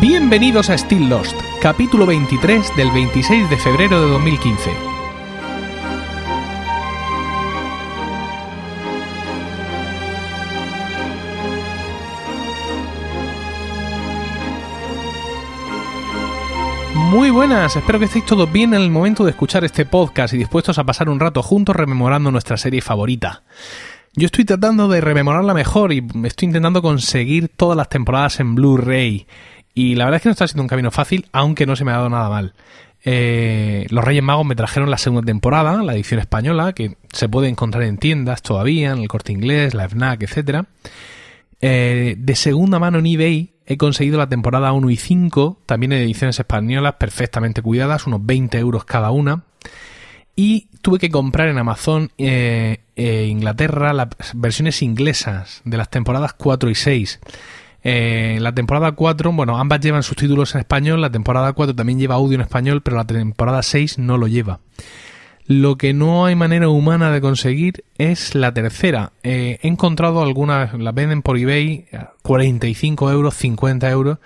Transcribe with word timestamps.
Bienvenidos 0.00 0.70
a 0.70 0.78
Still 0.78 1.10
Lost, 1.10 1.36
capítulo 1.60 2.06
23 2.06 2.74
del 2.74 2.90
26 2.90 3.50
de 3.50 3.56
febrero 3.58 4.00
de 4.00 4.10
2015. 4.12 4.70
Muy 16.94 17.28
buenas, 17.28 17.76
espero 17.76 17.98
que 17.98 18.06
estéis 18.06 18.24
todos 18.24 18.50
bien 18.50 18.72
en 18.72 18.80
el 18.80 18.90
momento 18.90 19.24
de 19.24 19.32
escuchar 19.32 19.64
este 19.64 19.84
podcast 19.84 20.32
y 20.32 20.38
dispuestos 20.38 20.78
a 20.78 20.84
pasar 20.84 21.10
un 21.10 21.20
rato 21.20 21.42
juntos 21.42 21.76
rememorando 21.76 22.30
nuestra 22.30 22.56
serie 22.56 22.80
favorita. 22.80 23.42
Yo 24.14 24.26
estoy 24.26 24.46
tratando 24.46 24.88
de 24.88 25.02
rememorarla 25.02 25.52
mejor 25.52 25.92
y 25.92 26.02
estoy 26.24 26.46
intentando 26.46 26.80
conseguir 26.80 27.48
todas 27.48 27.76
las 27.76 27.90
temporadas 27.90 28.40
en 28.40 28.54
Blu-ray. 28.54 29.26
Y 29.74 29.94
la 29.94 30.04
verdad 30.04 30.16
es 30.16 30.22
que 30.22 30.28
no 30.28 30.32
está 30.32 30.48
siendo 30.48 30.62
un 30.62 30.68
camino 30.68 30.90
fácil, 30.90 31.26
aunque 31.32 31.66
no 31.66 31.76
se 31.76 31.84
me 31.84 31.92
ha 31.92 31.96
dado 31.96 32.10
nada 32.10 32.28
mal. 32.28 32.54
Eh, 33.04 33.86
los 33.90 34.04
Reyes 34.04 34.22
Magos 34.22 34.44
me 34.44 34.56
trajeron 34.56 34.90
la 34.90 34.98
segunda 34.98 35.24
temporada, 35.24 35.82
la 35.82 35.94
edición 35.94 36.20
española, 36.20 36.72
que 36.72 36.96
se 37.12 37.28
puede 37.28 37.48
encontrar 37.48 37.84
en 37.84 37.98
tiendas 37.98 38.42
todavía, 38.42 38.90
en 38.90 38.98
el 38.98 39.08
corte 39.08 39.32
inglés, 39.32 39.74
la 39.74 39.88
FNAC, 39.88 40.22
etc. 40.22 40.64
Eh, 41.60 42.14
de 42.18 42.36
segunda 42.36 42.78
mano 42.78 42.98
en 42.98 43.06
eBay 43.06 43.52
he 43.66 43.76
conseguido 43.76 44.18
la 44.18 44.28
temporada 44.28 44.72
1 44.72 44.90
y 44.90 44.96
5, 44.96 45.62
también 45.66 45.92
en 45.92 46.02
ediciones 46.02 46.38
españolas 46.38 46.94
perfectamente 46.94 47.62
cuidadas, 47.62 48.06
unos 48.06 48.24
20 48.26 48.58
euros 48.58 48.84
cada 48.84 49.12
una. 49.12 49.44
Y 50.34 50.68
tuve 50.82 50.98
que 50.98 51.10
comprar 51.10 51.48
en 51.48 51.58
Amazon 51.58 52.10
eh, 52.18 52.80
eh, 52.96 53.26
Inglaterra 53.30 53.92
las 53.92 54.08
versiones 54.34 54.82
inglesas 54.82 55.60
de 55.64 55.76
las 55.76 55.90
temporadas 55.90 56.32
4 56.32 56.70
y 56.70 56.74
6. 56.74 57.20
Eh, 57.82 58.38
la 58.40 58.54
temporada 58.54 58.92
4, 58.92 59.32
bueno, 59.32 59.58
ambas 59.58 59.80
llevan 59.80 60.02
sus 60.02 60.16
títulos 60.16 60.54
en 60.54 60.60
español, 60.60 61.00
la 61.00 61.10
temporada 61.10 61.52
4 61.52 61.74
también 61.74 61.98
lleva 61.98 62.16
audio 62.16 62.34
en 62.34 62.42
español, 62.42 62.82
pero 62.82 62.96
la 62.96 63.04
temporada 63.04 63.62
6 63.62 63.98
no 63.98 64.18
lo 64.18 64.26
lleva. 64.26 64.60
Lo 65.46 65.76
que 65.76 65.94
no 65.94 66.26
hay 66.26 66.36
manera 66.36 66.68
humana 66.68 67.10
de 67.10 67.20
conseguir 67.20 67.84
es 67.98 68.34
la 68.36 68.54
tercera. 68.54 69.12
he 69.24 69.58
encontrado 69.62 70.22
algunas, 70.22 70.74
las 70.74 70.94
venden 70.94 71.22
por 71.22 71.38
eBay, 71.38 71.86
45 72.22 73.10
euros, 73.10 73.34
50 73.34 73.90
euros, 73.90 74.18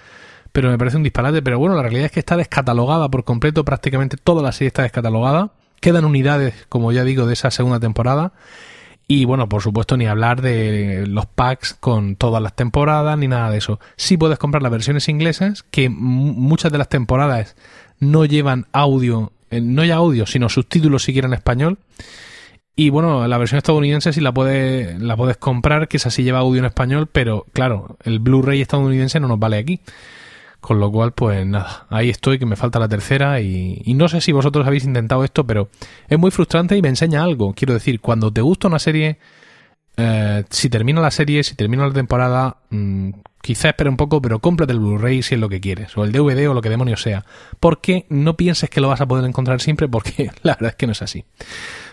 pero 0.53 0.69
me 0.69 0.77
parece 0.77 0.99
un 0.99 1.03
disparate. 1.03 1.41
Pero 1.41 1.59
bueno, 1.59 1.77
la 1.77 1.83
realidad 1.83 2.07
es 2.07 2.13
que 2.13 2.21
está 2.21 2.37
descatalogada 2.37 3.09
por 3.09 3.25
completo, 3.25 3.65
prácticamente 3.65 4.19
toda 4.19 4.43
la 4.43 4.53
serie 4.53 4.69
está 4.69 4.83
descatalogada. 4.83 5.53
Quedan 5.81 6.05
unidades, 6.05 6.67
como 6.69 6.93
ya 6.93 7.05
digo, 7.05 7.27
de 7.27 7.33
esa 7.33 7.51
segunda 7.51 7.81
temporada. 7.81 8.33
Y 9.07 9.27
bueno, 9.27 9.49
por 9.49 9.63
supuesto, 9.63 9.97
ni 9.97 10.07
hablar 10.07 10.41
de 10.41 11.07
los 11.07 11.27
packs 11.27 11.75
con 11.75 12.17
todas 12.17 12.43
las 12.43 12.57
temporadas, 12.57 13.19
ni 13.19 13.29
nada 13.29 13.51
de 13.51 13.59
eso. 13.59 13.79
Sí 13.97 14.17
puedes 14.17 14.39
comprar 14.39 14.63
las 14.63 14.73
versiones 14.73 15.09
inglesas, 15.09 15.63
que 15.63 15.91
muchas 15.91 16.73
de 16.73 16.79
las 16.79 16.89
temporadas 16.89 17.55
no 18.01 18.25
llevan 18.25 18.67
audio, 18.73 19.33
eh, 19.51 19.61
no 19.61 19.85
ya 19.85 19.97
audio, 19.97 20.27
sino 20.27 20.49
subtítulos 20.49 21.03
siquiera 21.03 21.29
en 21.29 21.35
español. 21.35 21.79
Y 22.77 22.89
bueno, 22.91 23.29
la 23.29 23.39
versión 23.39 23.59
estadounidense 23.59 24.13
sí 24.13 24.21
la 24.21 24.33
puedes, 24.33 25.01
la 25.01 25.17
puedes 25.17 25.37
comprar, 25.37 25.87
que 25.87 25.99
esa 25.99 26.11
sí 26.11 26.25
lleva 26.25 26.41
audio 26.41 26.59
en 26.59 26.65
español, 26.65 27.09
pero 27.11 27.47
claro, 27.53 27.99
el 28.05 28.19
Blu-ray 28.19 28.63
estadounidense 28.63 29.21
no 29.21 29.29
nos 29.29 29.39
vale 29.39 29.59
aquí. 29.59 29.81
Con 30.65 30.81
lo 30.81 30.91
cual, 30.91 31.13
pues 31.13 31.45
nada, 31.45 31.85
ahí 31.91 32.09
estoy, 32.09 32.39
que 32.39 32.47
me 32.47 32.57
falta 32.57 32.79
la 32.79 32.89
tercera 32.89 33.39
y, 33.39 33.83
no 33.95 34.09
sé 34.09 34.23
si 34.23 34.33
vosotros 34.33 34.67
habéis 34.67 34.87
intentado 34.87 35.23
esto, 35.23 35.47
pero 35.47 35.69
es 36.09 36.19
muy 36.19 36.31
frustrante 36.31 36.75
y 36.75 36.81
me 36.81 36.89
enseña 36.89 37.23
algo. 37.23 37.53
Quiero 37.53 37.75
decir, 37.75 38.01
cuando 38.01 38.33
te 38.33 38.41
gusta 38.41 38.69
una 38.69 38.79
serie, 38.79 39.19
eh, 39.99 40.43
si 40.49 40.71
termina 40.71 41.03
la 41.03 41.11
serie, 41.11 41.43
si 41.43 41.55
termina 41.55 41.87
la 41.87 41.93
temporada, 41.93 42.57
mm, 42.71 43.11
quizá 43.43 43.69
espera 43.69 43.91
un 43.91 43.99
poco, 43.99 44.23
pero 44.23 44.39
cómprate 44.39 44.73
el 44.73 44.79
Blu-ray 44.79 45.23
si 45.23 45.35
es 45.35 45.41
lo 45.43 45.51
que 45.51 45.61
quieres, 45.61 45.95
o 45.99 46.05
el 46.05 46.13
DVD 46.13 46.49
o 46.49 46.55
lo 46.55 46.63
que 46.63 46.71
demonios 46.71 47.03
sea. 47.03 47.27
Porque 47.61 48.07
no 48.09 48.39
pienses 48.39 48.71
que 48.71 48.81
lo 48.81 48.89
vas 48.89 49.03
a 49.03 49.07
poder 49.07 49.27
encontrar 49.27 49.61
siempre, 49.61 49.87
porque 49.91 50.31
la 50.43 50.55
verdad 50.55 50.71
es 50.71 50.77
que 50.77 50.87
no 50.87 50.93
es 50.93 51.03
así. 51.03 51.27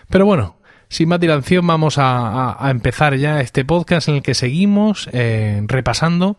Pero 0.08 0.24
bueno, 0.24 0.56
sin 0.92 1.08
más 1.08 1.20
dilación, 1.20 1.66
vamos 1.66 1.94
a, 1.96 2.58
empezar 2.70 3.16
ya 3.16 3.40
este 3.40 3.64
podcast 3.64 4.08
en 4.08 4.16
el 4.16 4.22
que 4.22 4.34
seguimos 4.34 5.08
eh, 5.12 5.62
repasando 5.66 6.36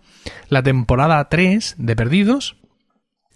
la 0.48 0.62
temporada 0.62 1.28
3 1.28 1.74
de 1.80 1.96
Perdidos. 1.96 2.56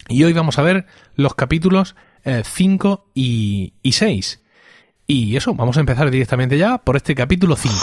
Y 0.10 0.24
hoy 0.26 0.34
vamos 0.34 0.60
a 0.60 0.62
ver 0.62 0.86
los 1.16 1.34
capítulos 1.34 1.96
5 2.24 3.06
eh, 3.08 3.12
y, 3.16 3.74
y 3.82 3.94
6. 3.94 4.44
Y 5.08 5.36
eso, 5.36 5.56
vamos 5.56 5.78
a 5.78 5.80
empezar 5.80 6.12
directamente 6.12 6.56
ya 6.56 6.78
por 6.78 6.96
este 6.96 7.16
capítulo 7.16 7.56
5. 7.56 7.74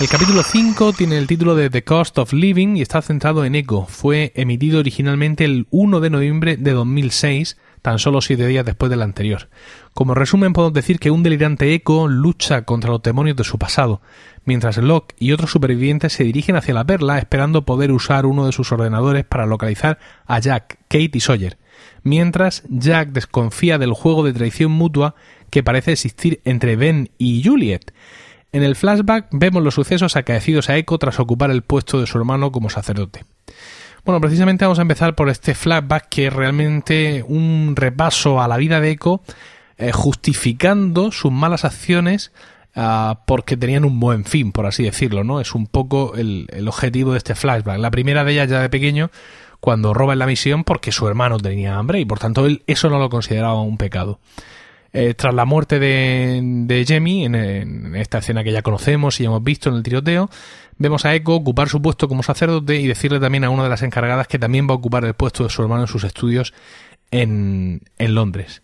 El 0.00 0.08
capítulo 0.08 0.42
5 0.42 0.94
tiene 0.94 1.18
el 1.18 1.26
título 1.26 1.54
de 1.54 1.68
The 1.68 1.84
Cost 1.84 2.16
of 2.16 2.32
Living 2.32 2.76
y 2.76 2.80
está 2.80 3.02
centrado 3.02 3.44
en 3.44 3.54
Echo. 3.54 3.84
Fue 3.84 4.32
emitido 4.34 4.78
originalmente 4.78 5.44
el 5.44 5.66
1 5.68 6.00
de 6.00 6.08
noviembre 6.08 6.56
de 6.56 6.70
2006 6.70 7.58
tan 7.82 7.98
solo 7.98 8.20
siete 8.20 8.46
días 8.46 8.64
después 8.64 8.90
del 8.90 9.02
anterior. 9.02 9.48
Como 9.94 10.14
resumen 10.14 10.52
podemos 10.52 10.74
decir 10.74 10.98
que 10.98 11.10
un 11.10 11.22
delirante 11.22 11.72
eco 11.74 12.08
lucha 12.08 12.62
contra 12.62 12.90
los 12.90 13.02
demonios 13.02 13.36
de 13.36 13.44
su 13.44 13.58
pasado, 13.58 14.00
mientras 14.44 14.76
Locke 14.78 15.14
y 15.18 15.32
otros 15.32 15.50
supervivientes 15.50 16.12
se 16.12 16.24
dirigen 16.24 16.56
hacia 16.56 16.74
la 16.74 16.84
perla 16.84 17.18
esperando 17.18 17.64
poder 17.64 17.92
usar 17.92 18.26
uno 18.26 18.46
de 18.46 18.52
sus 18.52 18.72
ordenadores 18.72 19.24
para 19.24 19.46
localizar 19.46 19.98
a 20.26 20.38
Jack, 20.38 20.78
Kate 20.88 21.10
y 21.12 21.20
Sawyer, 21.20 21.58
mientras 22.02 22.62
Jack 22.68 23.10
desconfía 23.10 23.78
del 23.78 23.92
juego 23.92 24.24
de 24.24 24.32
traición 24.32 24.72
mutua 24.72 25.14
que 25.50 25.62
parece 25.62 25.92
existir 25.92 26.40
entre 26.44 26.76
Ben 26.76 27.10
y 27.18 27.42
Juliet. 27.44 27.92
En 28.52 28.62
el 28.62 28.74
flashback 28.74 29.28
vemos 29.30 29.62
los 29.62 29.74
sucesos 29.74 30.16
acaecidos 30.16 30.68
a 30.70 30.76
Echo 30.76 30.98
tras 30.98 31.20
ocupar 31.20 31.50
el 31.50 31.62
puesto 31.62 32.00
de 32.00 32.06
su 32.06 32.18
hermano 32.18 32.50
como 32.50 32.68
sacerdote. 32.68 33.24
Bueno, 34.04 34.20
precisamente 34.20 34.64
vamos 34.64 34.78
a 34.78 34.82
empezar 34.82 35.14
por 35.14 35.28
este 35.28 35.54
flashback 35.54 36.08
que 36.08 36.26
es 36.28 36.32
realmente 36.32 37.24
un 37.26 37.74
repaso 37.76 38.40
a 38.40 38.48
la 38.48 38.56
vida 38.56 38.80
de 38.80 38.90
Echo 38.90 39.20
eh, 39.76 39.92
justificando 39.92 41.12
sus 41.12 41.30
malas 41.32 41.64
acciones 41.64 42.32
ah, 42.74 43.20
porque 43.26 43.56
tenían 43.56 43.84
un 43.84 44.00
buen 44.00 44.24
fin, 44.24 44.52
por 44.52 44.66
así 44.66 44.84
decirlo, 44.84 45.22
¿no? 45.22 45.40
Es 45.40 45.54
un 45.54 45.66
poco 45.66 46.14
el, 46.16 46.48
objetivo 46.66 47.12
de 47.12 47.18
este 47.18 47.34
flashback. 47.34 47.78
La 47.78 47.90
primera 47.90 48.24
de 48.24 48.32
ellas 48.32 48.48
ya 48.48 48.60
de 48.60 48.70
pequeño, 48.70 49.10
cuando 49.60 49.92
roba 49.92 50.14
en 50.14 50.18
la 50.18 50.26
misión 50.26 50.64
porque 50.64 50.92
su 50.92 51.06
hermano 51.06 51.38
tenía 51.38 51.76
hambre 51.76 52.00
y 52.00 52.04
por 52.06 52.18
tanto 52.18 52.46
él 52.46 52.62
eso 52.66 52.88
no 52.88 52.98
lo 52.98 53.10
consideraba 53.10 53.60
un 53.60 53.76
pecado. 53.76 54.18
Eh, 54.92 55.14
tras 55.14 55.32
la 55.34 55.44
muerte 55.44 55.78
de, 55.78 56.40
de 56.42 56.84
Jamie, 56.86 57.24
en, 57.24 57.94
esta 57.94 58.18
escena 58.18 58.42
que 58.42 58.52
ya 58.52 58.62
conocemos 58.62 59.20
y 59.20 59.24
hemos 59.24 59.42
visto 59.42 59.68
en 59.68 59.76
el 59.76 59.82
tiroteo, 59.82 60.30
vemos 60.78 61.04
a 61.04 61.14
Echo 61.14 61.34
ocupar 61.34 61.68
su 61.68 61.80
puesto 61.80 62.08
como 62.08 62.22
sacerdote 62.22 62.76
y 62.76 62.88
decirle 62.88 63.20
también 63.20 63.44
a 63.44 63.50
una 63.50 63.62
de 63.62 63.68
las 63.68 63.82
encargadas 63.82 64.26
que 64.26 64.38
también 64.38 64.66
va 64.68 64.72
a 64.72 64.78
ocupar 64.78 65.04
el 65.04 65.14
puesto 65.14 65.44
de 65.44 65.50
su 65.50 65.62
hermano 65.62 65.82
en 65.82 65.88
sus 65.88 66.02
estudios 66.02 66.52
en, 67.12 67.82
en 67.98 68.14
Londres. 68.14 68.62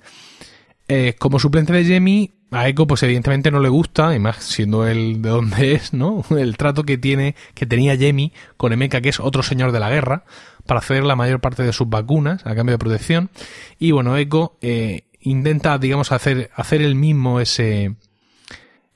Eh, 0.88 1.14
como 1.18 1.38
suplente 1.38 1.72
de 1.72 1.84
Jamie, 1.84 2.32
a 2.50 2.68
Echo 2.68 2.86
pues 2.86 3.02
evidentemente 3.02 3.50
no 3.50 3.60
le 3.60 3.68
gusta, 3.68 4.14
y 4.14 4.18
más 4.18 4.36
siendo 4.36 4.86
él 4.86 5.20
de 5.20 5.30
donde 5.30 5.72
es, 5.74 5.92
¿no? 5.92 6.24
El 6.30 6.56
trato 6.56 6.84
que 6.84 6.98
tiene, 6.98 7.34
que 7.54 7.66
tenía 7.66 7.96
Jamie 7.98 8.32
con 8.56 8.72
Emeka, 8.72 9.00
que 9.00 9.08
es 9.08 9.20
otro 9.20 9.42
señor 9.42 9.72
de 9.72 9.80
la 9.80 9.90
guerra, 9.90 10.24
para 10.64 10.80
ceder 10.80 11.04
la 11.04 11.16
mayor 11.16 11.40
parte 11.40 11.62
de 11.62 11.72
sus 11.72 11.88
vacunas 11.88 12.46
a 12.46 12.54
cambio 12.54 12.72
de 12.72 12.78
protección. 12.78 13.30
Y 13.78 13.92
bueno, 13.92 14.16
Echo 14.16 14.56
eh, 14.60 15.02
intenta, 15.26 15.76
digamos, 15.78 16.12
hacer, 16.12 16.50
hacer 16.54 16.82
el 16.82 16.94
mismo 16.94 17.40
ese, 17.40 17.94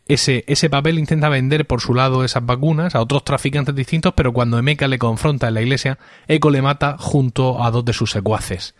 ese, 0.06 0.44
ese 0.46 0.70
papel, 0.70 0.98
intenta 0.98 1.28
vender 1.28 1.66
por 1.66 1.80
su 1.80 1.92
lado 1.92 2.24
esas 2.24 2.46
vacunas 2.46 2.94
a 2.94 3.00
otros 3.00 3.24
traficantes 3.24 3.74
distintos, 3.74 4.14
pero 4.14 4.32
cuando 4.32 4.58
Emeka 4.58 4.86
le 4.88 4.98
confronta 4.98 5.48
en 5.48 5.54
la 5.54 5.62
iglesia, 5.62 5.98
Eco 6.28 6.50
le 6.50 6.62
mata 6.62 6.96
junto 6.98 7.62
a 7.62 7.70
dos 7.70 7.84
de 7.84 7.92
sus 7.92 8.10
secuaces. 8.10 8.74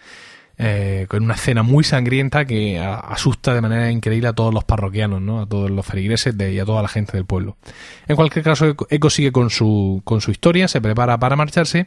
Eh, 0.63 1.07
con 1.09 1.25
una 1.25 1.35
escena 1.35 1.63
muy 1.63 1.85
sangrienta 1.85 2.45
que 2.45 2.79
asusta 2.79 3.55
de 3.55 3.63
manera 3.63 3.91
increíble 3.91 4.29
a 4.29 4.35
todos 4.35 4.53
los 4.53 4.63
parroquianos, 4.63 5.23
¿no? 5.23 5.41
a 5.41 5.47
todos 5.47 5.71
los 5.71 5.87
feligreses 5.87 6.35
y 6.39 6.59
a 6.59 6.67
toda 6.67 6.83
la 6.83 6.89
gente 6.89 7.13
del 7.13 7.25
pueblo. 7.25 7.57
En 8.07 8.15
cualquier 8.15 8.45
caso, 8.45 8.77
Eco 8.91 9.09
sigue 9.09 9.33
con 9.33 9.49
su, 9.49 10.03
con 10.05 10.21
su 10.21 10.31
historia, 10.31 10.69
se 10.69 10.83
prepara 10.83 11.19
para 11.19 11.35
marcharse 11.35 11.87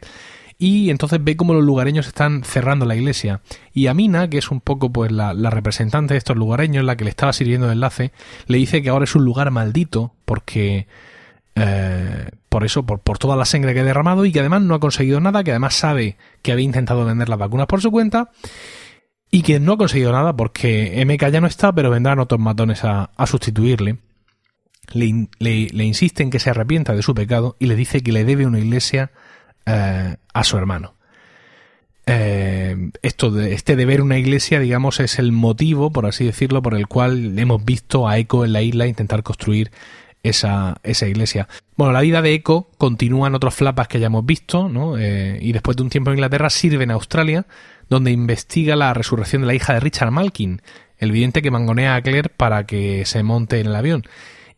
y 0.57 0.89
entonces 0.89 1.23
ve 1.23 1.35
cómo 1.35 1.53
los 1.53 1.63
lugareños 1.63 2.07
están 2.07 2.43
cerrando 2.43 2.85
la 2.85 2.95
iglesia. 2.95 3.41
Y 3.73 3.87
Amina, 3.87 4.29
que 4.29 4.37
es 4.37 4.51
un 4.51 4.61
poco 4.61 4.91
pues 4.91 5.11
la, 5.11 5.33
representante 5.49 6.13
de 6.13 6.17
estos 6.17 6.37
lugareños, 6.37 6.83
la 6.83 6.95
que 6.95 7.03
le 7.03 7.09
estaba 7.09 7.33
sirviendo 7.33 7.67
de 7.67 7.73
enlace, 7.73 8.11
le 8.47 8.57
dice 8.57 8.81
que 8.81 8.89
ahora 8.89 9.05
es 9.05 9.15
un 9.15 9.25
lugar 9.25 9.51
maldito 9.51 10.13
porque 10.25 10.87
eh, 11.55 12.29
por 12.49 12.63
eso, 12.63 12.83
por, 12.83 12.99
por, 12.99 13.17
toda 13.17 13.35
la 13.35 13.45
sangre 13.45 13.73
que 13.73 13.81
ha 13.81 13.83
derramado 13.83 14.25
y 14.25 14.31
que 14.31 14.39
además 14.39 14.61
no 14.61 14.75
ha 14.75 14.79
conseguido 14.79 15.19
nada, 15.19 15.43
que 15.43 15.51
además 15.51 15.75
sabe 15.75 16.17
que 16.41 16.51
había 16.51 16.65
intentado 16.65 17.05
vender 17.05 17.29
las 17.29 17.39
vacunas 17.39 17.67
por 17.67 17.81
su 17.81 17.91
cuenta 17.91 18.31
y 19.33 19.41
que 19.41 19.59
no 19.59 19.73
ha 19.73 19.77
conseguido 19.77 20.11
nada 20.11 20.35
porque 20.35 21.03
MK 21.07 21.31
ya 21.31 21.41
no 21.41 21.47
está, 21.47 21.73
pero 21.73 21.89
vendrán 21.89 22.19
otros 22.19 22.39
matones 22.39 22.83
a, 22.83 23.09
sustituirle. 23.25 23.97
Le, 24.91 25.27
le, 25.39 25.83
insiste 25.83 26.21
en 26.21 26.29
que 26.29 26.37
se 26.37 26.51
arrepienta 26.51 26.93
de 26.93 27.01
su 27.01 27.15
pecado 27.15 27.55
y 27.57 27.65
le 27.65 27.75
dice 27.75 28.03
que 28.03 28.11
le 28.11 28.25
debe 28.25 28.45
una 28.45 28.59
iglesia 28.59 29.11
eh, 29.65 30.15
a 30.33 30.43
su 30.43 30.57
hermano. 30.57 30.95
Eh, 32.05 32.91
esto 33.01 33.31
de, 33.31 33.53
este 33.53 33.75
deber 33.75 34.01
una 34.01 34.17
iglesia, 34.17 34.59
digamos, 34.59 34.99
es 34.99 35.19
el 35.19 35.31
motivo, 35.31 35.91
por 35.91 36.05
así 36.05 36.25
decirlo, 36.25 36.61
por 36.61 36.75
el 36.75 36.87
cual 36.87 37.37
hemos 37.39 37.63
visto 37.63 38.07
a 38.07 38.17
Echo 38.17 38.43
en 38.43 38.53
la 38.53 38.61
isla 38.61 38.87
intentar 38.87 39.23
construir 39.23 39.71
esa, 40.21 40.77
esa 40.83 41.07
iglesia. 41.07 41.47
Bueno, 41.77 41.93
la 41.93 42.01
vida 42.01 42.21
de 42.21 42.33
Echo 42.33 42.69
continúa 42.77 43.27
en 43.27 43.35
otros 43.35 43.53
flapas 43.53 43.87
que 43.87 43.99
ya 43.99 44.07
hemos 44.07 44.25
visto, 44.25 44.67
¿no? 44.67 44.97
Eh, 44.97 45.37
y 45.41 45.53
después 45.53 45.77
de 45.77 45.83
un 45.83 45.89
tiempo 45.89 46.11
en 46.11 46.17
Inglaterra 46.17 46.49
sirve 46.49 46.83
en 46.83 46.91
Australia, 46.91 47.45
donde 47.89 48.11
investiga 48.11 48.75
la 48.75 48.93
resurrección 48.93 49.41
de 49.41 49.47
la 49.47 49.53
hija 49.53 49.73
de 49.73 49.79
Richard 49.79 50.11
Malkin, 50.11 50.61
el 50.97 51.11
vidente 51.11 51.41
que 51.41 51.51
mangonea 51.51 51.95
a 51.95 52.01
Claire 52.01 52.29
para 52.29 52.65
que 52.65 53.05
se 53.05 53.23
monte 53.23 53.59
en 53.59 53.67
el 53.67 53.75
avión. 53.75 54.03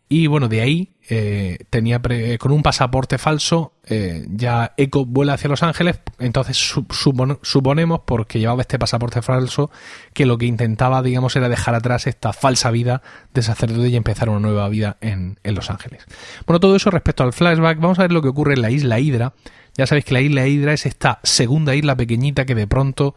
Y 0.10 0.28
bueno, 0.28 0.48
de 0.48 0.62
ahí 0.62 0.95
eh, 1.10 1.60
tenía 1.70 2.02
con 2.40 2.52
un 2.52 2.64
pasaporte 2.64 3.18
falso, 3.18 3.74
eh, 3.88 4.26
ya 4.30 4.74
Eco 4.78 5.06
vuela 5.06 5.34
hacia 5.34 5.50
Los 5.50 5.64
Ángeles, 5.64 6.00
entonces 6.20 6.58
suponemos, 6.58 8.02
porque 8.06 8.40
llevaba 8.40 8.62
este 8.62 8.80
pasaporte 8.80 9.22
falso, 9.22 9.70
que 10.14 10.26
lo 10.26 10.38
que 10.38 10.46
intentaba, 10.46 11.02
digamos, 11.02 11.36
era 11.36 11.50
dejar 11.50 11.76
atrás 11.76 12.08
esta 12.08 12.34
falsa 12.34 12.72
vida 12.72 13.02
de 13.34 13.44
sacerdote 13.44 13.90
y 13.90 13.96
empezar 13.96 14.30
una 14.30 14.40
nueva 14.40 14.68
vida 14.70 14.98
en, 15.02 15.40
en 15.44 15.56
Los 15.56 15.70
Ángeles. 15.70 16.04
Bueno, 16.48 16.60
todo 16.60 16.76
eso 16.76 16.90
respecto 16.90 17.24
al 17.24 17.34
flashback, 17.34 17.80
vamos 17.80 18.00
a 18.00 18.04
ver 18.04 18.12
lo 18.12 18.22
que 18.22 18.30
ocurre 18.30 18.54
en 18.54 18.62
la 18.62 18.72
isla 18.72 19.00
Hydra. 19.00 19.34
Ya 19.78 19.86
sabéis 19.86 20.06
que 20.06 20.14
la 20.14 20.22
isla 20.22 20.48
Hydra 20.48 20.74
es 20.74 20.86
esta 20.86 21.20
segunda 21.24 21.76
isla 21.76 21.96
pequeñita 21.96 22.46
que 22.46 22.56
de 22.56 22.66
pronto 22.66 23.16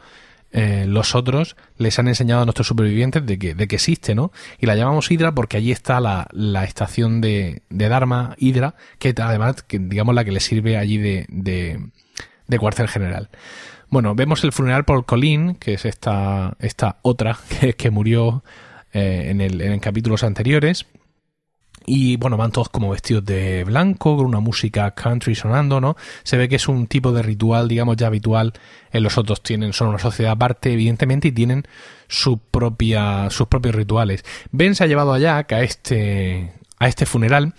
eh, 0.50 0.86
los 0.88 1.14
otros 1.14 1.56
les 1.76 1.98
han 1.98 2.08
enseñado 2.08 2.42
a 2.42 2.44
nuestros 2.46 2.66
supervivientes 2.66 3.24
de 3.26 3.38
que, 3.38 3.54
de 3.54 3.68
que 3.68 3.76
existe, 3.76 4.14
¿no? 4.14 4.32
Y 4.58 4.66
la 4.66 4.76
llamamos 4.76 5.10
Hydra 5.10 5.32
porque 5.32 5.58
allí 5.58 5.72
está 5.72 6.00
la, 6.00 6.26
la 6.32 6.64
estación 6.64 7.20
de, 7.20 7.62
de, 7.68 7.88
Dharma 7.88 8.34
Hydra, 8.38 8.74
que 8.98 9.14
además, 9.20 9.62
que, 9.62 9.78
digamos, 9.78 10.14
la 10.14 10.24
que 10.24 10.32
le 10.32 10.40
sirve 10.40 10.78
allí 10.78 10.96
de, 10.96 11.26
de, 11.28 12.58
cuartel 12.58 12.88
general. 12.88 13.28
Bueno, 13.90 14.14
vemos 14.14 14.42
el 14.42 14.52
funeral 14.52 14.84
por 14.84 15.04
Colin, 15.04 15.54
que 15.54 15.74
es 15.74 15.84
esta, 15.84 16.56
esta 16.60 16.98
otra 17.02 17.38
que, 17.60 17.74
que 17.74 17.90
murió 17.90 18.42
eh, 18.94 19.26
en, 19.28 19.42
el, 19.42 19.60
en 19.60 19.78
capítulos 19.80 20.24
anteriores. 20.24 20.86
Y 21.90 22.18
bueno, 22.18 22.36
van 22.36 22.52
todos 22.52 22.68
como 22.68 22.90
vestidos 22.90 23.24
de 23.24 23.64
blanco, 23.64 24.16
con 24.18 24.26
una 24.26 24.40
música 24.40 24.90
country 24.90 25.34
sonando, 25.34 25.80
¿no? 25.80 25.96
Se 26.22 26.36
ve 26.36 26.46
que 26.46 26.56
es 26.56 26.68
un 26.68 26.86
tipo 26.86 27.12
de 27.12 27.22
ritual, 27.22 27.66
digamos, 27.66 27.96
ya 27.96 28.08
habitual 28.08 28.52
en 28.92 29.02
los 29.02 29.16
otros. 29.16 29.42
Tienen, 29.42 29.72
son 29.72 29.88
una 29.88 29.98
sociedad 29.98 30.32
aparte, 30.32 30.70
evidentemente, 30.70 31.28
y 31.28 31.32
tienen 31.32 31.64
su 32.06 32.38
propia, 32.38 33.30
sus 33.30 33.48
propios 33.48 33.74
rituales. 33.74 34.22
Ben 34.52 34.74
se 34.74 34.84
ha 34.84 34.86
llevado 34.86 35.14
a 35.14 35.18
Jack 35.18 35.52
a 35.52 35.62
este, 35.62 36.52
a 36.78 36.88
este 36.88 37.06
funeral. 37.06 37.54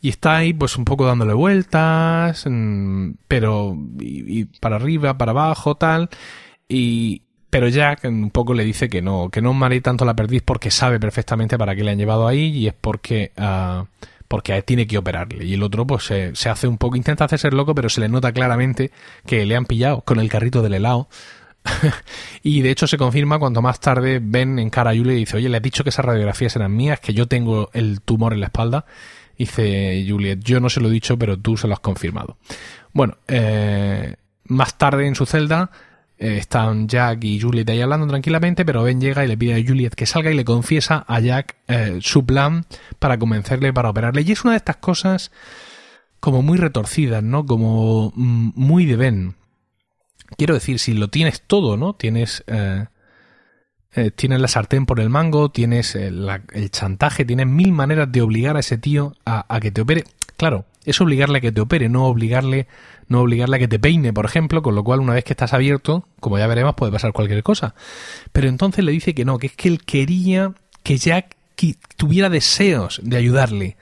Y 0.00 0.10
está 0.10 0.36
ahí, 0.36 0.52
pues 0.52 0.76
un 0.76 0.84
poco 0.84 1.04
dándole 1.04 1.32
vueltas, 1.32 2.44
mm, 2.48 3.12
pero 3.26 3.76
y, 3.98 4.40
y 4.40 4.44
para 4.44 4.76
arriba, 4.76 5.18
para 5.18 5.32
abajo, 5.32 5.74
tal. 5.74 6.08
Y, 6.68 7.22
pero 7.52 7.68
Jack 7.68 8.04
un 8.04 8.30
poco 8.30 8.54
le 8.54 8.64
dice 8.64 8.88
que 8.88 9.02
no, 9.02 9.28
que 9.28 9.42
no 9.42 9.52
mare 9.52 9.82
tanto 9.82 10.06
la 10.06 10.16
perdiz 10.16 10.40
porque 10.42 10.70
sabe 10.70 10.98
perfectamente 10.98 11.58
para 11.58 11.76
qué 11.76 11.84
le 11.84 11.90
han 11.90 11.98
llevado 11.98 12.26
ahí 12.26 12.46
y 12.46 12.66
es 12.66 12.72
porque, 12.72 13.32
uh, 13.36 13.84
porque 14.26 14.62
tiene 14.62 14.86
que 14.86 14.96
operarle. 14.96 15.44
Y 15.44 15.52
el 15.52 15.62
otro 15.62 15.86
pues 15.86 16.04
se, 16.04 16.34
se 16.34 16.48
hace 16.48 16.66
un 16.66 16.78
poco, 16.78 16.96
intenta 16.96 17.26
hacerse 17.26 17.50
loco, 17.50 17.74
pero 17.74 17.90
se 17.90 18.00
le 18.00 18.08
nota 18.08 18.32
claramente 18.32 18.90
que 19.26 19.44
le 19.44 19.54
han 19.54 19.66
pillado 19.66 20.00
con 20.00 20.18
el 20.18 20.30
carrito 20.30 20.62
del 20.62 20.72
helado. 20.72 21.10
y 22.42 22.62
de 22.62 22.70
hecho 22.70 22.86
se 22.86 22.96
confirma 22.96 23.38
cuando 23.38 23.60
más 23.60 23.80
tarde 23.80 24.18
Ben 24.22 24.58
encara 24.58 24.92
a 24.92 24.96
Juliet 24.96 25.16
y 25.16 25.20
dice, 25.20 25.36
oye, 25.36 25.50
le 25.50 25.58
he 25.58 25.60
dicho 25.60 25.84
que 25.84 25.90
esas 25.90 26.06
radiografías 26.06 26.56
eran 26.56 26.74
mías, 26.74 27.00
que 27.00 27.12
yo 27.12 27.28
tengo 27.28 27.68
el 27.74 28.00
tumor 28.00 28.32
en 28.32 28.40
la 28.40 28.46
espalda. 28.46 28.86
Dice 29.36 30.06
Juliet, 30.08 30.38
yo 30.42 30.58
no 30.58 30.70
se 30.70 30.80
lo 30.80 30.88
he 30.88 30.90
dicho, 30.90 31.18
pero 31.18 31.38
tú 31.38 31.58
se 31.58 31.68
lo 31.68 31.74
has 31.74 31.80
confirmado. 31.80 32.38
Bueno, 32.94 33.18
eh, 33.28 34.16
más 34.44 34.78
tarde 34.78 35.06
en 35.06 35.16
su 35.16 35.26
celda, 35.26 35.70
eh, 36.22 36.38
están 36.38 36.86
Jack 36.86 37.24
y 37.24 37.40
Juliet 37.40 37.68
ahí 37.68 37.80
hablando 37.80 38.06
tranquilamente, 38.06 38.64
pero 38.64 38.84
Ben 38.84 39.00
llega 39.00 39.24
y 39.24 39.28
le 39.28 39.36
pide 39.36 39.56
a 39.56 39.66
Juliet 39.66 39.90
que 39.96 40.06
salga 40.06 40.30
y 40.30 40.36
le 40.36 40.44
confiesa 40.44 41.04
a 41.08 41.18
Jack 41.18 41.56
eh, 41.66 41.98
su 42.00 42.24
plan 42.24 42.64
para 43.00 43.18
convencerle 43.18 43.72
para 43.72 43.90
operarle. 43.90 44.22
Y 44.22 44.30
es 44.30 44.44
una 44.44 44.52
de 44.52 44.58
estas 44.58 44.76
cosas 44.76 45.32
como 46.20 46.42
muy 46.42 46.58
retorcidas, 46.58 47.24
¿no? 47.24 47.44
Como 47.44 48.12
mm, 48.14 48.52
muy 48.54 48.86
de 48.86 48.94
Ben. 48.94 49.34
Quiero 50.38 50.54
decir, 50.54 50.78
si 50.78 50.94
lo 50.94 51.08
tienes 51.08 51.42
todo, 51.42 51.76
¿no? 51.76 51.94
Tienes... 51.94 52.44
Eh, 52.46 52.86
tienes 54.16 54.40
la 54.40 54.48
sartén 54.48 54.86
por 54.86 55.00
el 55.00 55.10
mango, 55.10 55.50
tienes 55.50 55.96
el, 55.96 56.26
chantaje, 56.70 57.26
tienes 57.26 57.46
mil 57.46 57.72
maneras 57.72 58.10
de 58.10 58.22
obligar 58.22 58.56
a 58.56 58.60
ese 58.60 58.78
tío 58.78 59.12
a, 59.26 59.44
a 59.54 59.60
que 59.60 59.70
te 59.70 59.82
opere. 59.82 60.04
Claro, 60.38 60.64
es 60.84 61.00
obligarle 61.00 61.38
a 61.38 61.40
que 61.40 61.52
te 61.52 61.60
opere, 61.60 61.88
no 61.88 62.06
obligarle, 62.06 62.66
no 63.08 63.20
obligarle 63.20 63.56
a 63.56 63.58
que 63.58 63.68
te 63.68 63.78
peine, 63.78 64.12
por 64.12 64.24
ejemplo, 64.24 64.62
con 64.62 64.74
lo 64.74 64.84
cual 64.84 65.00
una 65.00 65.14
vez 65.14 65.24
que 65.24 65.32
estás 65.32 65.52
abierto, 65.52 66.06
como 66.20 66.38
ya 66.38 66.46
veremos, 66.46 66.74
puede 66.74 66.92
pasar 66.92 67.12
cualquier 67.12 67.42
cosa. 67.42 67.74
Pero 68.32 68.48
entonces 68.48 68.84
le 68.84 68.92
dice 68.92 69.14
que 69.14 69.24
no, 69.24 69.38
que 69.38 69.48
es 69.48 69.56
que 69.56 69.68
él 69.68 69.82
quería 69.84 70.52
que 70.82 70.98
Jack 70.98 71.36
tuviera 71.96 72.28
deseos 72.28 73.00
de 73.02 73.16
ayudarle. 73.16 73.76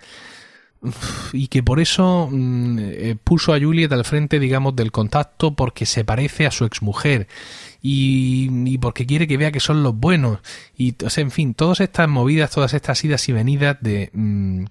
Y 1.33 1.49
que 1.49 1.63
por 1.63 1.79
eso 1.79 2.29
mm, 2.31 2.79
eh, 2.81 3.17
puso 3.23 3.53
a 3.53 3.61
Juliet 3.61 3.93
al 3.93 4.05
frente, 4.07 4.39
digamos, 4.39 4.75
del 4.75 4.91
contacto 4.91 5.55
porque 5.55 5.85
se 5.85 6.05
parece 6.05 6.47
a 6.47 6.51
su 6.51 6.65
exmujer. 6.65 7.29
Y, 7.83 8.49
y 8.65 8.79
porque 8.79 9.07
quiere 9.07 9.27
que 9.27 9.37
vea 9.37 9.53
que 9.53 9.61
son 9.61 9.83
los 9.83 9.95
buenos. 9.95 10.39
Y, 10.77 10.95
en 11.17 11.31
fin, 11.31 11.55
todas 11.55 11.81
estas 11.81 12.09
movidas, 12.09 12.51
todas 12.51 12.73
estas 12.73 13.05
idas 13.05 13.29
y 13.29 13.33
venidas 13.33 13.77
de, 13.81 14.11
mm, 14.13 14.65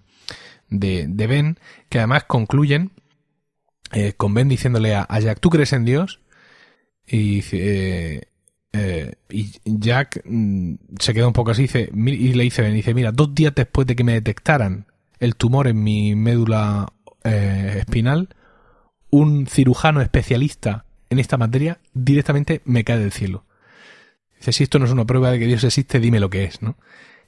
de, 0.70 1.08
de 1.08 1.28
Ben, 1.28 1.60
que 1.90 2.00
además 2.00 2.24
concluyen 2.26 2.92
eh, 3.92 4.14
con 4.14 4.34
Ben 4.34 4.48
diciéndole 4.48 4.96
a, 4.96 5.20
Jack, 5.20 5.40
¿tú 5.40 5.50
crees 5.50 5.74
en 5.74 5.86
Dios? 5.86 6.22
Y, 7.08 7.44
eh, 7.54 8.22
eh, 8.72 9.16
Jack 9.66 10.22
mm, 10.26 10.76
se 11.00 11.14
queda 11.14 11.28
un 11.28 11.34
poco 11.34 11.52
así 11.52 11.64
dice, 11.64 11.90
y 11.94 12.34
le 12.34 12.44
dice 12.44 12.62
Ben, 12.62 12.74
dice, 12.74 12.94
mira, 12.94 13.12
dos 13.12 13.34
días 13.34 13.54
después 13.56 13.88
de 13.88 13.96
que 13.96 14.04
me 14.04 14.14
detectaran 14.14 14.86
el 15.20 15.36
tumor 15.36 15.68
en 15.68 15.84
mi 15.84 16.16
médula 16.16 16.94
espinal, 17.24 18.30
un 19.10 19.46
cirujano 19.46 20.02
especialista 20.02 20.86
en 21.10 21.20
esta 21.20 21.38
materia 21.38 21.80
directamente 21.94 22.62
me 22.64 22.84
cae 22.84 22.98
del 22.98 23.12
cielo. 23.12 23.46
Dice, 24.38 24.54
si 24.54 24.64
esto 24.64 24.80
no 24.80 24.86
es 24.86 24.92
una 24.92 25.06
prueba 25.06 25.32
de 25.32 25.40
que 25.40 25.46
Dios 25.46 25.64
existe, 25.64 26.00
dime 26.00 26.20
lo 26.20 26.30
que 26.30 26.46
es, 26.46 26.62
¿no? 26.62 26.78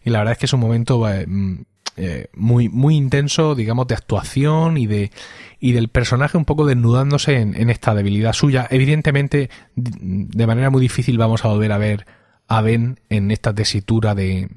Y 0.04 0.10
la 0.10 0.20
verdad 0.20 0.34
es 0.34 0.38
que 0.38 0.46
es 0.46 0.54
un 0.54 0.62
momento 0.62 1.06
mm, 1.28 1.64
eh, 1.98 2.28
muy, 2.34 2.70
muy 2.70 2.96
intenso, 2.96 3.54
digamos, 3.54 3.88
de 3.88 3.96
actuación 3.96 4.78
y 4.78 4.88
de 4.88 5.12
y 5.60 5.74
del 5.74 5.90
personaje 5.90 6.38
un 6.38 6.46
poco 6.46 6.66
desnudándose 6.66 7.38
en, 7.38 7.70
esta 7.70 7.94
debilidad 7.94 8.34
suya. 8.34 8.68
Evidentemente, 8.72 9.52
de 9.76 10.48
manera 10.48 10.72
muy 10.72 10.82
difícil 10.82 11.20
vamos 11.20 11.46
a 11.46 11.50
volver 11.50 11.72
a 11.72 11.78
ver 11.78 12.08
a 12.48 12.62
Ben 12.62 13.00
en 13.10 13.30
esta 13.30 13.54
tesitura 13.54 14.16
de, 14.16 14.50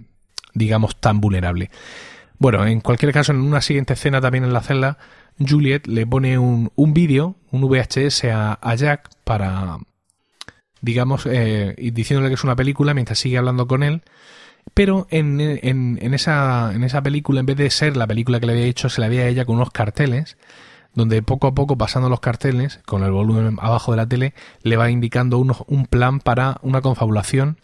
digamos, 0.54 0.98
tan 0.98 1.20
vulnerable. 1.20 1.70
Bueno, 2.38 2.66
en 2.66 2.80
cualquier 2.80 3.12
caso, 3.12 3.32
en 3.32 3.40
una 3.40 3.60
siguiente 3.60 3.92
escena 3.92 4.22
también 4.22 4.44
en 4.44 4.54
la 4.54 4.62
celda, 4.62 4.96
Juliet 5.38 5.86
le 5.86 6.06
pone 6.06 6.38
un, 6.38 6.72
un 6.74 6.94
vídeo, 6.94 7.36
un 7.50 7.60
VHS 7.68 8.24
a, 8.32 8.74
Jack 8.74 9.10
para, 9.24 9.76
digamos, 10.80 11.26
eh, 11.26 11.74
diciéndole 11.92 12.30
que 12.30 12.34
es 12.34 12.44
una 12.44 12.56
película 12.56 12.94
mientras 12.94 13.18
sigue 13.18 13.36
hablando 13.36 13.66
con 13.66 13.82
él 13.82 14.02
pero 14.72 15.06
en, 15.10 15.40
en, 15.40 15.98
en, 16.00 16.14
esa, 16.14 16.72
en 16.74 16.84
esa 16.84 17.02
película, 17.02 17.40
en 17.40 17.46
vez 17.46 17.56
de 17.56 17.70
ser 17.70 17.96
la 17.96 18.06
película 18.06 18.40
que 18.40 18.46
le 18.46 18.52
había 18.52 18.64
hecho, 18.64 18.88
se 18.88 19.00
la 19.00 19.06
había 19.06 19.28
ella 19.28 19.44
con 19.44 19.56
unos 19.56 19.70
carteles, 19.70 20.36
donde 20.94 21.22
poco 21.22 21.48
a 21.48 21.54
poco, 21.54 21.76
pasando 21.76 22.08
los 22.08 22.20
carteles, 22.20 22.80
con 22.86 23.02
el 23.02 23.10
volumen 23.10 23.58
abajo 23.60 23.92
de 23.92 23.96
la 23.96 24.06
tele, 24.06 24.34
le 24.62 24.76
va 24.76 24.90
indicando 24.90 25.38
un 25.38 25.86
plan 25.86 26.20
para 26.20 26.58
una 26.62 26.80
confabulación 26.80 27.58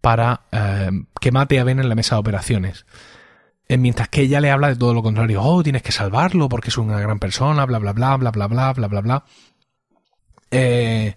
para 0.00 0.42
eh, 0.52 0.90
que 1.20 1.32
mate 1.32 1.60
a 1.60 1.64
Ben 1.64 1.78
en 1.78 1.88
la 1.88 1.94
mesa 1.94 2.16
de 2.16 2.20
operaciones. 2.20 2.86
Eh, 3.68 3.76
mientras 3.76 4.08
que 4.08 4.22
ella 4.22 4.40
le 4.40 4.50
habla 4.50 4.68
de 4.68 4.76
todo 4.76 4.94
lo 4.94 5.02
contrario. 5.02 5.42
Oh, 5.42 5.62
tienes 5.62 5.82
que 5.82 5.92
salvarlo 5.92 6.48
porque 6.48 6.70
es 6.70 6.78
una 6.78 6.98
gran 6.98 7.18
persona, 7.18 7.64
bla, 7.66 7.78
bla, 7.78 7.92
bla, 7.92 8.16
bla, 8.16 8.30
bla, 8.30 8.48
bla, 8.48 8.72
bla, 8.72 8.88
bla, 8.88 9.00
bla. 9.00 9.24
Eh, 10.50 11.16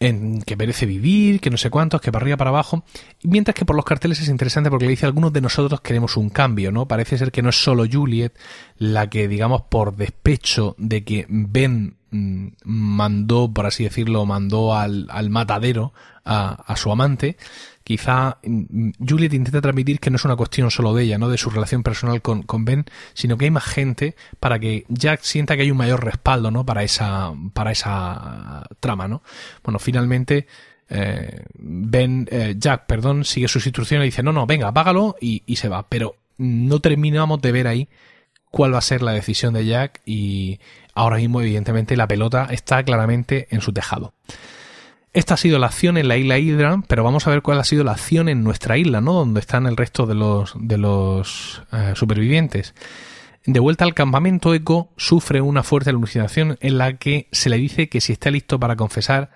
en 0.00 0.40
que 0.40 0.56
merece 0.56 0.86
vivir, 0.86 1.40
que 1.40 1.50
no 1.50 1.58
sé 1.58 1.68
cuántos, 1.68 2.00
que 2.00 2.10
para 2.10 2.22
arriba, 2.24 2.38
para 2.38 2.50
abajo. 2.50 2.84
Mientras 3.22 3.54
que 3.54 3.66
por 3.66 3.76
los 3.76 3.84
carteles 3.84 4.20
es 4.20 4.28
interesante 4.28 4.70
porque 4.70 4.86
le 4.86 4.92
dice 4.92 5.06
algunos 5.06 5.32
de 5.32 5.42
nosotros 5.42 5.82
queremos 5.82 6.16
un 6.16 6.30
cambio, 6.30 6.72
¿no? 6.72 6.88
Parece 6.88 7.18
ser 7.18 7.30
que 7.30 7.42
no 7.42 7.50
es 7.50 7.62
solo 7.62 7.84
Juliet 7.90 8.32
la 8.78 9.10
que, 9.10 9.28
digamos, 9.28 9.62
por 9.62 9.94
despecho 9.94 10.74
de 10.78 11.04
que 11.04 11.26
Ben 11.28 11.99
mandó, 12.10 13.52
por 13.52 13.66
así 13.66 13.84
decirlo, 13.84 14.26
mandó 14.26 14.74
al, 14.74 15.06
al 15.10 15.30
matadero 15.30 15.92
a, 16.24 16.50
a 16.66 16.76
su 16.76 16.90
amante, 16.90 17.36
quizá 17.84 18.38
mm, 18.44 18.90
Juliet 19.06 19.32
intenta 19.32 19.60
transmitir 19.60 20.00
que 20.00 20.10
no 20.10 20.16
es 20.16 20.24
una 20.24 20.36
cuestión 20.36 20.70
solo 20.70 20.94
de 20.94 21.04
ella, 21.04 21.18
no 21.18 21.28
de 21.28 21.38
su 21.38 21.50
relación 21.50 21.82
personal 21.82 22.22
con, 22.22 22.42
con, 22.42 22.64
Ben, 22.64 22.84
sino 23.14 23.36
que 23.36 23.46
hay 23.46 23.50
más 23.50 23.64
gente 23.64 24.14
para 24.38 24.58
que 24.58 24.84
Jack 24.88 25.22
sienta 25.22 25.56
que 25.56 25.62
hay 25.62 25.70
un 25.70 25.76
mayor 25.76 26.04
respaldo, 26.04 26.50
¿no? 26.50 26.64
Para 26.64 26.82
esa, 26.82 27.32
para 27.52 27.72
esa 27.72 28.64
trama, 28.80 29.08
¿no? 29.08 29.22
Bueno, 29.64 29.78
finalmente, 29.78 30.46
eh, 30.88 31.44
Ben, 31.54 32.28
eh, 32.30 32.54
Jack, 32.58 32.86
perdón, 32.86 33.24
sigue 33.24 33.48
sus 33.48 33.66
instrucciones 33.66 34.06
y 34.06 34.10
dice, 34.10 34.22
no, 34.22 34.32
no, 34.32 34.46
venga, 34.46 34.68
apágalo 34.68 35.16
y, 35.20 35.42
y 35.46 35.56
se 35.56 35.68
va. 35.68 35.88
Pero 35.88 36.16
no 36.38 36.80
terminamos 36.80 37.40
de 37.40 37.52
ver 37.52 37.66
ahí 37.66 37.88
cuál 38.50 38.74
va 38.74 38.78
a 38.78 38.82
ser 38.82 39.02
la 39.02 39.12
decisión 39.12 39.54
de 39.54 39.66
Jack 39.66 40.00
y 40.04 40.60
ahora 40.94 41.16
mismo, 41.16 41.40
evidentemente, 41.40 41.96
la 41.96 42.08
pelota 42.08 42.48
está 42.50 42.82
claramente 42.82 43.48
en 43.50 43.60
su 43.60 43.72
tejado. 43.72 44.12
Esta 45.12 45.34
ha 45.34 45.36
sido 45.36 45.58
la 45.58 45.66
acción 45.66 45.96
en 45.96 46.06
la 46.06 46.16
isla 46.16 46.38
Hydra, 46.38 46.82
pero 46.86 47.02
vamos 47.02 47.26
a 47.26 47.30
ver 47.30 47.42
cuál 47.42 47.58
ha 47.58 47.64
sido 47.64 47.82
la 47.82 47.92
acción 47.92 48.28
en 48.28 48.44
nuestra 48.44 48.76
isla, 48.78 49.00
¿no? 49.00 49.12
Donde 49.12 49.40
están 49.40 49.66
el 49.66 49.76
resto 49.76 50.06
de 50.06 50.14
los, 50.14 50.54
de 50.56 50.78
los 50.78 51.62
eh, 51.72 51.94
supervivientes. 51.96 52.74
De 53.44 53.58
vuelta 53.58 53.84
al 53.84 53.94
campamento, 53.94 54.54
Echo 54.54 54.90
sufre 54.96 55.40
una 55.40 55.64
fuerte 55.64 55.90
alucinación 55.90 56.58
en 56.60 56.78
la 56.78 56.96
que 56.96 57.26
se 57.32 57.50
le 57.50 57.56
dice 57.56 57.88
que 57.88 58.00
si 58.00 58.12
está 58.12 58.30
listo 58.30 58.60
para 58.60 58.76
confesar, 58.76 59.30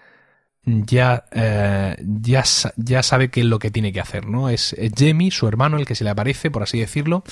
ya, 0.67 1.25
eh, 1.33 1.97
ya, 2.21 2.45
ya 2.77 3.03
sabe 3.03 3.31
qué 3.31 3.41
es 3.41 3.47
lo 3.47 3.59
que 3.59 3.71
tiene 3.71 3.93
que 3.93 4.01
hacer, 4.01 4.27
¿no? 4.27 4.49
Es, 4.49 4.75
Jamie, 4.97 5.31
su 5.31 5.47
hermano, 5.47 5.77
el 5.77 5.87
que 5.87 5.95
se 5.95 6.05
le 6.05 6.11
aparece, 6.11 6.51
por 6.51 6.63
así 6.63 6.79
decirlo, 6.79 7.23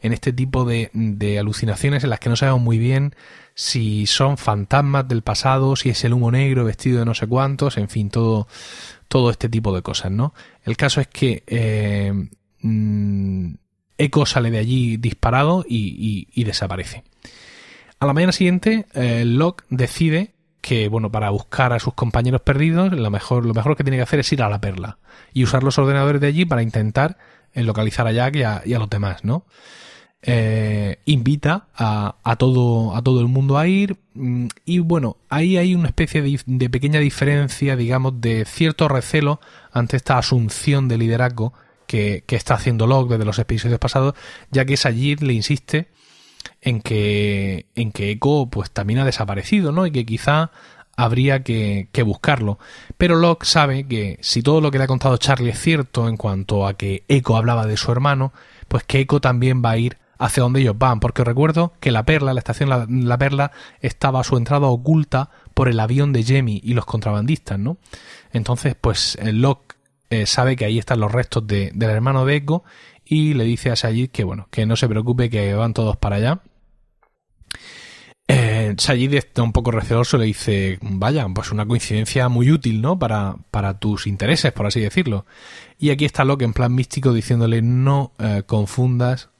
en 0.00 0.12
este 0.12 0.32
tipo 0.32 0.64
de, 0.64 0.90
de 0.92 1.38
alucinaciones 1.38 2.04
en 2.04 2.10
las 2.10 2.20
que 2.20 2.28
no 2.30 2.36
sabemos 2.36 2.62
muy 2.62 2.78
bien 2.78 3.14
si 3.54 4.06
son 4.06 4.38
fantasmas 4.38 5.08
del 5.08 5.22
pasado, 5.22 5.74
si 5.74 5.90
es 5.90 6.04
el 6.04 6.12
humo 6.12 6.30
negro 6.30 6.64
vestido 6.64 7.00
de 7.00 7.04
no 7.04 7.14
sé 7.14 7.26
cuántos, 7.26 7.76
en 7.76 7.88
fin, 7.88 8.08
todo, 8.08 8.46
todo 9.08 9.30
este 9.30 9.48
tipo 9.48 9.74
de 9.74 9.82
cosas, 9.82 10.12
¿no? 10.12 10.32
El 10.62 10.76
caso 10.76 11.00
es 11.00 11.08
que 11.08 11.42
eh, 11.46 12.12
mm, 12.62 13.54
Echo 13.98 14.26
sale 14.26 14.52
de 14.52 14.58
allí 14.58 14.96
disparado 14.96 15.64
y, 15.68 16.28
y, 16.32 16.44
desaparece. 16.44 17.02
A 17.98 18.06
la 18.06 18.12
mañana 18.12 18.30
siguiente, 18.30 18.86
eh, 18.94 19.24
Locke 19.24 19.64
decide 19.70 20.34
que, 20.60 20.88
bueno, 20.88 21.10
para 21.10 21.30
buscar 21.30 21.72
a 21.72 21.78
sus 21.78 21.94
compañeros 21.94 22.40
perdidos, 22.42 22.92
lo 22.92 23.10
mejor, 23.10 23.46
lo 23.46 23.54
mejor 23.54 23.76
que 23.76 23.84
tiene 23.84 23.96
que 23.96 24.02
hacer 24.02 24.20
es 24.20 24.32
ir 24.32 24.42
a 24.42 24.48
la 24.48 24.60
perla 24.60 24.98
y 25.32 25.44
usar 25.44 25.62
los 25.62 25.78
ordenadores 25.78 26.20
de 26.20 26.26
allí 26.26 26.44
para 26.44 26.62
intentar 26.62 27.16
localizar 27.54 28.06
a 28.06 28.12
Jack 28.12 28.36
y 28.36 28.42
a, 28.42 28.62
y 28.64 28.74
a 28.74 28.78
los 28.78 28.90
demás, 28.90 29.24
¿no? 29.24 29.44
Eh, 30.20 30.98
invita 31.04 31.68
a, 31.76 32.16
a, 32.24 32.34
todo, 32.34 32.96
a 32.96 33.02
todo 33.02 33.20
el 33.20 33.28
mundo 33.28 33.56
a 33.56 33.68
ir 33.68 33.98
mm, 34.14 34.48
y 34.64 34.80
bueno, 34.80 35.16
ahí 35.28 35.56
hay 35.56 35.76
una 35.76 35.86
especie 35.86 36.22
de, 36.22 36.70
pequeña 36.70 36.98
diferencia, 36.98 37.76
digamos, 37.76 38.20
de 38.20 38.44
cierto 38.44 38.88
recelo 38.88 39.40
ante 39.70 39.96
esta 39.96 40.18
asunción 40.18 40.88
de 40.88 40.98
liderazgo 40.98 41.52
que, 41.86 42.24
está 42.26 42.54
haciendo 42.54 42.88
Locke 42.88 43.12
desde 43.12 43.24
los 43.24 43.38
episodios 43.38 43.78
pasados, 43.78 44.14
ya 44.50 44.64
que 44.64 44.76
Sajid 44.76 45.20
le 45.20 45.34
insiste 45.34 45.86
en 46.62 46.80
que, 46.80 47.66
en 47.74 47.92
que 47.92 48.10
Echo 48.10 48.48
pues 48.50 48.70
también 48.70 49.00
ha 49.00 49.04
desaparecido, 49.04 49.72
¿no? 49.72 49.86
Y 49.86 49.90
que 49.90 50.04
quizá 50.04 50.50
habría 50.96 51.42
que, 51.42 51.88
que, 51.92 52.02
buscarlo. 52.02 52.58
Pero 52.96 53.16
Locke 53.16 53.46
sabe 53.46 53.86
que 53.86 54.18
si 54.20 54.42
todo 54.42 54.60
lo 54.60 54.70
que 54.70 54.78
le 54.78 54.84
ha 54.84 54.88
contado 54.88 55.16
Charlie 55.16 55.50
es 55.50 55.60
cierto 55.60 56.08
en 56.08 56.16
cuanto 56.16 56.66
a 56.66 56.74
que 56.74 57.04
Echo 57.08 57.36
hablaba 57.36 57.66
de 57.66 57.76
su 57.76 57.92
hermano, 57.92 58.32
pues 58.66 58.82
que 58.84 59.00
Echo 59.00 59.20
también 59.20 59.62
va 59.64 59.70
a 59.70 59.78
ir 59.78 59.98
hacia 60.18 60.42
donde 60.42 60.60
ellos 60.60 60.76
van, 60.76 61.00
porque 61.00 61.24
recuerdo 61.24 61.72
que 61.80 61.92
la 61.92 62.04
Perla, 62.04 62.34
la 62.34 62.40
estación 62.40 62.68
la, 62.68 63.18
Perla, 63.18 63.52
estaba 63.80 64.20
a 64.20 64.24
su 64.24 64.36
entrada 64.36 64.66
oculta 64.66 65.30
por 65.54 65.68
el 65.68 65.78
avión 65.78 66.12
de 66.12 66.24
Jamie 66.24 66.60
y 66.62 66.74
los 66.74 66.84
contrabandistas, 66.84 67.58
¿no? 67.58 67.78
Entonces, 68.32 68.74
pues 68.78 69.16
Locke 69.22 69.76
eh, 70.10 70.26
sabe 70.26 70.56
que 70.56 70.64
ahí 70.64 70.78
están 70.78 71.00
los 71.00 71.12
restos 71.12 71.46
de, 71.46 71.70
del 71.72 71.90
hermano 71.90 72.24
de 72.24 72.36
Echo 72.36 72.64
y 73.04 73.34
le 73.34 73.44
dice 73.44 73.70
a 73.70 73.76
Sayid 73.76 74.10
que, 74.10 74.24
bueno, 74.24 74.48
que 74.50 74.66
no 74.66 74.76
se 74.76 74.88
preocupe, 74.88 75.30
que 75.30 75.54
van 75.54 75.72
todos 75.72 75.96
para 75.96 76.16
allá. 76.16 76.40
Eh, 78.68 78.74
Sayid 78.76 79.14
está 79.14 79.42
un 79.42 79.52
poco 79.52 79.70
receloso, 79.70 80.18
le 80.18 80.26
dice, 80.26 80.78
vaya, 80.82 81.26
pues 81.34 81.50
una 81.50 81.66
coincidencia 81.66 82.28
muy 82.28 82.50
útil, 82.50 82.80
¿no? 82.80 82.98
Para, 82.98 83.36
para 83.50 83.78
tus 83.78 84.06
intereses, 84.06 84.52
por 84.52 84.66
así 84.66 84.80
decirlo. 84.80 85.26
Y 85.78 85.90
aquí 85.90 86.04
está 86.04 86.24
Locke 86.24 86.44
en 86.44 86.52
plan 86.52 86.74
místico 86.74 87.12
diciéndole 87.12 87.62
no 87.62 88.12
eh, 88.18 88.42
confundas 88.46 89.30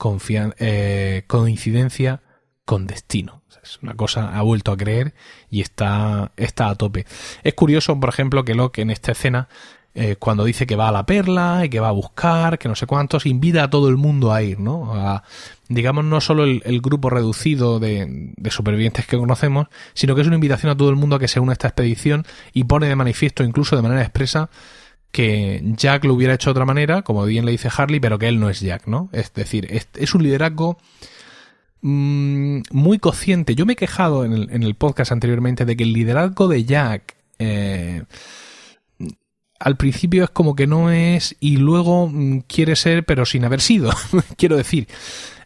eh, 0.58 1.24
coincidencia 1.26 2.22
con 2.64 2.86
destino. 2.86 3.42
es 3.62 3.78
una 3.82 3.94
cosa, 3.94 4.36
ha 4.36 4.42
vuelto 4.42 4.72
a 4.72 4.76
creer 4.76 5.14
y 5.50 5.60
está, 5.60 6.32
está 6.36 6.68
a 6.68 6.74
tope. 6.74 7.06
Es 7.42 7.54
curioso, 7.54 7.98
por 7.98 8.08
ejemplo, 8.08 8.44
que 8.44 8.54
Locke 8.54 8.82
en 8.82 8.90
esta 8.90 9.12
escena, 9.12 9.48
eh, 10.00 10.14
cuando 10.16 10.44
dice 10.44 10.64
que 10.64 10.76
va 10.76 10.88
a 10.88 10.92
la 10.92 11.04
perla 11.04 11.62
y 11.64 11.68
que 11.68 11.80
va 11.80 11.88
a 11.88 11.92
buscar, 11.92 12.56
que 12.56 12.68
no 12.68 12.76
sé 12.76 12.86
cuántos, 12.86 13.26
invita 13.26 13.64
a 13.64 13.70
todo 13.70 13.88
el 13.88 13.96
mundo 13.96 14.32
a 14.32 14.42
ir, 14.42 14.60
¿no? 14.60 14.94
A, 14.94 15.24
digamos, 15.68 16.04
no 16.04 16.20
solo 16.20 16.44
el, 16.44 16.80
grupo 16.80 17.10
reducido 17.10 17.80
de, 17.80 18.32
de, 18.36 18.50
supervivientes 18.52 19.06
que 19.06 19.18
conocemos, 19.18 19.66
sino 19.94 20.14
que 20.14 20.20
es 20.20 20.28
una 20.28 20.36
invitación 20.36 20.70
a 20.70 20.76
todo 20.76 20.90
el 20.90 20.94
mundo 20.94 21.16
a 21.16 21.18
que 21.18 21.26
se 21.26 21.40
una 21.40 21.50
a 21.50 21.54
esta 21.54 21.66
expedición 21.66 22.24
y 22.52 22.62
pone 22.62 22.86
de 22.86 22.94
manifiesto, 22.94 23.42
incluso 23.42 23.74
de 23.74 23.82
manera 23.82 24.02
expresa, 24.02 24.50
que 25.10 25.60
Jack 25.76 26.04
lo 26.04 26.14
hubiera 26.14 26.34
hecho 26.34 26.50
de 26.50 26.52
otra 26.52 26.64
manera, 26.64 27.02
como 27.02 27.24
bien 27.24 27.44
le 27.44 27.50
dice 27.50 27.68
Harley, 27.76 27.98
pero 27.98 28.20
que 28.20 28.28
él 28.28 28.38
no 28.38 28.50
es 28.50 28.60
Jack, 28.60 28.86
¿no? 28.86 29.08
Es 29.12 29.34
decir, 29.34 29.66
es, 29.68 30.14
un 30.14 30.22
liderazgo 30.22 30.78
mm, 31.82 32.60
muy 32.70 33.00
consciente. 33.00 33.56
Yo 33.56 33.66
me 33.66 33.72
he 33.72 33.76
quejado 33.76 34.24
en 34.24 34.62
el, 34.62 34.74
podcast 34.76 35.10
anteriormente 35.10 35.64
de 35.64 35.76
que 35.76 35.82
el 35.82 35.92
liderazgo 35.92 36.46
de 36.46 36.64
Jack 36.64 37.16
eh, 37.40 38.04
al 39.58 39.76
principio 39.76 40.24
es 40.24 40.30
como 40.30 40.54
que 40.54 40.66
no 40.66 40.90
es 40.90 41.36
y 41.40 41.56
luego 41.56 42.08
mm, 42.08 42.40
quiere 42.46 42.76
ser 42.76 43.04
pero 43.04 43.26
sin 43.26 43.44
haber 43.44 43.60
sido. 43.60 43.90
Quiero 44.36 44.56
decir, 44.56 44.88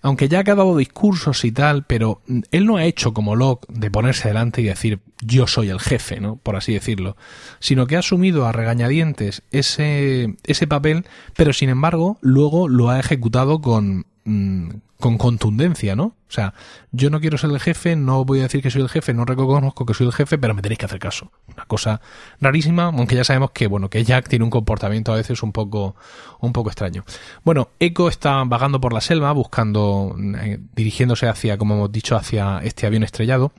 aunque 0.03 0.29
ya 0.29 0.41
ha 0.41 0.43
dado 0.43 0.77
discursos 0.77 1.45
y 1.45 1.53
tal, 1.53 1.85
pero 1.85 2.23
él 2.51 2.67
no 2.67 2.77
ha 2.77 2.85
hecho 2.85 3.15
como 3.15 3.37
Locke 3.37 3.67
de 3.69 3.91
ponerse 3.91 4.29
delante 4.29 4.61
y 4.61 4.65
decir 4.65 5.01
yo 5.21 5.47
soy 5.47 5.71
el 5.71 5.81
jefe, 5.81 6.21
¿no? 6.21 6.37
Por 6.37 6.57
así 6.57 6.73
decirlo, 6.73 7.17
sino 7.61 7.87
que 7.87 7.97
ha 7.97 8.01
asumido 8.01 8.47
a 8.47 8.53
regañadientes 8.53 9.43
ese, 9.53 10.35
ese 10.45 10.67
papel, 10.67 11.07
pero 11.37 11.53
sin 11.53 11.69
embargo 11.69 12.19
luego 12.21 12.69
lo 12.69 12.91
ha 12.91 12.99
ejecutado 12.99 13.61
con, 13.61 14.07
mm, 14.25 14.69
con 14.99 15.19
contundencia, 15.19 15.97
¿no? 15.97 16.05
O 16.05 16.35
sea, 16.35 16.55
yo 16.93 17.11
no 17.11 17.21
quiero 17.21 17.37
ser 17.37 17.51
el 17.51 17.61
jefe, 17.61 17.97
no 17.97 18.25
voy 18.25 18.39
a 18.39 18.43
decir 18.43 18.63
que 18.63 18.71
soy 18.71 18.83
el 18.83 18.89
jefe, 18.89 19.13
no 19.13 19.25
reconozco 19.25 19.85
que 19.85 19.95
soy 19.95 20.07
el 20.07 20.13
jefe, 20.13 20.39
pero 20.39 20.55
me 20.55 20.63
tenéis 20.63 20.79
que 20.79 20.87
hacer 20.87 21.01
caso. 21.01 21.33
Una 21.53 21.67
cosa 21.67 22.01
rarísima, 22.41 22.85
aunque 22.85 23.17
ya 23.17 23.25
sabemos 23.25 23.51
que, 23.51 23.67
bueno, 23.67 23.91
que 23.91 24.05
Jack 24.05 24.29
tiene 24.29 24.45
un 24.45 24.51
comportamiento 24.51 25.13
a 25.13 25.17
veces 25.17 25.43
un 25.43 25.53
poco, 25.53 25.97
un 26.41 26.53
poco 26.53 26.71
extraño. 26.71 27.05
Bueno, 27.45 27.71
Echo 27.81 28.09
está 28.09 28.45
vagando 28.45 28.81
por 28.81 28.93
la 28.93 29.01
selva, 29.01 29.33
buscando, 29.33 30.17
eh, 30.41 30.59
dirigiéndose 30.75 31.27
hacia, 31.27 31.59
como 31.59 31.75
hemos 31.75 31.93
dicho, 31.93 32.17
hacia 32.17 32.61
este 32.61 32.87
avión 32.87 33.03
estrellado. 33.03 33.53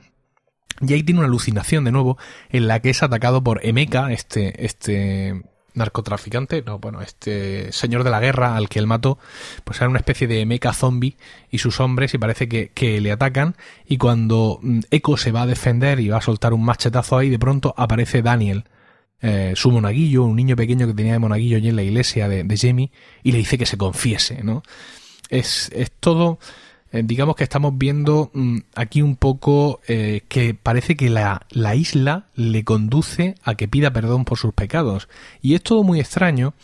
Y 0.80 0.94
ahí 0.94 1.02
tiene 1.02 1.20
una 1.20 1.28
alucinación 1.28 1.84
de 1.84 1.92
nuevo 1.92 2.18
en 2.48 2.66
la 2.66 2.80
que 2.80 2.90
es 2.90 3.02
atacado 3.02 3.44
por 3.44 3.64
Emeka, 3.64 4.12
este, 4.12 4.64
este 4.64 5.42
narcotraficante, 5.74 6.62
no, 6.62 6.78
bueno, 6.78 7.02
este 7.02 7.72
señor 7.72 8.04
de 8.04 8.10
la 8.10 8.20
guerra 8.20 8.56
al 8.56 8.68
que 8.68 8.78
él 8.78 8.86
mató, 8.86 9.18
pues 9.64 9.80
era 9.80 9.88
una 9.88 9.98
especie 9.98 10.26
de 10.26 10.46
mecha 10.46 10.72
zombie 10.72 11.16
y 11.50 11.58
sus 11.58 11.80
hombres 11.80 12.14
y 12.14 12.18
parece 12.18 12.48
que, 12.48 12.70
que 12.70 13.00
le 13.00 13.12
atacan 13.12 13.56
y 13.86 13.98
cuando 13.98 14.58
mm, 14.62 14.80
Echo 14.90 15.16
se 15.16 15.32
va 15.32 15.42
a 15.42 15.46
defender 15.46 16.00
y 16.00 16.08
va 16.08 16.18
a 16.18 16.22
soltar 16.22 16.54
un 16.54 16.64
machetazo 16.64 17.18
ahí, 17.18 17.28
de 17.28 17.38
pronto 17.38 17.74
aparece 17.76 18.22
Daniel, 18.22 18.64
eh, 19.20 19.54
su 19.56 19.70
monaguillo, 19.70 20.24
un 20.24 20.36
niño 20.36 20.56
pequeño 20.56 20.86
que 20.86 20.94
tenía 20.94 21.14
de 21.14 21.18
monaguillo 21.18 21.56
allí 21.56 21.68
en 21.68 21.76
la 21.76 21.82
iglesia 21.82 22.28
de, 22.28 22.44
de 22.44 22.56
Jamie 22.56 22.92
y 23.22 23.32
le 23.32 23.38
dice 23.38 23.58
que 23.58 23.66
se 23.66 23.76
confiese, 23.76 24.42
¿no? 24.42 24.62
Es, 25.30 25.70
es 25.74 25.90
todo 25.90 26.38
eh, 26.94 27.02
digamos 27.04 27.34
que 27.34 27.42
estamos 27.42 27.76
viendo 27.76 28.30
mm, 28.32 28.58
aquí 28.76 29.02
un 29.02 29.16
poco 29.16 29.80
eh, 29.88 30.22
que 30.28 30.54
parece 30.54 30.96
que 30.96 31.10
la, 31.10 31.44
la, 31.50 31.74
isla 31.74 32.26
le 32.36 32.62
conduce 32.62 33.34
a 33.42 33.56
que 33.56 33.66
pida 33.66 33.92
perdón 33.92 34.24
por 34.24 34.38
sus 34.38 34.54
pecados. 34.54 35.08
Y 35.42 35.56
es 35.56 35.62
todo 35.64 35.82
muy 35.82 35.98
extraño. 35.98 36.54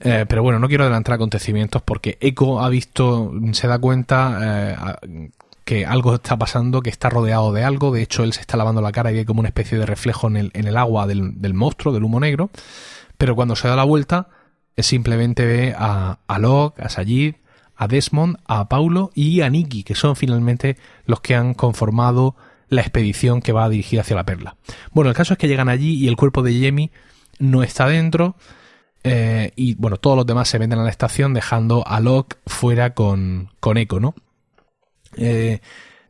Eh, 0.00 0.26
pero 0.28 0.42
bueno, 0.42 0.58
no 0.58 0.68
quiero 0.68 0.84
adelantar 0.84 1.14
acontecimientos 1.14 1.80
porque 1.80 2.18
Echo 2.20 2.60
ha 2.60 2.68
visto, 2.68 3.32
se 3.52 3.66
da 3.66 3.78
cuenta 3.78 4.98
que 5.64 5.86
algo 5.86 6.14
está 6.14 6.36
pasando, 6.36 6.82
que 6.82 6.90
está 6.90 7.08
rodeado 7.08 7.50
de 7.54 7.64
algo. 7.64 7.90
De 7.90 8.02
hecho, 8.02 8.24
él 8.24 8.34
se 8.34 8.42
está 8.42 8.58
lavando 8.58 8.82
la 8.82 8.92
cara 8.92 9.10
y 9.12 9.14
ve 9.14 9.24
como 9.24 9.40
una 9.40 9.48
especie 9.48 9.78
de 9.78 9.86
reflejo 9.86 10.28
en 10.28 10.36
el, 10.36 10.50
en 10.52 10.68
el 10.68 10.76
agua 10.76 11.06
del, 11.06 11.40
del 11.40 11.54
monstruo, 11.54 11.94
del 11.94 12.04
humo 12.04 12.20
negro. 12.20 12.50
Pero 13.16 13.34
cuando 13.34 13.56
se 13.56 13.66
da 13.66 13.76
la 13.76 13.84
vuelta, 13.84 14.28
simplemente 14.76 15.46
ve 15.46 15.74
a, 15.76 16.18
a 16.26 16.38
Locke, 16.38 16.82
a 16.82 16.90
Sayid, 16.90 17.34
a 17.78 17.86
Desmond, 17.86 18.38
a 18.44 18.68
Paulo 18.68 19.12
y 19.14 19.40
a 19.40 19.48
Nicky, 19.48 19.84
que 19.84 19.94
son 19.94 20.16
finalmente 20.16 20.76
los 21.06 21.20
que 21.20 21.36
han 21.36 21.54
conformado 21.54 22.34
la 22.68 22.80
expedición 22.80 23.40
que 23.40 23.52
va 23.52 23.64
a 23.64 23.68
dirigir 23.68 24.00
hacia 24.00 24.16
la 24.16 24.26
perla. 24.26 24.56
Bueno, 24.90 25.10
el 25.10 25.16
caso 25.16 25.32
es 25.32 25.38
que 25.38 25.46
llegan 25.46 25.68
allí 25.68 25.94
y 25.94 26.08
el 26.08 26.16
cuerpo 26.16 26.42
de 26.42 26.60
Jamie 26.60 26.90
no 27.38 27.62
está 27.62 27.86
dentro. 27.86 28.34
Eh, 29.04 29.52
y 29.54 29.74
bueno, 29.76 29.96
todos 29.96 30.16
los 30.16 30.26
demás 30.26 30.48
se 30.48 30.58
venden 30.58 30.80
a 30.80 30.82
la 30.82 30.90
estación 30.90 31.32
dejando 31.32 31.86
a 31.86 32.00
Locke 32.00 32.36
fuera 32.46 32.94
con, 32.94 33.50
con 33.60 33.78
Echo, 33.78 34.00
¿no? 34.00 34.16
Eh, 35.16 35.60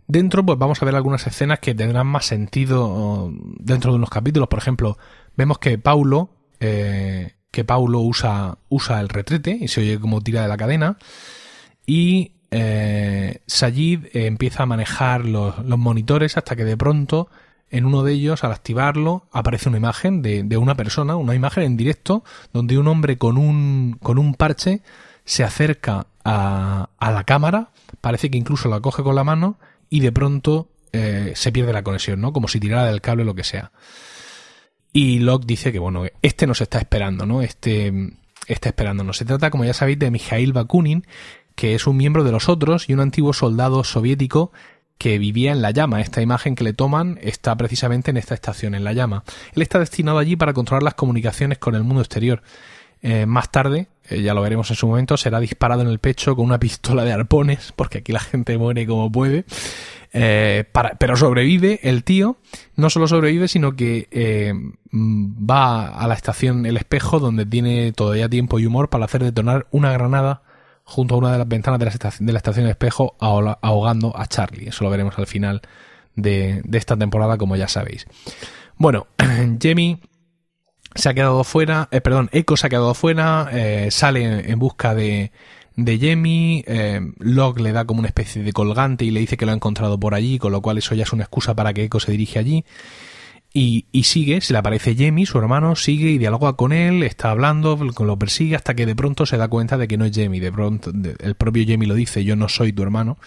dentro, 0.07 0.45
pues 0.45 0.59
vamos 0.59 0.81
a 0.81 0.87
ver 0.87 0.97
algunas 0.97 1.27
escenas 1.27 1.59
que 1.59 1.75
tendrán 1.75 2.07
más 2.07 2.25
sentido 2.25 3.31
dentro 3.59 3.93
de 3.93 3.99
unos 3.99 4.11
capítulos. 4.11 4.49
Por 4.49 4.59
ejemplo, 4.59 4.97
vemos 5.37 5.59
que 5.59 5.77
Paulo, 5.77 6.31
eh, 6.61 7.35
que 7.51 7.65
Paulo 7.65 8.01
usa, 8.01 8.57
usa 8.71 9.01
el 9.01 9.11
retrete 9.11 9.51
y 9.61 9.69
se 9.69 9.83
oye 9.83 10.01
como 10.01 10.23
tira 10.23 10.41
de 10.41 10.49
la 10.49 10.57
cadena 10.57 10.97
y 11.89 12.33
eh, 12.51 13.41
Sajid 13.47 14.05
eh, 14.13 14.27
empieza 14.27 14.63
a 14.63 14.67
manejar 14.67 15.25
los, 15.25 15.65
monitores 15.65 16.37
hasta 16.37 16.55
que 16.55 16.67
de 16.67 16.77
pronto 16.77 17.29
en 17.71 17.87
uno 17.87 18.03
de 18.03 18.13
ellos, 18.13 18.45
al 18.45 18.53
activarlo, 18.53 19.27
aparece 19.33 19.71
una 19.71 19.79
imagen 19.79 20.21
de, 20.23 20.57
una 20.59 20.75
persona, 20.75 21.17
una 21.17 21.35
imagen 21.35 21.65
en 21.65 21.77
directo, 21.79 22.25
donde 22.53 22.79
un 22.79 22.89
hombre 22.89 23.17
con 23.17 23.39
un, 23.39 23.99
con 24.03 24.19
un 24.19 24.35
parche 24.35 24.83
se 25.25 25.45
acerca 25.45 26.07
a, 26.25 26.89
la 27.01 27.25
cámara, 27.25 27.71
parece 28.03 28.31
que 28.31 28.39
incluso 28.39 28.69
la 28.69 28.81
coge 28.81 29.03
con 29.03 29.15
la 29.15 29.25
mano 29.25 29.59
y 29.89 30.01
de 30.01 30.13
pronto 30.13 30.69
eh, 30.93 31.33
se 31.37 31.53
pierde 31.53 31.73
la 31.73 31.83
conexión, 31.83 32.21
¿no? 32.21 32.35
Como 32.35 32.49
si 32.49 32.61
tirara 32.61 32.87
del 32.87 33.01
cable 33.01 33.23
o 33.23 33.27
lo 33.27 33.35
que 33.35 33.45
sea. 33.45 33.73
Y 34.93 35.21
Locke 35.21 35.47
dice 35.47 35.73
que, 35.73 35.79
bueno, 35.79 36.05
este 36.21 36.47
nos 36.47 36.61
está 36.61 36.79
esperando, 36.79 37.25
¿no? 37.25 37.43
Este 37.43 37.93
está 38.47 38.71
esperándonos. 38.71 39.19
Se 39.19 39.27
trata, 39.27 39.51
como 39.51 39.65
ya 39.65 39.75
sabéis, 39.75 39.99
de 39.99 40.11
Mijail 40.11 40.55
Bakunin, 40.55 41.05
que 41.59 41.75
es 41.75 41.89
un 41.89 41.97
miembro 41.97 42.23
de 42.23 42.31
los 42.31 42.49
otros 42.49 42.89
y 42.89 42.95
un 42.95 43.01
antiguo 43.01 43.33
soldado 43.33 43.83
soviético 43.83 44.53
que 44.97 45.19
vivía 45.19 45.51
en 45.51 45.61
La 45.61 45.73
Llama. 45.73 46.01
Esta 46.01 46.23
imagen 46.23 46.55
que 46.55 46.63
le 46.63 46.73
toman 46.73 47.19
está 47.21 47.57
precisamente 47.57 48.13
en 48.13 48.17
esta 48.17 48.35
estación, 48.35 48.77
en 48.77 48.85
La 48.85 48.93
Llama. 48.93 49.25
Él 49.57 49.63
está 49.63 49.81
destinado 49.81 50.19
allí 50.19 50.37
para 50.37 50.53
controlar 50.53 50.85
las 50.85 50.95
comunicaciones 50.95 51.59
con 51.59 51.75
el 51.75 51.83
mundo 51.83 52.01
exterior. 52.01 52.43
Eh, 53.03 53.27
más 53.27 53.51
tarde, 53.51 53.89
eh, 54.09 54.23
ya 54.23 54.35
lo 54.35 54.43
veremos 54.43 54.71
en 54.71 54.77
su 54.77 54.87
momento, 54.87 55.17
será 55.17 55.41
disparado 55.41 55.83
en 55.83 55.89
el 55.89 55.99
pecho 55.99 56.37
con 56.37 56.45
una 56.45 56.61
pistola 56.61 57.05
de 57.05 57.11
arpones, 57.11 57.73
porque 57.75 57.99
aquí 57.99 58.13
la 58.13 58.21
gente 58.21 58.57
muere 58.57 58.87
como 58.87 59.11
puede. 59.11 59.45
Eh, 60.13 60.65
pero 61.01 61.17
sobrevive 61.17 61.81
el 61.83 62.05
tío, 62.05 62.37
no 62.77 62.89
solo 62.89 63.09
sobrevive, 63.09 63.49
sino 63.49 63.75
que 63.75 64.55
va 64.93 65.89
a 65.89 66.07
la 66.07 66.15
estación 66.15 66.67
El 66.67 66.77
Espejo, 66.77 67.19
donde 67.19 67.47
tiene 67.47 67.91
todavía 67.91 68.29
tiempo 68.29 68.61
y 68.61 68.67
humor 68.67 68.91
para 68.91 69.07
hacer 69.07 69.25
detonar 69.25 69.67
una 69.73 69.91
granada 69.91 70.43
junto 70.89 71.15
a 71.15 71.19
una 71.19 71.33
de 71.33 71.39
las 71.39 71.47
ventanas 71.47 71.79
de 71.79 71.85
la, 71.85 71.91
estación, 71.91 72.27
de 72.27 72.33
la 72.33 72.39
estación 72.39 72.65
de 72.65 72.71
espejo 72.71 73.15
ahogando 73.21 74.17
a 74.17 74.27
Charlie. 74.27 74.71
Eso 74.71 74.85
lo 74.85 74.91
veremos 74.91 75.19
al 75.19 75.27
final 75.27 75.61
de, 76.17 76.63
esta 76.73 76.97
temporada, 76.97 77.37
como 77.37 77.57
ya 77.57 77.69
sabéis. 77.69 78.07
Bueno, 78.79 79.07
Jamie 79.61 79.99
se 80.95 81.11
ha 81.11 81.15
quedado 81.15 81.45
fuera, 81.45 81.89
eh, 81.91 82.01
perdón, 82.01 82.31
Echo 82.33 82.57
se 82.57 82.67
ha 82.67 82.71
quedado 82.71 82.95
fuera, 82.95 83.51
eh, 83.53 83.91
sale 83.91 84.51
en 84.51 84.59
busca 84.59 84.95
de, 84.95 85.31
de 85.77 85.99
Jamie, 85.99 86.65
eh, 86.67 87.03
Locke 87.19 87.61
le 87.61 87.73
da 87.73 87.85
como 87.85 87.99
una 87.99 88.09
especie 88.09 88.43
de 88.43 88.53
colgante 88.55 89.05
y 89.05 89.11
le 89.11 89.21
dice 89.21 89.37
que 89.37 89.45
lo 89.45 89.53
ha 89.53 89.57
encontrado 89.57 90.01
por 90.01 90.15
allí, 90.15 90.39
con 90.39 90.53
lo 90.53 90.63
cual 90.63 90.79
eso 90.79 90.95
ya 90.95 91.03
es 91.03 91.13
una 91.13 91.25
excusa 91.25 91.55
para 91.55 91.75
que 91.75 91.85
Echo 91.85 92.01
se 92.01 92.13
dirige 92.13 92.39
allí. 92.39 92.65
Y, 93.53 93.87
sigue, 94.05 94.41
se 94.41 94.53
le 94.53 94.59
aparece 94.61 94.95
Jamie, 94.97 95.27
su 95.27 95.39
hermano, 95.39 95.75
sigue 95.75 96.11
y 96.11 96.19
dialoga 96.19 96.53
con 96.53 96.73
él, 96.73 97.03
está 97.03 97.31
hablando, 97.31 97.77
lo 97.77 98.19
persigue 98.19 98.55
hasta 98.55 98.75
que 98.75 98.87
de 98.87 98.95
pronto 98.95 99.27
se 99.27 99.37
da 99.37 99.49
cuenta 99.49 99.77
de 99.79 99.89
que 99.89 99.97
no 99.97 100.05
es 100.05 100.13
Jamie. 100.15 100.41
De 100.41 100.53
pronto, 100.53 100.93
el 101.19 101.35
propio 101.35 101.65
Jamie 101.67 101.89
lo 101.89 101.95
dice, 101.95 102.25
yo 102.25 102.37
no 102.37 102.49
soy 102.49 102.73
tu 102.73 102.83
hermano. 102.83 103.19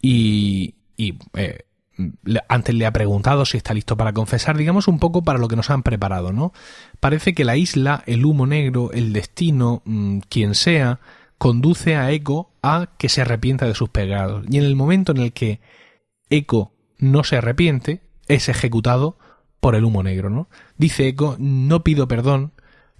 Y, 0.00 0.74
y 0.96 1.18
eh, 1.34 1.64
antes 2.48 2.74
le 2.74 2.86
ha 2.86 2.92
preguntado 2.92 3.44
si 3.44 3.56
está 3.56 3.74
listo 3.74 3.96
para 3.96 4.12
confesar, 4.12 4.56
digamos 4.56 4.88
un 4.88 4.98
poco 4.98 5.22
para 5.22 5.38
lo 5.38 5.48
que 5.48 5.56
nos 5.56 5.70
han 5.70 5.82
preparado, 5.82 6.32
¿no? 6.32 6.52
Parece 7.00 7.34
que 7.34 7.44
la 7.44 7.56
isla, 7.56 8.02
el 8.06 8.24
humo 8.24 8.46
negro, 8.46 8.92
el 8.92 9.12
destino, 9.12 9.82
mm, 9.84 10.18
quien 10.28 10.54
sea, 10.54 11.00
conduce 11.38 11.96
a 11.96 12.10
Echo 12.10 12.50
a 12.62 12.90
que 12.98 13.08
se 13.08 13.22
arrepienta 13.22 13.66
de 13.66 13.74
sus 13.74 13.88
pecados. 13.88 14.44
Y 14.48 14.58
en 14.58 14.64
el 14.64 14.76
momento 14.76 15.12
en 15.12 15.18
el 15.18 15.32
que 15.32 15.60
Echo 16.28 16.72
no 16.98 17.24
se 17.24 17.36
arrepiente, 17.36 18.02
es 18.28 18.48
ejecutado 18.48 19.18
por 19.60 19.74
el 19.74 19.84
humo 19.84 20.02
negro, 20.02 20.30
¿no? 20.30 20.48
Dice 20.76 21.06
Eco, 21.06 21.36
no 21.38 21.84
pido 21.84 22.08
perdón, 22.08 22.52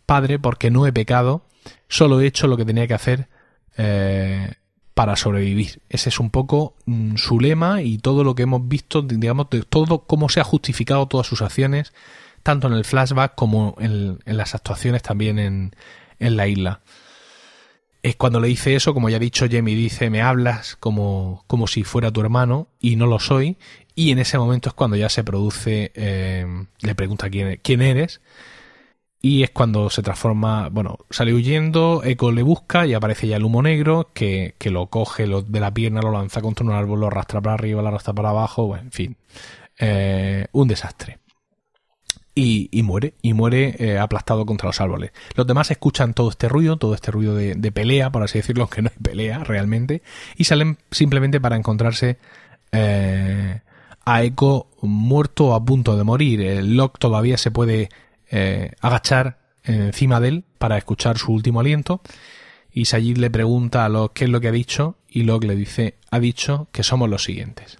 Padre, 0.06 0.38
porque 0.38 0.70
no 0.70 0.86
he 0.86 0.92
pecado, 0.92 1.46
solo 1.88 2.20
he 2.20 2.26
hecho 2.26 2.46
lo 2.46 2.56
que 2.56 2.64
tenía 2.64 2.86
que 2.86 2.94
hacer 2.94 3.28
eh, 3.76 4.54
para 4.94 5.16
sobrevivir. 5.16 5.80
Ese 5.88 6.10
es 6.10 6.20
un 6.20 6.30
poco 6.30 6.74
mm, 6.84 7.16
su 7.16 7.40
lema 7.40 7.82
y 7.82 7.98
todo 7.98 8.22
lo 8.24 8.34
que 8.34 8.42
hemos 8.42 8.68
visto, 8.68 9.02
digamos, 9.02 9.48
de 9.50 9.62
todo 9.62 10.00
cómo 10.00 10.28
se 10.28 10.40
ha 10.40 10.44
justificado 10.44 11.06
todas 11.06 11.26
sus 11.26 11.42
acciones, 11.42 11.92
tanto 12.42 12.66
en 12.66 12.74
el 12.74 12.84
flashback 12.84 13.34
como 13.34 13.76
en, 13.78 14.18
las 14.26 14.54
actuaciones 14.54 15.02
también 15.02 15.38
en, 15.38 15.72
la 16.18 16.46
isla 16.46 16.80
es 18.02 18.16
cuando 18.16 18.40
le 18.40 18.48
dice 18.48 18.74
eso, 18.74 18.94
como 18.94 19.10
ya 19.10 19.16
ha 19.16 19.20
dicho 19.20 19.46
Jamie, 19.50 19.74
dice, 19.74 20.08
me 20.08 20.22
hablas 20.22 20.76
como, 20.76 21.44
como 21.46 21.66
si 21.66 21.84
fuera 21.84 22.10
tu 22.10 22.20
hermano 22.20 22.68
y 22.80 22.96
no 22.96 23.06
lo 23.06 23.18
soy. 23.18 23.58
Y 24.00 24.12
en 24.12 24.18
ese 24.18 24.38
momento 24.38 24.70
es 24.70 24.74
cuando 24.74 24.96
ya 24.96 25.10
se 25.10 25.22
produce, 25.24 25.92
eh, 25.94 26.46
le 26.80 26.94
pregunta 26.94 27.28
quién, 27.28 27.60
quién 27.62 27.82
eres. 27.82 28.22
Y 29.20 29.42
es 29.42 29.50
cuando 29.50 29.90
se 29.90 30.00
transforma, 30.00 30.70
bueno, 30.70 31.00
sale 31.10 31.34
huyendo, 31.34 32.00
Echo 32.02 32.32
le 32.32 32.42
busca 32.42 32.86
y 32.86 32.94
aparece 32.94 33.28
ya 33.28 33.36
el 33.36 33.44
humo 33.44 33.60
negro 33.60 34.10
que, 34.14 34.54
que 34.56 34.70
lo 34.70 34.86
coge 34.86 35.26
de 35.26 35.60
la 35.60 35.74
pierna, 35.74 36.00
lo 36.00 36.12
lanza 36.12 36.40
contra 36.40 36.64
un 36.64 36.72
árbol, 36.72 37.00
lo 37.00 37.08
arrastra 37.08 37.42
para 37.42 37.52
arriba, 37.52 37.82
lo 37.82 37.88
arrastra 37.88 38.14
para 38.14 38.30
abajo, 38.30 38.74
en 38.74 38.90
fin, 38.90 39.18
eh, 39.78 40.46
un 40.52 40.68
desastre 40.68 41.18
y, 42.34 42.82
muere, 42.82 43.12
y 43.20 43.34
muere 43.34 43.76
eh, 43.78 43.98
aplastado 43.98 44.46
contra 44.46 44.68
los 44.68 44.80
árboles. 44.80 45.10
Los 45.34 45.46
demás 45.46 45.70
escuchan 45.70 46.14
todo 46.14 46.30
este 46.30 46.48
ruido, 46.48 46.78
todo 46.78 46.94
este 46.94 47.10
ruido 47.10 47.34
de, 47.34 47.72
pelea, 47.72 48.10
por 48.10 48.22
así 48.22 48.38
decirlo, 48.38 48.62
aunque 48.64 48.80
no 48.80 48.88
hay 48.88 49.02
pelea 49.02 49.44
realmente, 49.44 50.00
y 50.36 50.44
salen 50.44 50.78
simplemente 50.90 51.38
para 51.38 51.56
encontrarse 51.56 52.16
eh, 52.72 53.60
a 54.04 54.22
Echo 54.22 54.68
muerto 54.82 55.54
a 55.54 55.64
punto 55.64 55.96
de 55.96 56.04
morir. 56.04 56.40
El 56.40 56.76
Locke 56.76 56.98
todavía 56.98 57.36
se 57.36 57.50
puede 57.50 57.88
eh, 58.30 58.72
agachar 58.80 59.38
encima 59.64 60.20
de 60.20 60.28
él 60.28 60.44
para 60.58 60.78
escuchar 60.78 61.18
su 61.18 61.32
último 61.32 61.60
aliento. 61.60 62.00
Y 62.72 62.84
Sayid 62.84 63.18
le 63.18 63.30
pregunta 63.30 63.84
a 63.84 63.88
Locke 63.88 64.20
qué 64.20 64.24
es 64.24 64.30
lo 64.30 64.40
que 64.40 64.48
ha 64.48 64.52
dicho 64.52 64.96
y 65.08 65.24
Locke 65.24 65.46
le 65.46 65.56
dice, 65.56 65.96
ha 66.10 66.20
dicho 66.20 66.68
que 66.72 66.82
somos 66.82 67.08
los 67.08 67.24
siguientes. 67.24 67.78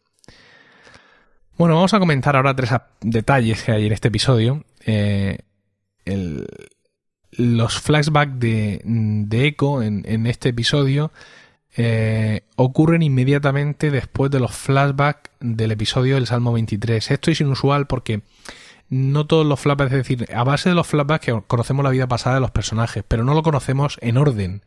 Bueno, 1.57 1.75
vamos 1.75 1.95
a 1.95 1.99
comentar 1.99 2.37
ahora 2.37 2.57
tres 2.57 2.71
detalles 3.01 3.63
que 3.63 3.73
hay 3.73 3.87
en 3.87 3.93
este 3.93 4.09
episodio. 4.09 4.65
Eh, 4.87 5.39
los 7.33 7.79
flashbacks 7.79 8.39
de, 8.39 8.81
de 8.85 9.47
Echo 9.47 9.83
en, 9.83 10.27
este 10.27 10.49
episodio 10.49 11.13
eh, 11.77 12.43
ocurren 12.57 13.03
inmediatamente 13.03 13.91
después 13.91 14.31
de 14.31 14.41
los 14.41 14.53
flashbacks 14.53 15.31
del 15.41 15.73
episodio 15.73 16.17
del 16.17 16.27
Salmo 16.27 16.53
23. 16.53 17.11
Esto 17.11 17.31
es 17.31 17.41
inusual 17.41 17.87
porque 17.87 18.23
no 18.89 19.27
todos 19.27 19.47
los 19.47 19.61
flashbacks, 19.61 19.93
es 19.93 19.99
decir, 19.99 20.27
a 20.35 20.45
base 20.45 20.69
de 20.69 20.75
los 20.75 20.87
flashbacks 20.87 21.25
que 21.25 21.43
conocemos 21.47 21.85
la 21.85 21.91
vida 21.91 22.09
pasada 22.09 22.35
de 22.37 22.41
los 22.41 22.51
personajes, 22.51 23.05
pero 23.07 23.25
no 23.25 23.35
lo 23.35 23.43
conocemos 23.43 23.99
en 24.03 24.17
orden. 24.17 24.63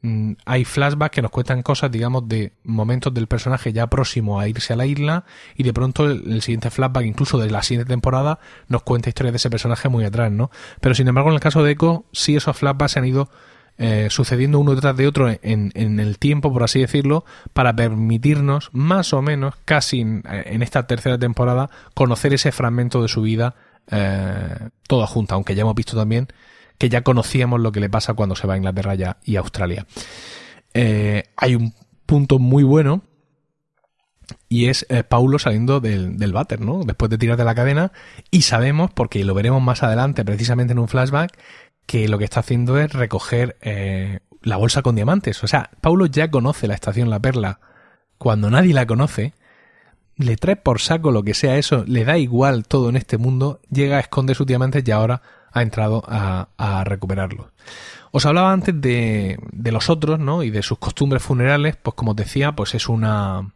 Mm, 0.00 0.34
hay 0.46 0.64
flashbacks 0.64 1.12
que 1.12 1.22
nos 1.22 1.32
cuentan 1.32 1.62
cosas, 1.62 1.90
digamos, 1.90 2.28
de 2.28 2.52
momentos 2.62 3.12
del 3.12 3.26
personaje 3.26 3.72
ya 3.72 3.88
próximo 3.88 4.38
a 4.38 4.46
irse 4.46 4.72
a 4.72 4.76
la 4.76 4.86
isla 4.86 5.24
y 5.56 5.64
de 5.64 5.72
pronto 5.72 6.06
el, 6.06 6.40
siguiente 6.40 6.70
flashback, 6.70 7.04
incluso 7.04 7.38
de 7.38 7.50
la 7.50 7.64
siguiente 7.64 7.88
temporada, 7.88 8.38
nos 8.68 8.82
cuenta 8.82 9.08
historias 9.08 9.32
de 9.32 9.38
ese 9.38 9.50
personaje 9.50 9.88
muy 9.88 10.04
atrás, 10.04 10.30
¿no? 10.30 10.52
Pero 10.80 10.94
sin 10.94 11.08
embargo, 11.08 11.30
en 11.30 11.34
el 11.34 11.40
caso 11.40 11.64
de 11.64 11.72
Echo, 11.72 12.04
sí 12.12 12.36
esos 12.36 12.56
flashbacks 12.56 12.92
se 12.92 12.98
han 13.00 13.06
ido 13.06 13.28
eh, 13.80 14.08
sucediendo 14.10 14.58
uno 14.58 14.74
detrás 14.74 14.96
de 14.96 15.06
otro 15.06 15.28
en, 15.30 15.70
en, 15.74 16.00
el 16.00 16.18
tiempo, 16.18 16.52
por 16.52 16.64
así 16.64 16.80
decirlo, 16.80 17.24
para 17.52 17.76
permitirnos, 17.76 18.70
más 18.72 19.12
o 19.12 19.22
menos, 19.22 19.54
casi 19.64 20.00
en, 20.00 20.62
esta 20.62 20.88
tercera 20.88 21.16
temporada, 21.16 21.70
conocer 21.94 22.34
ese 22.34 22.50
fragmento 22.50 23.00
de 23.02 23.08
su 23.08 23.22
vida 23.22 23.54
eh, 23.92 24.70
toda 24.88 25.06
junta, 25.06 25.36
aunque 25.36 25.54
ya 25.54 25.62
hemos 25.62 25.76
visto 25.76 25.96
también 25.96 26.26
que 26.76 26.88
ya 26.88 27.02
conocíamos 27.02 27.60
lo 27.60 27.70
que 27.70 27.78
le 27.78 27.88
pasa 27.88 28.14
cuando 28.14 28.34
se 28.34 28.48
va 28.48 28.54
a 28.54 28.56
Inglaterra 28.56 29.16
y 29.24 29.36
Australia. 29.36 29.86
Eh, 30.74 31.24
hay 31.36 31.54
un 31.54 31.72
punto 32.04 32.40
muy 32.40 32.64
bueno 32.64 33.02
y 34.48 34.66
es 34.66 34.86
Paulo 35.08 35.38
saliendo 35.38 35.80
del, 35.80 36.18
del 36.18 36.32
váter, 36.32 36.60
¿no? 36.60 36.82
Después 36.84 37.10
de 37.10 37.18
tirar 37.18 37.36
de 37.36 37.44
la 37.44 37.54
cadena 37.54 37.92
y 38.30 38.42
sabemos, 38.42 38.90
porque 38.92 39.24
lo 39.24 39.34
veremos 39.34 39.62
más 39.62 39.82
adelante 39.82 40.24
precisamente 40.24 40.72
en 40.72 40.78
un 40.78 40.88
flashback, 40.88 41.36
que 41.88 42.06
lo 42.06 42.18
que 42.18 42.24
está 42.24 42.40
haciendo 42.40 42.78
es 42.78 42.92
recoger 42.92 43.56
eh, 43.62 44.18
la 44.42 44.58
bolsa 44.58 44.82
con 44.82 44.94
diamantes. 44.94 45.42
O 45.42 45.48
sea, 45.48 45.70
Paulo 45.80 46.04
ya 46.04 46.30
conoce 46.30 46.68
la 46.68 46.74
estación 46.74 47.08
La 47.08 47.18
Perla 47.18 47.60
cuando 48.18 48.50
nadie 48.50 48.74
la 48.74 48.86
conoce, 48.86 49.32
le 50.16 50.36
trae 50.36 50.56
por 50.56 50.80
saco 50.80 51.12
lo 51.12 51.22
que 51.22 51.32
sea 51.32 51.56
eso, 51.56 51.84
le 51.86 52.04
da 52.04 52.18
igual 52.18 52.66
todo 52.66 52.90
en 52.90 52.96
este 52.96 53.16
mundo, 53.16 53.62
llega, 53.70 54.00
esconde 54.00 54.34
sus 54.34 54.46
diamantes 54.46 54.84
y 54.86 54.90
ahora 54.90 55.22
ha 55.50 55.62
entrado 55.62 56.04
a, 56.06 56.48
a 56.58 56.84
recuperarlos. 56.84 57.46
Os 58.10 58.26
hablaba 58.26 58.52
antes 58.52 58.78
de, 58.78 59.38
de, 59.52 59.72
los 59.72 59.88
otros, 59.88 60.18
¿no? 60.18 60.42
Y 60.42 60.50
de 60.50 60.62
sus 60.62 60.78
costumbres 60.78 61.22
funerales, 61.22 61.76
pues 61.76 61.94
como 61.94 62.10
os 62.10 62.16
decía, 62.18 62.52
pues 62.52 62.74
es 62.74 62.90
una 62.90 63.54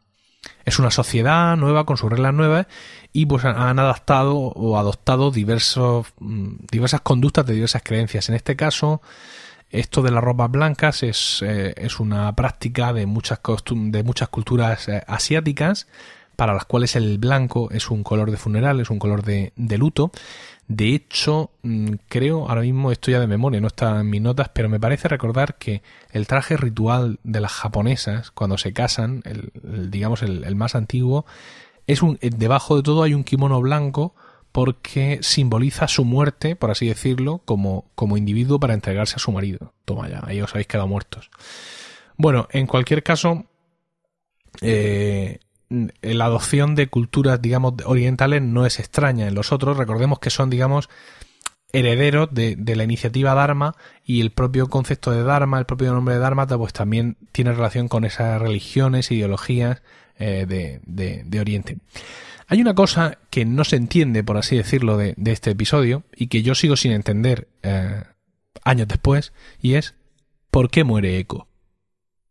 es 0.65 0.79
una 0.79 0.91
sociedad 0.91 1.57
nueva 1.57 1.85
con 1.85 1.97
sus 1.99 2.11
reglas 2.11 2.33
nuevas 2.33 2.67
y 3.13 3.27
pues 3.27 3.45
han 3.45 3.79
adaptado 3.79 4.37
o 4.37 4.79
adoptado 4.79 5.31
diversos 5.31 6.07
mm, 6.19 6.67
diversas 6.71 7.01
conductas 7.03 7.47
de 7.47 7.55
diversas 7.55 7.83
creencias. 7.83 8.29
En 8.29 8.35
este 8.35 8.57
caso, 8.57 9.03
esto 9.71 10.03
de 10.03 10.11
las 10.11 10.25
ropas 10.25 10.51
blancas 10.51 11.03
es, 11.03 11.43
eh, 11.43 11.75
es 11.77 12.01
una 12.01 12.35
práctica 12.35 12.93
de 12.93 13.07
muchas 13.07 13.41
de 13.71 14.03
muchas 14.03 14.29
culturas 14.29 14.89
eh, 14.89 15.03
asiáticas 15.07 15.87
para 16.37 16.55
las 16.55 16.65
cuales 16.65 16.97
el 16.97 17.19
blanco 17.19 17.71
es 17.71 17.91
un 17.91 18.03
color 18.03 18.31
de 18.31 18.39
funeral, 18.39 18.81
es 18.81 18.91
un 18.91 18.99
color 18.99 19.23
de, 19.23 19.53
de 19.57 19.79
luto 19.79 20.11
de 20.69 20.95
hecho, 20.95 21.51
mm, 21.63 21.95
creo, 22.09 22.49
ahora 22.49 22.63
mismo 22.63 22.93
esto 22.93 23.11
ya 23.11 23.21
de 23.21 23.27
memoria, 23.27 23.61
no 23.61 23.67
está 23.67 24.01
en 24.01 24.09
mis 24.09 24.23
notas, 24.23 24.49
pero 24.55 24.69
me 24.69 24.81
parece 24.81 25.09
recordar 25.09 25.57
que 25.57 25.83
el 26.13 26.27
traje 26.27 26.57
ritual 26.57 27.19
de 27.25 27.41
las 27.41 27.53
japonesas, 27.53 28.31
cuando 28.31 28.57
se 28.57 28.73
casan, 28.73 29.23
el, 29.25 29.91
digamos 29.91 30.23
el, 30.23 30.57
más 30.57 30.75
antiguo, 30.75 31.27
es 31.87 32.03
un, 32.03 32.19
eh, 32.21 32.31
debajo 32.31 32.77
de 32.77 32.83
todo 32.83 33.03
hay 33.03 33.15
un 33.15 33.25
kimono 33.25 33.61
blanco 33.61 34.15
porque 34.53 35.19
simboliza 35.23 35.89
su 35.89 36.05
muerte, 36.05 36.57
por 36.57 36.71
así 36.71 36.87
decirlo, 36.87 37.41
como, 37.45 37.91
como 37.95 38.17
individuo 38.17 38.61
para 38.61 38.75
entregarse 38.75 39.17
a 39.17 39.19
su 39.19 39.33
marido. 39.33 39.73
Toma 39.85 40.09
ya, 40.09 40.21
ahí 40.25 40.41
os 40.43 40.53
habéis 40.53 40.67
quedado 40.67 40.89
muertos. 40.89 41.31
Bueno, 42.19 42.47
en 42.51 42.67
cualquier 42.67 43.03
caso, 43.03 43.47
eh, 44.61 45.39
la 46.03 46.27
adopción 46.27 46.75
de 46.75 46.89
culturas, 46.89 47.41
digamos, 47.41 47.75
orientales 47.87 48.43
no 48.43 48.67
es 48.67 48.79
extraña 48.79 49.27
en 49.27 49.35
los 49.35 49.53
otros. 49.53 49.79
Recordemos 49.79 50.19
que 50.19 50.29
son, 50.29 50.51
digamos, 50.51 50.91
herederos 51.73 52.29
de, 52.33 52.57
la 52.77 52.85
iniciativa 52.85 53.35
Dharma 53.35 53.75
y 54.05 54.21
el 54.21 54.31
propio 54.31 54.69
concepto 54.69 55.11
de 55.11 55.23
Dharma, 55.23 55.59
el 55.59 55.65
propio 55.65 55.93
nombre 55.93 56.15
de 56.15 56.21
Dharma, 56.21 56.47
pues 56.47 56.73
también 56.73 57.17
tiene 57.33 57.53
relación 57.53 57.89
con 57.89 58.05
esas 58.05 58.41
religiones, 58.41 59.11
ideologías 59.11 59.83
eh, 60.19 60.47
de, 60.47 61.41
Oriente. 61.41 61.79
Hay 62.47 62.61
una 62.61 62.75
cosa 62.75 63.19
que 63.31 63.45
no 63.45 63.65
se 63.65 63.77
entiende, 63.77 64.23
por 64.23 64.37
así 64.37 64.57
decirlo, 64.57 64.97
de, 64.99 65.15
este 65.25 65.51
episodio 65.51 66.05
y 66.15 66.27
que 66.27 66.43
yo 66.43 66.55
sigo 66.55 66.77
sin 66.77 66.93
entender 66.93 67.49
eh, 67.63 68.03
años 68.65 68.89
después 68.89 69.33
y 69.61 69.75
es 69.75 69.95
¿por 70.51 70.71
qué 70.71 70.85
muere 70.85 71.19
Eco? 71.19 71.49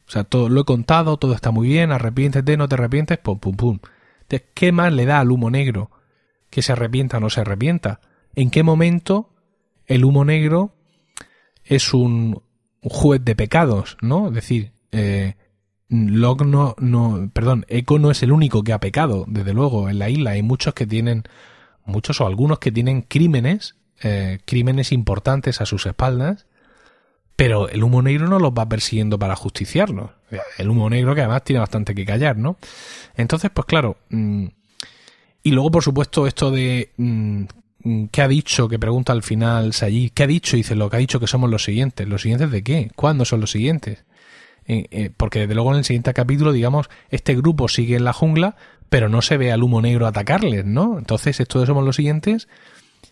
O 0.08 0.12
sea, 0.12 0.23
todo 0.23 0.49
lo 0.49 0.62
he 0.62 0.65
contado, 0.65 1.17
todo 1.17 1.34
está 1.34 1.51
muy 1.51 1.69
bien, 1.69 1.91
arrepiéntete, 1.91 2.58
no 2.58 2.67
te 2.67 2.75
arrepientes, 2.75 3.17
pum, 3.17 3.39
pum, 3.39 3.56
pum. 3.56 3.80
¿Qué 4.54 4.71
más 4.71 4.93
le 4.93 5.06
da 5.06 5.19
al 5.19 5.32
humo 5.32 5.49
negro 5.49 5.89
que 6.49 6.62
se 6.62 6.73
arrepienta 6.73 7.17
o 7.17 7.19
no 7.19 7.30
se 7.30 7.41
arrepienta? 7.41 8.01
¿En 8.36 8.50
qué 8.50 8.63
momento 8.63 9.30
el 9.88 10.06
humo 10.06 10.26
negro 10.26 10.74
es 11.63 11.94
un 11.94 12.41
juez 12.82 13.24
de 13.24 13.36
pecados, 13.36 13.98
¿no? 14.02 14.30
Es 14.30 14.34
decir, 14.34 14.72
eh, 14.91 15.36
no, 15.89 16.76
no, 16.80 17.30
perdón, 17.34 17.65
Echo 17.67 18.00
no 18.00 18.12
es 18.12 18.24
el 18.24 18.32
único 18.32 18.63
que 18.63 18.74
ha 18.74 18.80
pecado, 18.80 19.26
desde 19.28 19.54
luego, 19.54 19.89
en 19.89 20.00
la 20.00 20.10
isla 20.10 20.32
hay 20.32 20.41
muchos 20.41 20.74
que 20.74 20.88
tienen, 20.88 21.24
muchos 21.86 22.22
o 22.22 22.28
algunos 22.28 22.60
que 22.60 22.72
tienen 22.72 23.02
crímenes, 23.02 23.76
eh, 24.02 24.39
crímenes 24.46 24.91
importantes 24.91 25.62
a 25.62 25.65
sus 25.65 25.86
espaldas, 25.86 26.48
pero 27.36 27.67
el 27.70 27.84
humo 27.84 28.02
negro 28.02 28.28
no 28.28 28.39
los 28.39 28.52
va 28.52 28.70
persiguiendo 28.70 29.17
para 29.20 29.36
justiciarlos. 29.36 30.12
El 30.58 30.70
humo 30.70 30.89
negro 30.89 31.13
que 31.13 31.22
además 31.22 31.44
tiene 31.44 31.60
bastante 31.60 31.94
que 31.94 32.06
callar, 32.06 32.38
¿no? 32.38 32.58
Entonces, 33.15 33.52
pues 33.54 33.65
claro, 33.65 33.98
mm, 34.10 34.46
y 35.44 35.52
luego, 35.52 35.72
por 35.72 35.84
supuesto, 35.84 36.28
esto 36.28 36.52
de 36.52 36.91
mm, 36.98 37.46
¿Qué 38.12 38.22
ha 38.22 38.28
dicho? 38.28 38.67
Que 38.67 38.80
pregunta 38.80 39.13
al 39.13 39.24
final 39.24 39.72
allí. 39.82 40.10
¿Qué 40.10 40.24
ha 40.24 40.28
dicho? 40.28 40.56
Dice 40.56 40.76
lo 40.76 40.89
que 40.89 40.98
ha 40.98 41.00
dicho 41.00 41.20
que 41.20 41.28
somos 41.28 41.50
los 41.50 41.63
siguientes. 41.63 42.08
¿Los 42.08 42.22
siguientes 42.22 42.52
de 42.52 42.63
qué? 42.63 42.91
¿Cuándo 42.96 43.26
son 43.26 43.41
los 43.41 43.52
siguientes? 43.52 44.04
Eh, 44.67 44.86
eh, 44.91 45.10
porque 45.15 45.39
desde 45.39 45.56
luego 45.56 45.72
en 45.72 45.80
el 45.80 45.86
siguiente 45.86 46.13
capítulo, 46.13 46.52
digamos, 46.52 46.89
este 47.10 47.36
grupo 47.36 47.67
sigue 47.67 47.96
en 47.96 48.04
la 48.04 48.13
jungla, 48.13 48.56
pero 48.89 49.10
no 49.10 49.22
se 49.22 49.38
ve 49.38 49.52
al 49.52 49.63
humo 49.63 49.82
negro 49.82 50.06
atacarles, 50.06 50.65
¿no? 50.65 51.00
Entonces, 51.00 51.39
esto 51.39 51.60
de 51.60 51.65
somos 51.65 51.84
los 51.84 51.96
siguientes 51.96 52.48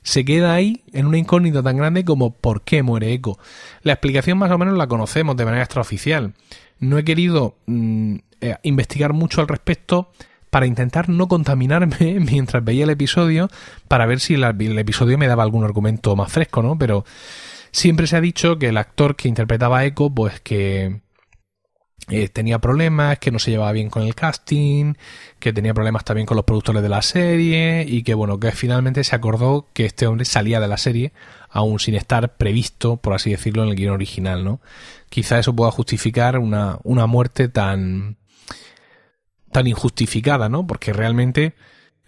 se 0.03 0.23
queda 0.23 0.53
ahí 0.53 0.83
en 0.93 1.05
una 1.05 1.17
incógnita 1.17 1.61
tan 1.63 1.77
grande 1.77 2.05
como 2.05 2.31
¿por 2.31 2.61
qué 2.61 2.83
muere 2.83 3.13
Eco? 3.13 3.39
La 3.81 3.93
explicación 3.93 4.37
más 4.37 4.51
o 4.51 4.57
menos 4.57 4.77
la 4.77 4.87
conocemos 4.87 5.35
de 5.35 5.45
manera 5.45 5.63
extraoficial. 5.63 6.33
No 6.79 6.97
he 6.97 7.03
querido 7.03 7.57
mm, 7.65 8.15
eh, 8.41 8.55
investigar 8.63 9.13
mucho 9.13 9.41
al 9.41 9.47
respecto 9.47 10.11
para 10.49 10.65
intentar 10.65 11.09
no 11.09 11.27
contaminarme 11.27 12.19
mientras 12.19 12.63
veía 12.63 12.83
el 12.83 12.89
episodio, 12.89 13.49
para 13.87 14.05
ver 14.05 14.19
si 14.19 14.35
el, 14.35 14.43
episodio 14.79 15.17
me 15.17 15.27
daba 15.27 15.43
algún 15.43 15.63
argumento 15.63 16.15
más 16.15 16.31
fresco, 16.31 16.61
¿no? 16.61 16.77
Pero 16.77 17.05
siempre 17.71 18.07
se 18.07 18.17
ha 18.17 18.21
dicho 18.21 18.57
que 18.57 18.69
el 18.69 18.77
actor 18.77 19.15
que 19.15 19.27
interpretaba 19.27 19.79
a 19.79 19.85
Echo, 19.85 20.09
pues 20.09 20.39
que 20.39 21.01
eh, 22.09 22.27
tenía 22.29 22.59
problemas, 22.59 23.19
que 23.19 23.29
no 23.29 23.37
se 23.37 23.51
llevaba 23.51 23.71
bien 23.71 23.89
con 23.89 24.03
el 24.03 24.15
casting, 24.15 24.95
que 25.37 25.53
tenía 25.53 25.73
problemas 25.73 26.03
también 26.03 26.25
con 26.25 26.37
los 26.37 26.45
productores 26.45 26.81
de 26.81 26.89
la 26.89 27.03
serie 27.03 27.85
y 27.87 28.01
que 28.03 28.15
bueno, 28.15 28.39
que 28.39 28.51
finalmente 28.51 29.03
se 29.03 29.15
acordó 29.15 29.67
que 29.73 29.85
este 29.85 30.07
hombre 30.07 30.25
salía 30.25 30.59
de 30.59 30.67
la 30.67 30.77
serie 30.77 31.13
aún 31.49 31.79
sin 31.79 31.95
estar 31.95 32.37
previsto, 32.37 32.97
por 32.97 33.13
así 33.13 33.31
decirlo, 33.31 33.63
en 33.63 33.69
el 33.69 33.75
guion 33.75 33.93
original, 33.93 34.43
¿no? 34.43 34.59
Quizá 35.09 35.39
eso 35.39 35.55
pueda 35.55 35.71
justificar 35.71 36.37
una, 36.37 36.79
una 36.83 37.05
muerte 37.07 37.49
tan 37.49 38.18
tan 39.51 39.67
injustificada, 39.67 40.49
¿no? 40.49 40.65
Porque 40.65 40.93
realmente 40.93 41.53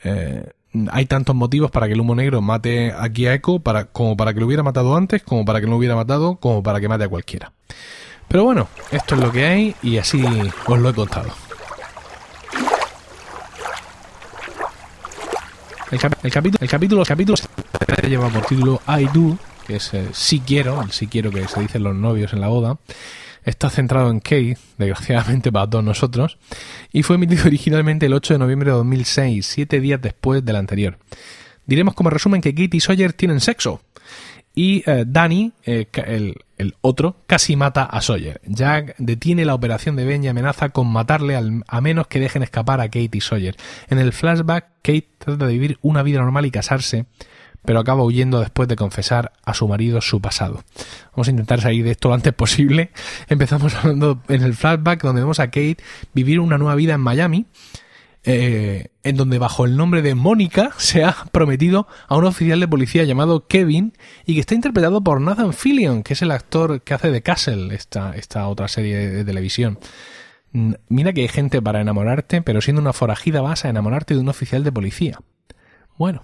eh, 0.04 0.50
hay 0.92 1.06
tantos 1.06 1.36
motivos 1.36 1.72
para 1.72 1.88
que 1.88 1.94
el 1.94 2.00
humo 2.00 2.16
negro 2.16 2.42
mate 2.42 2.94
aquí 2.98 3.28
a 3.28 3.34
Echo, 3.34 3.60
para, 3.60 3.86
como 3.86 4.16
para 4.16 4.34
que 4.34 4.40
lo 4.40 4.46
hubiera 4.46 4.64
matado 4.64 4.96
antes, 4.96 5.22
como 5.24 5.46
para 5.46 5.60
que 5.62 5.68
lo 5.68 5.76
hubiera 5.76 5.96
matado, 5.96 6.36
como 6.38 6.64
para 6.64 6.80
que 6.80 6.88
mate 6.88 7.06
a 7.06 7.10
cualquiera. 7.10 7.52
Pero 8.28 8.46
bueno, 8.46 8.70
esto 8.92 9.16
es 9.16 9.22
lo 9.22 9.32
que 9.32 9.46
hay 9.46 9.76
y 9.84 9.98
así 9.98 10.24
os 10.66 10.80
lo 10.80 10.90
he 10.90 10.94
contado. 10.94 11.30
El, 15.92 16.00
capítulo, 16.00 16.58
el 16.62 16.70
capítulo, 16.70 17.02
el 17.02 17.08
capítulo 17.08 17.36
lleva 18.08 18.30
por 18.30 18.46
título 18.46 18.82
I 18.88 19.06
Do, 19.14 19.38
que 19.68 19.76
es 19.76 19.94
eh, 19.94 20.08
si 20.14 20.40
quiero, 20.40 20.82
el 20.82 20.92
si 20.92 21.08
quiero 21.08 21.32
que 21.32 21.46
se 21.50 21.60
dicen 21.60 21.84
los 21.84 21.96
novios 21.96 22.32
en 22.32 22.40
la 22.40 22.48
boda 22.48 22.78
está 23.44 23.70
centrado 23.70 24.10
en 24.10 24.20
Kate, 24.20 24.58
desgraciadamente 24.78 25.52
para 25.52 25.70
todos 25.70 25.84
nosotros, 25.84 26.38
y 26.92 27.04
fue 27.04 27.16
emitido 27.16 27.46
originalmente 27.46 28.06
el 28.06 28.14
8 28.14 28.36
de 28.36 28.40
noviembre 28.40 28.72
de 28.72 28.78
2006, 28.78 29.46
siete 29.46 29.80
días 29.80 30.02
después 30.02 30.44
del 30.46 30.56
anterior. 30.56 30.98
Diremos 31.66 31.94
como 31.94 32.10
resumen 32.10 32.42
que 32.42 32.54
Kate 32.54 32.78
y 32.78 32.80
Sawyer 32.80 33.14
tienen 33.14 33.40
sexo. 33.40 33.82
Y 34.54 34.84
eh, 34.86 35.06
Danny, 35.08 35.54
eh, 35.66 35.88
el, 36.58 36.76
otro, 36.82 37.16
casi 37.26 37.56
mata 37.56 37.84
a 37.84 38.02
Sawyer. 38.02 38.42
Jack 38.46 38.96
detiene 38.98 39.46
la 39.46 39.56
operación 39.56 39.96
de 39.96 40.04
Ben 40.04 40.24
y 40.24 40.28
amenaza 40.28 40.70
con 40.70 40.88
matarle 40.88 41.40
a 41.66 41.82
menos 41.82 42.08
que 42.08 42.20
dejen 42.20 42.44
escapar 42.44 42.82
a 42.82 42.86
Kate 42.86 43.12
y 43.14 43.22
Sawyer. 43.22 43.56
En 43.90 43.98
el 43.98 44.12
flashback, 44.12 44.66
Kate 44.82 45.08
trata 45.18 45.48
de 45.48 45.54
vivir 45.54 45.78
una 45.82 46.04
vida 46.04 46.20
normal 46.20 46.46
y 46.46 46.52
casarse, 46.52 47.06
pero 47.66 47.80
acaba 47.80 48.04
huyendo 48.04 48.40
después 48.40 48.68
de 48.68 48.76
confesar 48.76 49.34
a 49.44 49.54
su 49.54 49.68
marido 49.68 50.02
su 50.02 50.22
pasado. 50.22 50.64
Vamos 51.16 51.28
a 51.28 51.32
intentar 51.32 51.62
salir 51.62 51.84
de 51.84 51.92
esto 51.92 52.10
lo 52.10 52.16
antes 52.16 52.34
posible. 52.34 52.92
Empezamos 53.28 53.76
hablando 53.76 54.22
en 54.28 54.44
el 54.44 54.54
flashback 54.54 55.04
donde 55.04 55.22
vemos 55.22 55.40
a 55.40 55.48
Kate 55.48 55.78
vivir 56.14 56.40
una 56.40 56.58
nueva 56.58 56.76
vida 56.76 56.94
en 56.94 57.02
Miami, 57.02 57.46
eh, 58.24 58.90
en 59.02 59.18
donde 59.18 59.40
bajo 59.40 59.66
el 59.66 59.76
nombre 59.76 60.04
de 60.04 60.14
Mónica 60.14 60.72
se 60.78 61.04
ha 61.04 61.16
prometido 61.32 61.88
a 62.08 62.18
un 62.18 62.26
oficial 62.26 62.60
de 62.60 62.68
policía 62.68 63.04
llamado 63.04 63.48
Kevin 63.48 63.94
y 64.26 64.36
que 64.36 64.40
está 64.42 64.56
interpretado 64.56 65.02
por 65.02 65.22
Nathan 65.22 65.54
Fillion, 65.54 66.04
que 66.04 66.14
es 66.14 66.22
el 66.22 66.32
actor 66.32 66.82
que 66.82 66.94
hace 66.94 67.12
de 67.12 67.22
Castle, 67.22 67.74
esta, 67.74 68.16
esta 68.16 68.48
otra 68.48 68.68
serie 68.68 68.98
de 69.10 69.26
televisión. 69.26 69.80
Mira 70.90 71.14
que 71.14 71.22
hay 71.22 71.30
gente 71.30 71.62
para 71.62 71.80
enamorarte, 71.80 72.42
pero 72.42 72.60
siendo 72.60 72.82
una 72.82 72.92
forajida 72.92 73.42
vas 73.42 73.64
a 73.64 73.70
enamorarte 73.70 74.16
de 74.16 74.20
un 74.20 74.28
oficial 74.28 74.66
de 74.66 74.72
policía. 74.72 75.20
Bueno, 75.98 76.24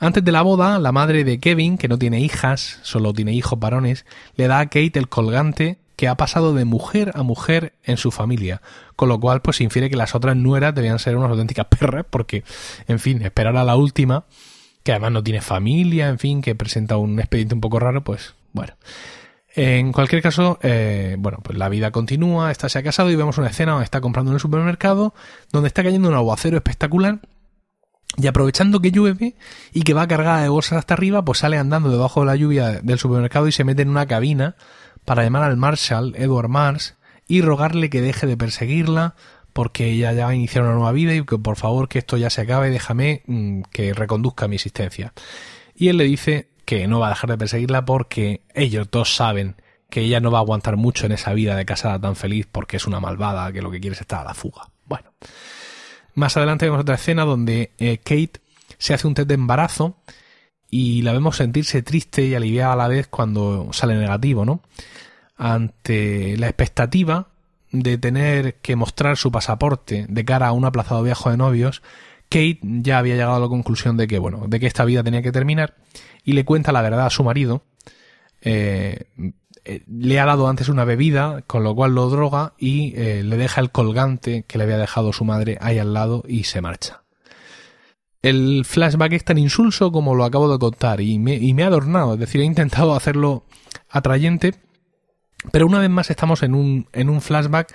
antes 0.00 0.24
de 0.24 0.32
la 0.32 0.42
boda, 0.42 0.78
la 0.78 0.92
madre 0.92 1.24
de 1.24 1.38
Kevin, 1.38 1.78
que 1.78 1.88
no 1.88 1.98
tiene 1.98 2.20
hijas, 2.20 2.78
solo 2.82 3.12
tiene 3.12 3.32
hijos 3.32 3.58
varones, 3.58 4.06
le 4.36 4.46
da 4.46 4.60
a 4.60 4.66
Kate 4.66 4.98
el 4.98 5.08
colgante 5.08 5.78
que 5.96 6.06
ha 6.06 6.16
pasado 6.16 6.54
de 6.54 6.64
mujer 6.64 7.10
a 7.14 7.24
mujer 7.24 7.74
en 7.82 7.96
su 7.96 8.12
familia, 8.12 8.62
con 8.94 9.08
lo 9.08 9.18
cual 9.18 9.42
pues 9.42 9.56
se 9.56 9.64
infiere 9.64 9.90
que 9.90 9.96
las 9.96 10.14
otras 10.14 10.36
nueras 10.36 10.72
debían 10.72 11.00
ser 11.00 11.16
unas 11.16 11.30
auténticas 11.30 11.66
perras, 11.66 12.06
porque, 12.08 12.44
en 12.86 13.00
fin, 13.00 13.20
esperar 13.22 13.56
a 13.56 13.64
la 13.64 13.74
última, 13.74 14.24
que 14.84 14.92
además 14.92 15.10
no 15.10 15.24
tiene 15.24 15.40
familia, 15.40 16.08
en 16.08 16.20
fin, 16.20 16.40
que 16.40 16.54
presenta 16.54 16.96
un 16.96 17.18
expediente 17.18 17.56
un 17.56 17.60
poco 17.60 17.80
raro, 17.80 18.04
pues 18.04 18.34
bueno. 18.52 18.74
En 19.56 19.92
cualquier 19.92 20.22
caso, 20.22 20.60
eh, 20.62 21.16
bueno, 21.18 21.38
pues 21.42 21.58
la 21.58 21.68
vida 21.68 21.90
continúa, 21.90 22.52
esta 22.52 22.68
se 22.68 22.78
ha 22.78 22.84
casado 22.84 23.10
y 23.10 23.16
vemos 23.16 23.38
una 23.38 23.48
escena 23.48 23.72
donde 23.72 23.84
está 23.84 24.00
comprando 24.00 24.30
en 24.30 24.34
el 24.34 24.40
supermercado, 24.40 25.14
donde 25.50 25.66
está 25.66 25.82
cayendo 25.82 26.08
un 26.08 26.14
aguacero 26.14 26.56
espectacular 26.56 27.18
y 28.16 28.26
aprovechando 28.26 28.80
que 28.80 28.90
llueve 28.90 29.36
y 29.72 29.82
que 29.82 29.94
va 29.94 30.08
cargada 30.08 30.42
de 30.42 30.48
bolsas 30.48 30.78
hasta 30.78 30.94
arriba, 30.94 31.24
pues 31.24 31.38
sale 31.38 31.58
andando 31.58 31.90
debajo 31.90 32.20
de 32.20 32.26
la 32.26 32.36
lluvia 32.36 32.80
del 32.80 32.98
supermercado 32.98 33.46
y 33.46 33.52
se 33.52 33.64
mete 33.64 33.82
en 33.82 33.90
una 33.90 34.06
cabina 34.06 34.56
para 35.04 35.22
llamar 35.22 35.44
al 35.44 35.56
Marshall, 35.56 36.14
Edward 36.16 36.48
Mars, 36.48 36.96
y 37.26 37.42
rogarle 37.42 37.90
que 37.90 38.00
deje 38.00 38.26
de 38.26 38.36
perseguirla 38.36 39.14
porque 39.52 39.90
ella 39.90 40.12
ya 40.12 40.26
va 40.26 40.30
a 40.30 40.34
iniciar 40.34 40.64
una 40.64 40.74
nueva 40.74 40.92
vida 40.92 41.14
y 41.14 41.24
que 41.24 41.38
por 41.38 41.56
favor 41.56 41.88
que 41.88 41.98
esto 41.98 42.16
ya 42.16 42.30
se 42.30 42.42
acabe, 42.42 42.70
déjame 42.70 43.22
mm, 43.26 43.62
que 43.72 43.92
reconduzca 43.92 44.48
mi 44.48 44.56
existencia. 44.56 45.12
Y 45.74 45.88
él 45.88 45.96
le 45.96 46.04
dice 46.04 46.50
que 46.64 46.86
no 46.86 47.00
va 47.00 47.06
a 47.06 47.10
dejar 47.10 47.30
de 47.30 47.38
perseguirla 47.38 47.84
porque 47.84 48.42
ellos 48.54 48.88
dos 48.90 49.14
saben 49.14 49.56
que 49.90 50.02
ella 50.02 50.20
no 50.20 50.30
va 50.30 50.38
a 50.38 50.42
aguantar 50.42 50.76
mucho 50.76 51.06
en 51.06 51.12
esa 51.12 51.32
vida 51.32 51.56
de 51.56 51.64
casada 51.64 51.98
tan 52.00 52.14
feliz 52.14 52.46
porque 52.50 52.76
es 52.76 52.86
una 52.86 53.00
malvada 53.00 53.52
que 53.52 53.62
lo 53.62 53.70
que 53.70 53.80
quiere 53.80 53.94
es 53.94 54.00
estar 54.00 54.20
a 54.20 54.24
la 54.24 54.34
fuga. 54.34 54.70
Bueno. 54.84 55.10
Más 56.18 56.36
adelante 56.36 56.64
vemos 56.64 56.80
otra 56.80 56.96
escena 56.96 57.24
donde 57.24 57.70
eh, 57.78 57.98
Kate 57.98 58.40
se 58.76 58.92
hace 58.92 59.06
un 59.06 59.14
test 59.14 59.28
de 59.28 59.34
embarazo 59.34 59.98
y 60.68 61.02
la 61.02 61.12
vemos 61.12 61.36
sentirse 61.36 61.80
triste 61.82 62.24
y 62.24 62.34
aliviada 62.34 62.72
a 62.72 62.76
la 62.76 62.88
vez 62.88 63.06
cuando 63.06 63.68
sale 63.72 63.94
negativo, 63.94 64.44
¿no? 64.44 64.60
Ante 65.36 66.36
la 66.36 66.48
expectativa 66.48 67.28
de 67.70 67.98
tener 67.98 68.56
que 68.56 68.74
mostrar 68.74 69.16
su 69.16 69.30
pasaporte 69.30 70.06
de 70.08 70.24
cara 70.24 70.48
a 70.48 70.52
un 70.52 70.64
aplazado 70.64 71.04
viaje 71.04 71.30
de 71.30 71.36
novios, 71.36 71.82
Kate 72.28 72.58
ya 72.62 72.98
había 72.98 73.14
llegado 73.14 73.36
a 73.36 73.40
la 73.40 73.46
conclusión 73.46 73.96
de 73.96 74.08
que, 74.08 74.18
bueno, 74.18 74.42
de 74.48 74.58
que 74.58 74.66
esta 74.66 74.84
vida 74.84 75.04
tenía 75.04 75.22
que 75.22 75.30
terminar 75.30 75.76
y 76.24 76.32
le 76.32 76.44
cuenta 76.44 76.72
la 76.72 76.82
verdad 76.82 77.06
a 77.06 77.10
su 77.10 77.22
marido, 77.22 77.62
eh, 78.40 79.04
eh, 79.68 79.84
le 79.86 80.18
ha 80.18 80.24
dado 80.24 80.48
antes 80.48 80.70
una 80.70 80.84
bebida, 80.84 81.42
con 81.46 81.62
lo 81.62 81.74
cual 81.74 81.94
lo 81.94 82.08
droga 82.08 82.54
y 82.56 82.94
eh, 82.96 83.22
le 83.22 83.36
deja 83.36 83.60
el 83.60 83.70
colgante 83.70 84.44
que 84.48 84.56
le 84.56 84.64
había 84.64 84.78
dejado 84.78 85.12
su 85.12 85.26
madre 85.26 85.58
ahí 85.60 85.78
al 85.78 85.92
lado 85.92 86.24
y 86.26 86.44
se 86.44 86.62
marcha. 86.62 87.02
El 88.22 88.64
flashback 88.64 89.12
es 89.12 89.24
tan 89.24 89.36
insulso 89.36 89.92
como 89.92 90.14
lo 90.14 90.24
acabo 90.24 90.50
de 90.50 90.58
contar 90.58 91.02
y 91.02 91.18
me, 91.18 91.34
y 91.34 91.52
me 91.52 91.64
ha 91.64 91.66
adornado, 91.66 92.14
es 92.14 92.20
decir, 92.20 92.40
he 92.40 92.44
intentado 92.44 92.94
hacerlo 92.94 93.44
atrayente, 93.90 94.54
pero 95.52 95.66
una 95.66 95.80
vez 95.80 95.90
más 95.90 96.08
estamos 96.08 96.42
en 96.42 96.54
un, 96.54 96.88
en 96.94 97.10
un 97.10 97.20
flashback 97.20 97.74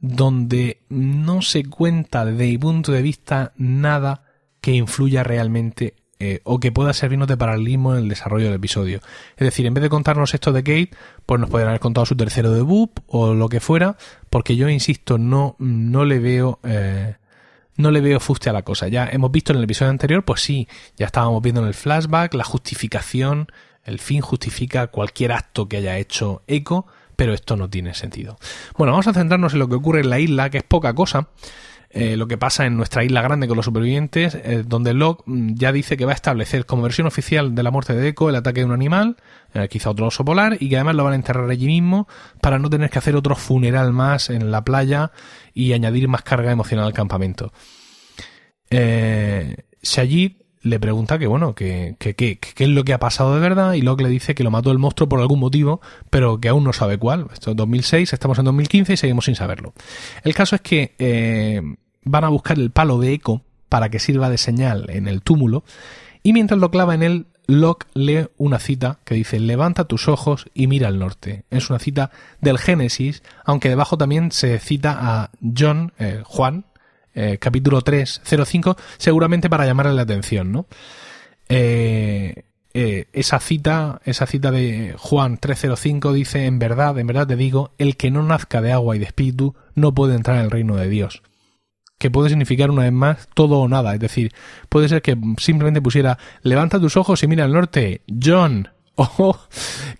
donde 0.00 0.82
no 0.90 1.40
se 1.40 1.64
cuenta 1.64 2.26
desde 2.26 2.46
mi 2.46 2.58
punto 2.58 2.92
de 2.92 3.00
vista 3.00 3.54
nada 3.56 4.24
que 4.60 4.72
influya 4.72 5.24
realmente 5.24 5.94
eh, 6.24 6.40
o 6.44 6.60
que 6.60 6.70
pueda 6.70 6.92
servirnos 6.92 7.26
de 7.26 7.36
paralelismo 7.36 7.94
en 7.94 8.04
el 8.04 8.08
desarrollo 8.08 8.44
del 8.44 8.54
episodio. 8.54 9.00
Es 9.36 9.44
decir, 9.44 9.66
en 9.66 9.74
vez 9.74 9.82
de 9.82 9.88
contarnos 9.88 10.34
esto 10.34 10.52
de 10.52 10.62
Kate, 10.62 10.90
pues 11.26 11.40
nos 11.40 11.50
podrían 11.50 11.70
haber 11.70 11.80
contado 11.80 12.06
su 12.06 12.16
tercero 12.16 12.52
debut 12.52 12.92
o 13.08 13.34
lo 13.34 13.48
que 13.48 13.58
fuera, 13.58 13.96
porque 14.30 14.54
yo 14.54 14.68
insisto, 14.68 15.18
no, 15.18 15.56
no 15.58 16.04
le 16.04 16.20
veo... 16.20 16.60
Eh, 16.62 17.16
no 17.74 17.90
le 17.90 18.02
veo 18.02 18.20
fuste 18.20 18.50
a 18.50 18.52
la 18.52 18.62
cosa. 18.62 18.86
Ya 18.86 19.08
hemos 19.10 19.32
visto 19.32 19.52
en 19.52 19.58
el 19.58 19.64
episodio 19.64 19.90
anterior, 19.90 20.24
pues 20.24 20.42
sí, 20.42 20.68
ya 20.96 21.06
estábamos 21.06 21.42
viendo 21.42 21.62
en 21.62 21.68
el 21.68 21.74
flashback 21.74 22.34
la 22.34 22.44
justificación, 22.44 23.48
el 23.82 23.98
fin 23.98 24.20
justifica 24.20 24.88
cualquier 24.88 25.32
acto 25.32 25.68
que 25.68 25.78
haya 25.78 25.96
hecho 25.96 26.42
Echo, 26.46 26.86
pero 27.16 27.32
esto 27.32 27.56
no 27.56 27.68
tiene 27.68 27.94
sentido. 27.94 28.38
Bueno, 28.76 28.92
vamos 28.92 29.06
a 29.08 29.14
centrarnos 29.14 29.54
en 29.54 29.58
lo 29.58 29.68
que 29.68 29.74
ocurre 29.74 30.00
en 30.00 30.10
la 30.10 30.20
isla, 30.20 30.50
que 30.50 30.58
es 30.58 30.64
poca 30.64 30.94
cosa. 30.94 31.28
Eh, 31.94 32.16
lo 32.16 32.26
que 32.26 32.38
pasa 32.38 32.64
en 32.64 32.78
nuestra 32.78 33.04
isla 33.04 33.20
grande 33.20 33.46
con 33.46 33.56
los 33.56 33.66
supervivientes, 33.66 34.34
eh, 34.34 34.64
donde 34.66 34.94
Locke 34.94 35.24
mm, 35.26 35.54
ya 35.56 35.72
dice 35.72 35.98
que 35.98 36.06
va 36.06 36.12
a 36.12 36.14
establecer 36.14 36.64
como 36.64 36.82
versión 36.82 37.06
oficial 37.06 37.54
de 37.54 37.62
la 37.62 37.70
muerte 37.70 37.94
de 37.94 38.08
Echo 38.08 38.30
el 38.30 38.36
ataque 38.36 38.60
de 38.60 38.64
un 38.66 38.72
animal, 38.72 39.16
eh, 39.52 39.68
quizá 39.68 39.90
otro 39.90 40.06
oso 40.06 40.24
polar, 40.24 40.56
y 40.58 40.70
que 40.70 40.76
además 40.76 40.94
lo 40.94 41.04
van 41.04 41.12
a 41.12 41.16
enterrar 41.16 41.50
allí 41.50 41.66
mismo 41.66 42.08
para 42.40 42.58
no 42.58 42.70
tener 42.70 42.88
que 42.88 42.98
hacer 42.98 43.14
otro 43.14 43.36
funeral 43.36 43.92
más 43.92 44.30
en 44.30 44.50
la 44.50 44.64
playa 44.64 45.12
y 45.52 45.74
añadir 45.74 46.08
más 46.08 46.22
carga 46.22 46.50
emocional 46.50 46.86
al 46.86 46.94
campamento. 46.94 47.52
Eh, 48.70 49.54
le 50.62 50.78
pregunta 50.78 51.18
que 51.18 51.26
bueno, 51.26 51.54
que, 51.54 51.96
qué 51.98 52.38
es 52.56 52.68
lo 52.68 52.84
que 52.84 52.92
ha 52.92 52.98
pasado 52.98 53.34
de 53.34 53.40
verdad 53.40 53.74
y 53.74 53.82
Locke 53.82 54.02
le 54.02 54.08
dice 54.08 54.34
que 54.34 54.44
lo 54.44 54.50
mató 54.50 54.70
el 54.70 54.78
monstruo 54.78 55.08
por 55.08 55.20
algún 55.20 55.40
motivo, 55.40 55.80
pero 56.08 56.40
que 56.40 56.48
aún 56.48 56.64
no 56.64 56.72
sabe 56.72 56.98
cuál. 56.98 57.26
Esto 57.32 57.50
es 57.50 57.56
2006, 57.56 58.12
estamos 58.12 58.38
en 58.38 58.44
2015 58.46 58.92
y 58.92 58.96
seguimos 58.96 59.24
sin 59.26 59.34
saberlo. 59.34 59.74
El 60.22 60.34
caso 60.34 60.54
es 60.54 60.62
que 60.62 60.94
eh, 60.98 61.60
van 62.04 62.24
a 62.24 62.28
buscar 62.28 62.58
el 62.58 62.70
palo 62.70 62.98
de 62.98 63.12
eco 63.12 63.42
para 63.68 63.88
que 63.88 63.98
sirva 63.98 64.28
de 64.30 64.38
señal 64.38 64.86
en 64.90 65.08
el 65.08 65.22
túmulo 65.22 65.64
y 66.22 66.32
mientras 66.32 66.60
lo 66.60 66.70
clava 66.70 66.94
en 66.94 67.02
él, 67.02 67.26
Locke 67.46 67.86
lee 67.94 68.28
una 68.36 68.58
cita 68.58 68.98
que 69.04 69.14
dice 69.14 69.40
levanta 69.40 69.84
tus 69.84 70.08
ojos 70.08 70.46
y 70.54 70.68
mira 70.68 70.88
al 70.88 70.98
norte. 70.98 71.44
Es 71.50 71.70
una 71.70 71.78
cita 71.78 72.10
del 72.40 72.58
Génesis, 72.58 73.22
aunque 73.44 73.68
debajo 73.68 73.98
también 73.98 74.30
se 74.30 74.58
cita 74.58 74.96
a 75.00 75.30
John, 75.56 75.92
eh, 75.98 76.22
Juan, 76.24 76.64
eh, 77.14 77.38
capítulo 77.38 77.82
3, 77.82 78.22
05, 78.24 78.76
seguramente 78.96 79.50
para 79.50 79.66
llamarle 79.66 79.94
la 79.94 80.02
atención, 80.02 80.52
¿no? 80.52 80.66
Eh, 81.48 82.44
eh, 82.74 83.06
esa 83.12 83.38
cita, 83.38 84.00
esa 84.04 84.26
cita 84.26 84.50
de 84.50 84.94
Juan 84.96 85.36
305 85.36 86.12
dice, 86.14 86.46
en 86.46 86.58
verdad, 86.58 86.98
en 86.98 87.06
verdad 87.06 87.26
te 87.26 87.36
digo, 87.36 87.72
el 87.76 87.96
que 87.96 88.10
no 88.10 88.22
nazca 88.22 88.62
de 88.62 88.72
agua 88.72 88.96
y 88.96 88.98
de 88.98 89.04
espíritu 89.04 89.54
no 89.74 89.92
puede 89.92 90.14
entrar 90.14 90.38
en 90.38 90.44
el 90.44 90.50
reino 90.50 90.76
de 90.76 90.88
Dios. 90.88 91.22
Que 92.02 92.10
puede 92.10 92.30
significar 92.30 92.68
una 92.68 92.82
vez 92.82 92.90
más 92.90 93.28
todo 93.32 93.60
o 93.60 93.68
nada. 93.68 93.94
Es 93.94 94.00
decir, 94.00 94.32
puede 94.68 94.88
ser 94.88 95.02
que 95.02 95.16
simplemente 95.38 95.80
pusiera, 95.80 96.18
levanta 96.42 96.80
tus 96.80 96.96
ojos 96.96 97.22
y 97.22 97.28
mira 97.28 97.44
al 97.44 97.52
norte, 97.52 98.02
John. 98.20 98.68
O 98.96 99.38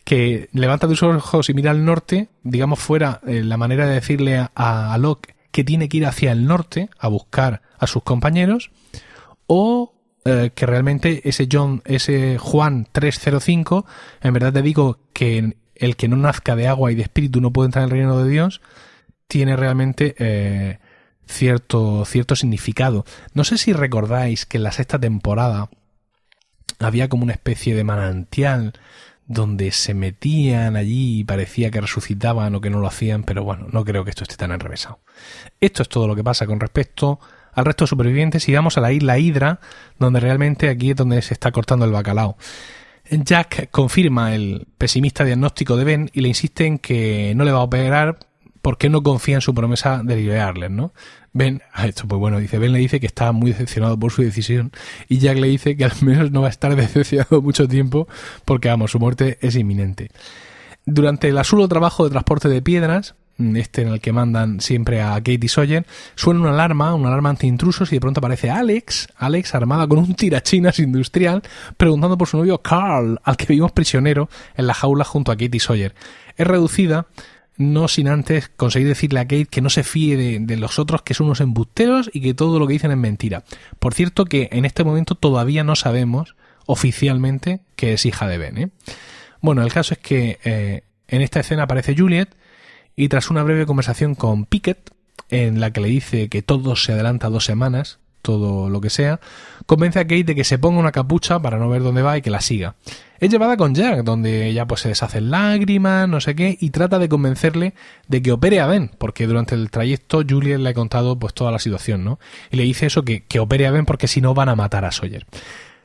que 0.05 0.49
levanta 0.53 0.89
tus 0.89 1.05
ojos 1.05 1.49
y 1.49 1.55
mira 1.55 1.71
al 1.71 1.85
norte, 1.85 2.29
digamos 2.43 2.81
fuera 2.81 3.21
la 3.23 3.57
manera 3.57 3.87
de 3.87 3.95
decirle 3.95 4.37
a, 4.37 4.51
a 4.93 4.99
Locke 4.99 5.37
que 5.53 5.63
tiene 5.63 5.89
que 5.89 5.99
ir 5.99 6.07
hacia 6.07 6.33
el 6.33 6.45
norte 6.45 6.91
a 6.99 7.07
buscar 7.07 7.63
a 7.79 7.87
sus 7.87 8.03
compañeros, 8.03 8.73
o 9.47 9.95
eh, 10.25 10.51
que 10.55 10.67
realmente 10.67 11.29
ese 11.29 11.47
John, 11.51 11.83
ese 11.85 12.39
Juan 12.39 12.89
305, 12.91 13.87
en 14.23 14.33
verdad 14.33 14.53
te 14.53 14.63
digo 14.63 14.99
que 15.13 15.57
el 15.75 15.97
que 15.97 16.09
no 16.09 16.17
nazca 16.17 16.57
de 16.57 16.69
agua 16.69 16.91
y 16.91 16.97
de 16.97 17.03
espíritu 17.03 17.41
no 17.41 17.53
puede 17.53 17.67
entrar 17.67 17.85
en 17.85 17.91
el 17.91 17.97
reino 17.97 18.19
de 18.23 18.31
Dios, 18.31 18.61
tiene 19.27 19.57
realmente 19.57 20.15
eh, 20.19 20.79
cierto, 21.27 22.05
cierto 22.05 22.37
significado. 22.37 23.05
No 23.35 23.45
sé 23.45 23.59
si 23.59 23.73
recordáis 23.73 24.47
que 24.47 24.59
en 24.59 24.65
la 24.65 24.73
sexta 24.73 24.99
temporada 24.99 25.69
había 26.79 27.09
como 27.09 27.25
una 27.25 27.33
especie 27.33 27.75
de 27.75 27.85
manantial 27.85 28.73
donde 29.27 29.71
se 29.73 29.95
metían 29.95 30.77
allí 30.77 31.21
y 31.21 31.25
parecía 31.25 31.71
que 31.71 31.81
resucitaban 31.81 32.55
o 32.55 32.61
que 32.61 32.71
no 32.71 32.81
lo 32.81 32.87
hacían, 32.87 33.23
pero 33.23 33.45
bueno, 33.45 33.67
no 33.71 33.85
creo 33.85 34.05
que 34.05 34.11
esto 34.11 34.25
esté 34.25 34.37
tan 34.37 34.53
enrevesado. 34.53 35.01
Esto 35.61 35.83
es 35.83 35.89
todo 35.89 36.07
lo 36.07 36.17
que 36.17 36.25
pasa 36.25 36.47
con 36.47 36.61
respecto 36.61 37.21
al 37.53 37.65
resto 37.65 37.85
de 37.85 37.89
supervivientes 37.89 38.49
y 38.49 38.55
vamos 38.55 38.77
a 38.77 38.81
la 38.81 38.93
isla 38.93 39.19
Hydra, 39.19 39.61
donde 39.99 40.21
realmente 40.21 40.69
aquí 40.69 40.91
es 40.91 40.97
donde 40.97 41.23
se 41.23 41.35
está 41.35 41.53
cortando 41.53 41.85
el 41.85 41.93
bacalao. 41.93 42.37
Jack 43.11 43.71
confirma 43.71 44.35
el 44.35 44.67
pesimista 44.79 45.25
diagnóstico 45.25 45.77
de 45.77 45.85
Ben 45.85 46.11
y 46.13 46.21
le 46.21 46.29
insiste 46.29 46.67
en 46.67 46.79
que 46.79 47.35
no 47.37 47.45
le 47.45 47.53
va 47.53 47.59
a 47.59 47.65
operar 47.65 48.19
porque 48.63 48.89
no 48.89 49.03
confía 49.03 49.35
en 49.35 49.41
su 49.41 49.55
promesa 49.55 50.03
de 50.03 50.17
liberarle, 50.17 50.71
¿no? 50.71 50.93
Ben, 51.33 51.63
esto 51.85 52.07
pues 52.07 52.21
bueno, 52.21 52.39
dice, 52.39 52.59
Ben 52.59 52.73
le 52.73 52.79
dice 52.79 53.01
que 53.01 53.07
está 53.07 53.33
muy 53.33 53.51
decepcionado 53.51 53.99
por 53.99 54.13
su 54.13 54.23
decisión 54.23 54.71
y 55.09 55.19
Jack 55.19 55.39
le 55.39 55.49
dice 55.49 55.77
que 55.77 55.85
al 55.85 55.93
menos 56.03 56.31
no 56.31 56.43
va 56.43 56.47
a 56.47 56.51
estar 56.51 56.75
decepcionado 56.77 57.43
mucho 57.43 57.69
tiempo 57.69 58.09
porque, 58.45 58.69
vamos, 58.69 58.93
su 58.93 58.99
muerte 58.99 59.39
es 59.41 59.57
inminente. 59.57 60.11
Durante 60.85 61.29
el 61.29 61.39
asulo 61.39 61.69
trabajo 61.69 62.05
de 62.05 62.11
transporte 62.11 62.49
de 62.49 62.63
piedras, 62.63 63.15
este 63.39 63.83
en 63.83 63.89
el 63.89 64.01
que 64.01 64.13
mandan 64.13 64.61
siempre 64.61 65.01
a 65.01 65.15
Katie 65.15 65.49
Sawyer, 65.49 65.87
suena 66.15 66.41
una 66.41 66.51
alarma, 66.51 66.95
una 66.95 67.09
alarma 67.09 67.31
anti-intrusos 67.31 67.91
y 67.93 67.97
de 67.97 68.01
pronto 68.01 68.21
aparece 68.21 68.51
Alex, 68.51 69.09
Alex 69.17 69.55
armada 69.55 69.87
con 69.87 69.99
un 69.99 70.15
tirachinas 70.15 70.79
industrial, 70.79 71.43
preguntando 71.77 72.19
por 72.19 72.29
su 72.29 72.37
novio 72.37 72.59
Carl, 72.59 73.21
al 73.25 73.37
que 73.37 73.47
vimos 73.47 73.73
prisionero 73.73 74.29
en 74.57 74.67
la 74.67 74.75
jaula 74.75 75.05
junto 75.05 75.33
a 75.33 75.37
Katie 75.37 75.61
Sawyer. 75.61 75.95
Es 76.37 76.47
reducida 76.47 77.07
no 77.63 77.89
sin 77.89 78.09
antes 78.09 78.51
conseguir 78.57 78.89
decirle 78.89 79.21
a 79.21 79.25
Kate 79.25 79.47
que 79.47 79.61
no 79.61 79.71
se 79.71 79.83
fíe 79.83 80.41
de, 80.41 80.57
los 80.57 80.79
otros, 80.79 81.03
que 81.03 81.15
son 81.15 81.27
unos 81.27 81.41
embusteros 81.41 82.11
y 82.13 82.21
que 82.21 82.35
todo 82.35 82.59
lo 82.59 82.67
que 82.67 82.75
dicen 82.75 82.91
es 82.91 82.97
mentira. 82.97 83.45
Por 83.79 83.95
cierto 83.95 84.25
que 84.25 84.49
en 84.53 84.65
este 84.65 84.85
momento 84.85 85.15
todavía 85.15 85.65
no 85.65 85.77
sabemos 85.77 86.37
oficialmente 86.67 87.61
que 87.77 87.95
es 87.95 88.07
hija 88.07 88.29
de 88.29 88.39
Ben. 88.39 88.59
¿eh? 88.59 88.69
Bueno, 89.41 89.63
el 89.63 89.73
caso 89.73 89.95
es 89.95 90.01
que 90.01 90.39
eh, 90.45 90.83
en 91.09 91.23
esta 91.23 91.41
escena 91.41 91.65
aparece 91.65 91.97
Juliet 91.97 92.35
y 92.97 93.09
tras 93.09 93.31
una 93.31 93.43
breve 93.43 93.67
conversación 93.67 94.15
con 94.15 94.45
Pickett, 94.45 94.91
en 95.31 95.61
la 95.61 95.73
que 95.73 95.81
le 95.81 95.89
dice 95.89 96.29
que 96.29 96.43
todo 96.43 96.77
se 96.77 96.93
adelanta 96.93 97.31
dos 97.31 97.45
semanas, 97.45 97.99
todo 98.23 98.71
lo 98.71 98.81
que 98.81 98.89
sea, 98.89 99.21
convence 99.67 99.99
a 99.99 100.05
Kate 100.05 100.25
de 100.25 100.35
que 100.35 100.45
se 100.45 100.59
ponga 100.59 100.79
una 100.79 100.93
capucha 100.93 101.41
para 101.41 101.59
no 101.59 101.69
ver 101.69 101.83
dónde 101.83 102.03
va 102.03 102.17
y 102.17 102.23
que 102.23 102.31
la 102.31 102.41
siga. 102.41 102.77
Es 103.19 103.31
llevada 103.31 103.57
con 103.57 103.75
Jack, 103.75 104.03
donde 104.03 104.47
ella 104.47 104.67
pues 104.67 104.81
se 104.81 104.89
deshacen 104.89 105.31
lágrimas, 105.31 106.09
no 106.09 106.21
sé 106.21 106.35
qué, 106.35 106.57
y 106.61 106.71
trata 106.71 106.99
de 106.99 107.09
convencerle 107.09 107.75
de 108.09 108.23
que 108.23 108.33
opere 108.33 108.61
a 108.61 108.67
Ben, 108.67 108.91
porque 108.99 109.27
durante 109.27 109.55
el 109.55 109.71
trayecto 109.71 110.23
Juliet 110.29 110.59
le 110.59 110.71
ha 110.71 110.75
contado 110.75 111.19
pues 111.19 111.35
toda 111.35 111.53
la 111.53 111.59
situación, 111.59 112.05
¿no? 112.05 112.19
Y 112.51 112.57
le 112.57 112.65
dice 112.65 112.87
eso, 112.87 113.05
que, 113.05 113.25
que 113.25 113.39
opere 113.39 113.67
a 113.67 113.71
Ben 113.71 113.85
porque 113.85 114.09
si 114.09 114.21
no 114.21 114.35
van 114.35 114.49
a 114.49 114.57
matar 114.57 114.85
a 114.85 114.93
Sawyer. 114.93 115.27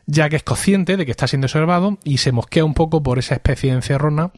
Jack 0.08 0.34
es 0.34 0.44
consciente 0.44 0.96
de 0.96 1.06
que 1.06 1.12
está 1.12 1.28
siendo 1.28 1.46
observado 1.46 1.98
y 2.04 2.18
se 2.18 2.32
mosquea 2.32 2.64
un 2.64 2.74
poco 2.74 3.04
por 3.04 3.20
esa 3.20 3.36
especie 3.36 3.72
de 3.72 3.78
encerrona 3.78 4.32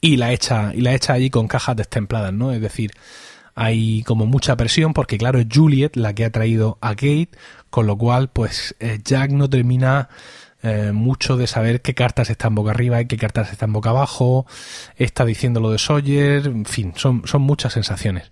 y 0.00 0.16
la 0.18 0.32
echa, 0.32 0.72
y 0.74 0.82
la 0.82 0.94
echa 0.94 1.14
allí 1.14 1.30
con 1.30 1.48
cajas 1.48 1.74
destempladas, 1.74 2.32
¿no? 2.32 2.52
Es 2.52 2.60
decir, 2.60 2.92
hay 3.56 4.02
como 4.02 4.26
mucha 4.26 4.54
presión 4.54 4.92
porque 4.92 5.18
claro 5.18 5.40
es 5.40 5.46
Juliet 5.52 5.96
la 5.96 6.14
que 6.14 6.26
ha 6.26 6.30
traído 6.30 6.78
a 6.82 6.90
Kate, 6.90 7.30
con 7.70 7.86
lo 7.86 7.96
cual 7.96 8.28
pues 8.28 8.76
eh, 8.78 9.00
Jack 9.02 9.30
no 9.32 9.48
termina 9.48 10.10
eh, 10.62 10.92
mucho 10.92 11.38
de 11.38 11.46
saber 11.46 11.80
qué 11.80 11.94
cartas 11.94 12.28
están 12.28 12.54
boca 12.54 12.70
arriba 12.70 13.00
y 13.00 13.06
qué 13.06 13.16
cartas 13.16 13.50
están 13.50 13.72
boca 13.72 13.90
abajo, 13.90 14.46
está 14.96 15.24
diciendo 15.24 15.60
lo 15.60 15.70
de 15.70 15.78
Sawyer, 15.78 16.46
en 16.46 16.66
fin, 16.66 16.92
son, 16.96 17.22
son 17.26 17.42
muchas 17.42 17.72
sensaciones. 17.72 18.30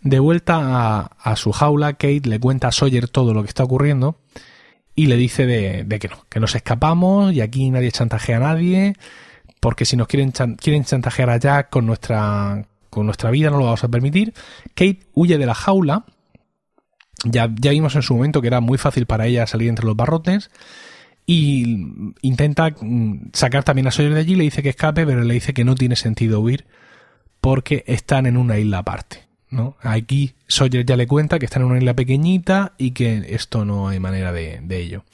De 0.00 0.18
vuelta 0.18 1.10
a, 1.18 1.36
su 1.36 1.52
jaula, 1.52 1.92
Kate 1.92 2.22
le 2.24 2.40
cuenta 2.40 2.68
a 2.68 2.72
Sawyer 2.72 3.08
todo 3.08 3.34
lo 3.34 3.42
que 3.42 3.48
está 3.48 3.64
ocurriendo 3.64 4.18
y 4.94 5.06
le 5.06 5.16
dice 5.16 5.44
de, 5.44 5.84
de, 5.84 5.98
que 5.98 6.08
no, 6.08 6.24
que 6.30 6.40
nos 6.40 6.54
escapamos 6.54 7.34
y 7.34 7.42
aquí 7.42 7.70
nadie 7.70 7.92
chantajea 7.92 8.38
a 8.38 8.40
nadie, 8.40 8.94
porque 9.60 9.84
si 9.84 9.96
nos 9.96 10.06
quieren, 10.06 10.30
quieren 10.30 10.84
chantajear 10.84 11.28
a 11.28 11.36
Jack 11.36 11.70
con 11.70 11.84
nuestra, 11.84 12.64
con 12.98 13.06
nuestra 13.06 13.30
vida 13.30 13.50
no 13.50 13.58
lo 13.58 13.64
vamos 13.64 13.84
a 13.84 13.88
permitir. 13.88 14.34
Kate 14.74 15.00
huye 15.14 15.38
de 15.38 15.46
la 15.46 15.54
jaula. 15.54 16.04
Ya, 17.24 17.52
ya 17.58 17.72
vimos 17.72 17.96
en 17.96 18.02
su 18.02 18.14
momento 18.14 18.40
que 18.40 18.46
era 18.46 18.60
muy 18.60 18.78
fácil 18.78 19.06
para 19.06 19.26
ella 19.26 19.46
salir 19.46 19.68
entre 19.68 19.86
los 19.86 19.96
barrotes. 19.96 20.50
Y 21.26 22.14
intenta 22.22 22.70
mm, 22.80 23.30
sacar 23.32 23.64
también 23.64 23.86
a 23.86 23.90
Sawyer 23.90 24.14
de 24.14 24.20
allí, 24.20 24.34
le 24.34 24.44
dice 24.44 24.62
que 24.62 24.70
escape, 24.70 25.04
pero 25.04 25.22
le 25.22 25.34
dice 25.34 25.52
que 25.52 25.64
no 25.64 25.74
tiene 25.74 25.96
sentido 25.96 26.40
huir 26.40 26.66
porque 27.40 27.84
están 27.86 28.26
en 28.26 28.36
una 28.36 28.58
isla 28.58 28.78
aparte. 28.78 29.28
¿no? 29.50 29.76
Aquí 29.80 30.34
Sawyer 30.46 30.84
ya 30.84 30.96
le 30.96 31.06
cuenta 31.06 31.38
que 31.38 31.46
están 31.46 31.62
en 31.62 31.68
una 31.68 31.78
isla 31.78 31.94
pequeñita 31.94 32.74
y 32.78 32.92
que 32.92 33.26
esto 33.30 33.64
no 33.64 33.88
hay 33.88 34.00
manera 34.00 34.32
de, 34.32 34.60
de 34.62 34.78
ello. 34.78 35.04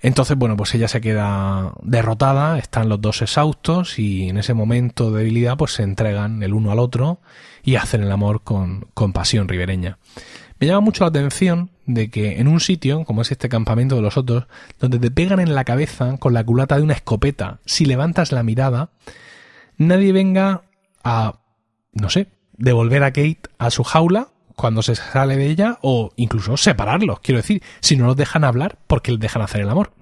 Entonces, 0.00 0.36
bueno, 0.36 0.56
pues 0.56 0.74
ella 0.74 0.88
se 0.88 1.00
queda 1.00 1.72
derrotada, 1.82 2.58
están 2.58 2.88
los 2.88 3.00
dos 3.00 3.20
exhaustos 3.22 3.98
y 3.98 4.28
en 4.28 4.38
ese 4.38 4.54
momento 4.54 5.10
de 5.10 5.18
debilidad 5.18 5.56
pues 5.56 5.72
se 5.72 5.82
entregan 5.82 6.42
el 6.42 6.54
uno 6.54 6.70
al 6.70 6.78
otro 6.78 7.20
y 7.64 7.76
hacen 7.76 8.02
el 8.02 8.12
amor 8.12 8.42
con, 8.42 8.86
con 8.94 9.12
pasión 9.12 9.48
ribereña. 9.48 9.98
Me 10.60 10.66
llama 10.66 10.80
mucho 10.80 11.04
la 11.04 11.08
atención 11.08 11.70
de 11.86 12.10
que 12.10 12.38
en 12.38 12.48
un 12.48 12.60
sitio, 12.60 13.04
como 13.04 13.22
es 13.22 13.30
este 13.30 13.48
campamento 13.48 13.96
de 13.96 14.02
los 14.02 14.16
otros, 14.16 14.46
donde 14.78 14.98
te 14.98 15.10
pegan 15.10 15.40
en 15.40 15.54
la 15.54 15.64
cabeza 15.64 16.16
con 16.18 16.34
la 16.34 16.44
culata 16.44 16.76
de 16.76 16.82
una 16.82 16.94
escopeta, 16.94 17.60
si 17.64 17.84
levantas 17.84 18.32
la 18.32 18.42
mirada, 18.42 18.90
nadie 19.76 20.12
venga 20.12 20.62
a, 21.04 21.40
no 21.92 22.10
sé, 22.10 22.28
devolver 22.56 23.04
a 23.04 23.12
Kate 23.12 23.40
a 23.58 23.70
su 23.70 23.84
jaula 23.84 24.28
cuando 24.58 24.82
se 24.82 24.96
sale 24.96 25.36
de 25.36 25.46
ella 25.46 25.78
o 25.82 26.10
incluso 26.16 26.56
separarlos, 26.56 27.20
quiero 27.20 27.38
decir, 27.38 27.62
si 27.80 27.96
no 27.96 28.06
los 28.06 28.16
dejan 28.16 28.42
hablar, 28.42 28.76
porque 28.88 29.12
les 29.12 29.20
dejan 29.20 29.40
hacer 29.40 29.60
el 29.60 29.68
amor? 29.68 29.92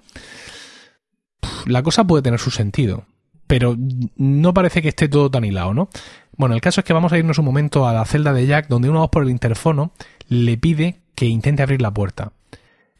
La 1.67 1.83
cosa 1.83 2.05
puede 2.05 2.23
tener 2.23 2.39
su 2.39 2.49
sentido, 2.49 3.05
pero 3.45 3.77
no 4.15 4.53
parece 4.55 4.81
que 4.81 4.89
esté 4.89 5.07
todo 5.07 5.29
tan 5.29 5.45
hilado, 5.45 5.75
¿no? 5.75 5.89
Bueno, 6.37 6.55
el 6.55 6.61
caso 6.61 6.81
es 6.81 6.85
que 6.85 6.93
vamos 6.93 7.13
a 7.13 7.19
irnos 7.19 7.37
un 7.37 7.45
momento 7.45 7.87
a 7.87 7.93
la 7.93 8.03
celda 8.05 8.33
de 8.33 8.47
Jack, 8.47 8.67
donde 8.67 8.89
una 8.89 8.99
voz 8.99 9.11
por 9.11 9.21
el 9.21 9.29
interfono 9.29 9.91
le 10.27 10.57
pide 10.57 11.01
que 11.13 11.27
intente 11.27 11.61
abrir 11.61 11.81
la 11.81 11.93
puerta. 11.93 12.31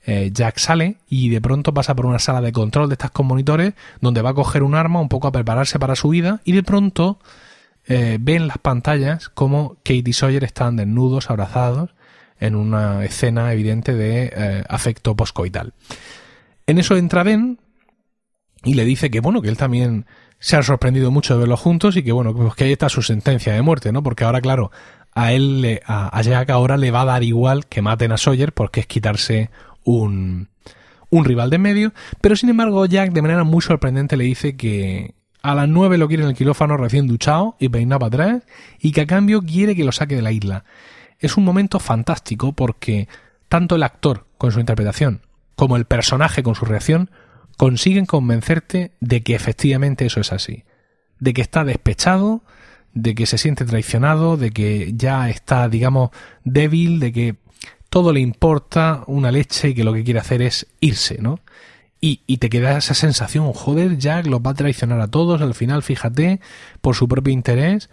Eh, 0.06 0.30
Jack 0.32 0.60
sale 0.60 0.98
y 1.10 1.30
de 1.30 1.42
pronto 1.42 1.74
pasa 1.74 1.96
por 1.96 2.06
una 2.06 2.20
sala 2.20 2.40
de 2.40 2.52
control 2.52 2.88
de 2.88 2.94
estas 2.94 3.10
con 3.10 3.26
monitores, 3.26 3.74
donde 4.00 4.22
va 4.22 4.30
a 4.30 4.36
coger 4.36 4.62
un 4.62 4.76
arma 4.76 5.02
un 5.02 5.10
poco 5.10 5.28
a 5.28 5.32
prepararse 5.32 5.80
para 5.80 5.96
su 5.96 6.10
vida, 6.10 6.40
y 6.46 6.52
de 6.52 6.62
pronto 6.62 7.18
eh, 7.88 8.18
ve 8.20 8.36
en 8.36 8.48
las 8.48 8.58
pantallas 8.58 9.30
como 9.30 9.76
Kate 9.84 10.04
y 10.06 10.14
Sawyer 10.14 10.44
están 10.44 10.76
desnudos, 10.76 11.30
abrazados, 11.30 11.96
en 12.40 12.56
una 12.56 13.04
escena 13.06 13.52
evidente 13.54 13.94
de 13.94 14.32
eh, 14.36 14.64
afecto 14.68 15.16
poscoital. 15.16 15.74
En 16.68 16.78
eso 16.78 16.98
entra 16.98 17.24
Ben 17.24 17.60
y 18.64 18.74
le 18.74 18.86
dice 18.86 19.10
que 19.10 19.22
bueno, 19.22 19.42
que 19.42 19.50
él 19.50 19.58
también 19.58 20.06
se 20.40 20.56
ha 20.56 20.64
sorprendido 20.64 21.10
mucho 21.12 21.34
de 21.34 21.40
verlos 21.40 21.60
juntos 21.60 21.96
y 21.96 22.04
que 22.04 22.12
bueno, 22.12 22.36
pues 22.36 22.54
que 22.56 22.66
ahí 22.66 22.72
está 22.74 22.90
su 22.90 23.02
sentencia 23.02 23.54
de 23.54 23.62
muerte, 23.62 23.92
¿no? 23.92 24.04
Porque 24.04 24.24
ahora, 24.24 24.42
claro, 24.42 24.72
a 25.14 25.32
él, 25.32 25.80
a, 25.86 26.16
a 26.16 26.22
Jack 26.22 26.50
ahora 26.50 26.78
le 26.78 26.92
va 26.92 27.02
a 27.02 27.06
dar 27.06 27.24
igual 27.24 27.66
que 27.66 27.82
maten 27.82 28.12
a 28.12 28.18
Sawyer 28.18 28.54
porque 28.54 28.82
es 28.82 28.88
quitarse 28.88 29.50
un, 29.84 30.50
un 31.10 31.26
rival 31.26 31.50
de 31.50 31.58
medio, 31.58 31.94
pero 32.22 32.36
sin 32.36 32.50
embargo 32.50 32.86
Jack 32.86 33.12
de 33.12 33.22
manera 33.22 33.44
muy 33.44 33.62
sorprendente 33.62 34.18
le 34.18 34.26
dice 34.26 34.56
que 34.58 35.16
a 35.42 35.56
las 35.56 35.70
9 35.70 35.98
lo 35.98 36.08
quiere 36.08 36.24
en 36.24 36.30
el 36.30 36.36
quirófano 36.36 36.78
recién 36.78 37.08
duchado 37.08 37.56
y 37.60 37.70
peinado 37.70 38.00
para 38.00 38.08
atrás 38.08 38.44
y 38.80 38.92
que 38.92 39.02
a 39.02 39.08
cambio 39.08 39.42
quiere 39.42 39.76
que 39.76 39.84
lo 39.84 39.92
saque 39.92 40.16
de 40.16 40.22
la 40.22 40.32
isla. 40.32 40.66
Es 41.20 41.38
un 41.38 41.46
momento 41.46 41.80
fantástico 41.80 42.54
porque 42.54 43.08
tanto 43.48 43.76
el 43.76 43.84
actor 43.84 44.26
con 44.38 44.52
su 44.52 44.60
interpretación 44.60 45.22
como 45.56 45.76
el 45.76 45.86
personaje 45.86 46.44
con 46.44 46.56
su 46.56 46.66
reacción 46.66 47.10
consiguen 47.58 48.06
convencerte 48.06 48.92
de 49.00 49.24
que 49.24 49.36
efectivamente 49.36 50.06
eso 50.06 50.22
es 50.22 50.32
así, 50.32 50.64
de 51.20 51.34
que 51.34 51.42
está 51.42 51.64
despechado, 51.64 52.44
de 52.94 53.16
que 53.16 53.26
se 53.26 53.38
siente 53.38 53.66
traicionado, 53.66 54.38
de 54.38 54.52
que 54.52 54.94
ya 54.96 55.30
está, 55.30 55.68
digamos, 55.68 56.12
débil, 56.44 57.00
de 57.00 57.12
que 57.12 57.36
todo 57.90 58.14
le 58.14 58.20
importa 58.20 59.04
una 59.08 59.32
leche 59.32 59.70
y 59.70 59.74
que 59.74 59.84
lo 59.84 59.94
que 59.94 60.04
quiere 60.04 60.20
hacer 60.20 60.42
es 60.42 60.68
irse, 60.80 61.20
¿no? 61.20 61.40
Y, 62.00 62.22
y, 62.28 62.38
te 62.38 62.50
queda 62.50 62.78
esa 62.78 62.94
sensación, 62.94 63.52
joder, 63.54 63.98
Jack 63.98 64.28
los 64.28 64.42
va 64.42 64.52
a 64.52 64.54
traicionar 64.54 65.02
a 65.02 65.08
todos, 65.08 65.42
al 65.42 65.56
final, 65.56 65.82
fíjate, 65.82 66.40
por 66.80 66.96
su 66.96 67.08
propio 67.08 67.34
interés, 67.34 67.90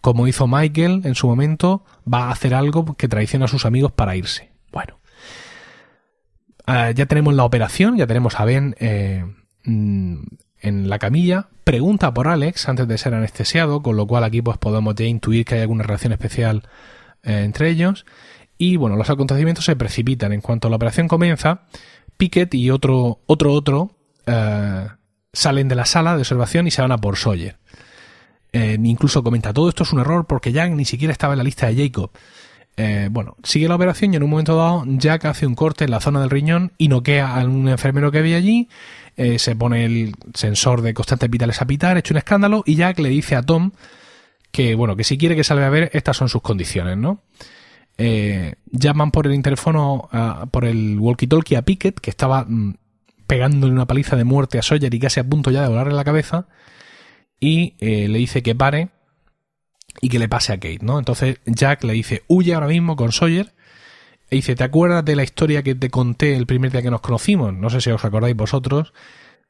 como 0.00 0.28
hizo 0.28 0.46
Michael 0.46 1.02
en 1.04 1.14
su 1.14 1.26
momento, 1.26 1.84
va 2.12 2.24
a 2.24 2.30
hacer 2.30 2.54
algo 2.54 2.94
que 2.96 3.08
traiciona 3.08 3.46
a 3.46 3.48
sus 3.48 3.66
amigos 3.66 3.92
para 3.92 4.16
irse. 4.16 4.52
Bueno, 4.72 4.98
uh, 6.68 6.92
ya 6.94 7.06
tenemos 7.06 7.34
la 7.34 7.44
operación, 7.44 7.96
ya 7.96 8.06
tenemos 8.06 8.38
a 8.38 8.44
Ben 8.44 8.76
eh, 8.78 9.24
mm, 9.64 10.18
en 10.60 10.88
la 10.88 10.98
camilla, 10.98 11.48
pregunta 11.64 12.14
por 12.14 12.28
Alex 12.28 12.68
antes 12.68 12.86
de 12.88 12.98
ser 12.98 13.14
anestesiado, 13.14 13.82
con 13.82 13.96
lo 13.96 14.06
cual 14.06 14.24
aquí 14.24 14.42
pues 14.42 14.58
podemos 14.58 14.94
ya 14.94 15.04
intuir 15.04 15.44
que 15.44 15.56
hay 15.56 15.60
alguna 15.62 15.84
relación 15.84 16.12
especial 16.12 16.68
eh, 17.22 17.42
entre 17.44 17.70
ellos. 17.70 18.06
Y 18.56 18.76
bueno, 18.76 18.96
los 18.96 19.08
acontecimientos 19.08 19.64
se 19.64 19.76
precipitan. 19.76 20.32
En 20.32 20.40
cuanto 20.40 20.68
la 20.68 20.76
operación 20.76 21.06
comienza, 21.06 21.62
Pickett 22.18 22.52
y 22.54 22.70
otro, 22.70 23.20
otro, 23.26 23.52
otro 23.52 23.92
eh, 24.26 24.86
salen 25.32 25.68
de 25.68 25.74
la 25.74 25.86
sala 25.86 26.14
de 26.14 26.18
observación 26.18 26.66
y 26.66 26.70
se 26.70 26.82
van 26.82 26.92
a 26.92 26.98
por 26.98 27.16
Sawyer. 27.16 27.56
Eh, 28.52 28.76
incluso 28.82 29.22
comenta, 29.22 29.52
todo 29.54 29.68
esto 29.68 29.84
es 29.84 29.92
un 29.92 30.00
error 30.00 30.26
porque 30.26 30.52
Jack 30.52 30.72
ni 30.72 30.84
siquiera 30.84 31.12
estaba 31.12 31.34
en 31.34 31.38
la 31.38 31.44
lista 31.44 31.68
de 31.68 31.76
Jacob. 31.76 32.10
Eh, 32.76 33.08
bueno, 33.10 33.36
sigue 33.42 33.68
la 33.68 33.76
operación 33.76 34.12
y 34.12 34.16
en 34.16 34.22
un 34.22 34.30
momento 34.30 34.56
dado 34.56 34.84
Jack 34.86 35.24
hace 35.26 35.46
un 35.46 35.54
corte 35.54 35.84
en 35.84 35.90
la 35.90 36.00
zona 36.00 36.20
del 36.20 36.30
riñón 36.30 36.72
y 36.76 36.88
noquea 36.88 37.36
a 37.36 37.44
un 37.44 37.68
enfermero 37.68 38.10
que 38.10 38.18
había 38.18 38.36
allí, 38.36 38.68
se 39.16 39.56
pone 39.56 39.84
el 39.84 40.14
sensor 40.34 40.80
de 40.80 40.94
constantes 40.94 41.28
vitales 41.28 41.60
a 41.60 41.66
pitar, 41.66 41.98
hecho 41.98 42.14
un 42.14 42.18
escándalo 42.18 42.62
y 42.64 42.76
Jack 42.76 43.00
le 43.00 43.08
dice 43.08 43.34
a 43.34 43.42
Tom 43.42 43.72
que, 44.52 44.76
bueno, 44.76 44.94
que 44.94 45.02
si 45.02 45.18
quiere 45.18 45.34
que 45.34 45.42
salga 45.42 45.66
a 45.66 45.70
ver, 45.70 45.90
estas 45.92 46.16
son 46.16 46.28
sus 46.28 46.40
condiciones, 46.40 46.96
¿no? 46.96 47.20
Eh, 47.98 48.54
llaman 48.70 49.10
por 49.10 49.26
el 49.26 49.34
interfono, 49.34 50.08
por 50.50 50.64
el 50.64 50.98
walkie-talkie 50.98 51.56
a 51.56 51.62
Pickett, 51.62 51.98
que 52.00 52.10
estaba 52.10 52.44
mm, 52.44 52.74
pegándole 53.26 53.72
una 53.72 53.86
paliza 53.86 54.16
de 54.16 54.24
muerte 54.24 54.58
a 54.58 54.62
Sawyer 54.62 54.92
y 54.94 54.98
casi 54.98 55.20
a 55.20 55.28
punto 55.28 55.50
ya 55.50 55.62
de 55.62 55.68
volarle 55.68 55.94
la 55.94 56.04
cabeza, 56.04 56.46
y 57.40 57.74
eh, 57.78 58.08
le 58.08 58.18
dice 58.18 58.42
que 58.42 58.54
pare 58.54 58.88
y 60.00 60.08
que 60.08 60.18
le 60.18 60.28
pase 60.28 60.52
a 60.52 60.56
Kate, 60.56 60.80
¿no? 60.82 60.98
Entonces 60.98 61.38
Jack 61.44 61.84
le 61.84 61.92
dice, 61.92 62.22
huye 62.28 62.54
ahora 62.54 62.68
mismo 62.68 62.96
con 62.96 63.12
Sawyer, 63.12 63.52
e 64.30 64.36
dice, 64.36 64.54
¿te 64.54 64.64
acuerdas 64.64 65.04
de 65.04 65.16
la 65.16 65.24
historia 65.24 65.62
que 65.62 65.74
te 65.74 65.90
conté 65.90 66.36
el 66.36 66.46
primer 66.46 66.70
día 66.70 66.82
que 66.82 66.90
nos 66.90 67.00
conocimos? 67.00 67.52
No 67.52 67.70
sé 67.70 67.80
si 67.80 67.90
os 67.90 68.04
acordáis 68.04 68.36
vosotros, 68.36 68.92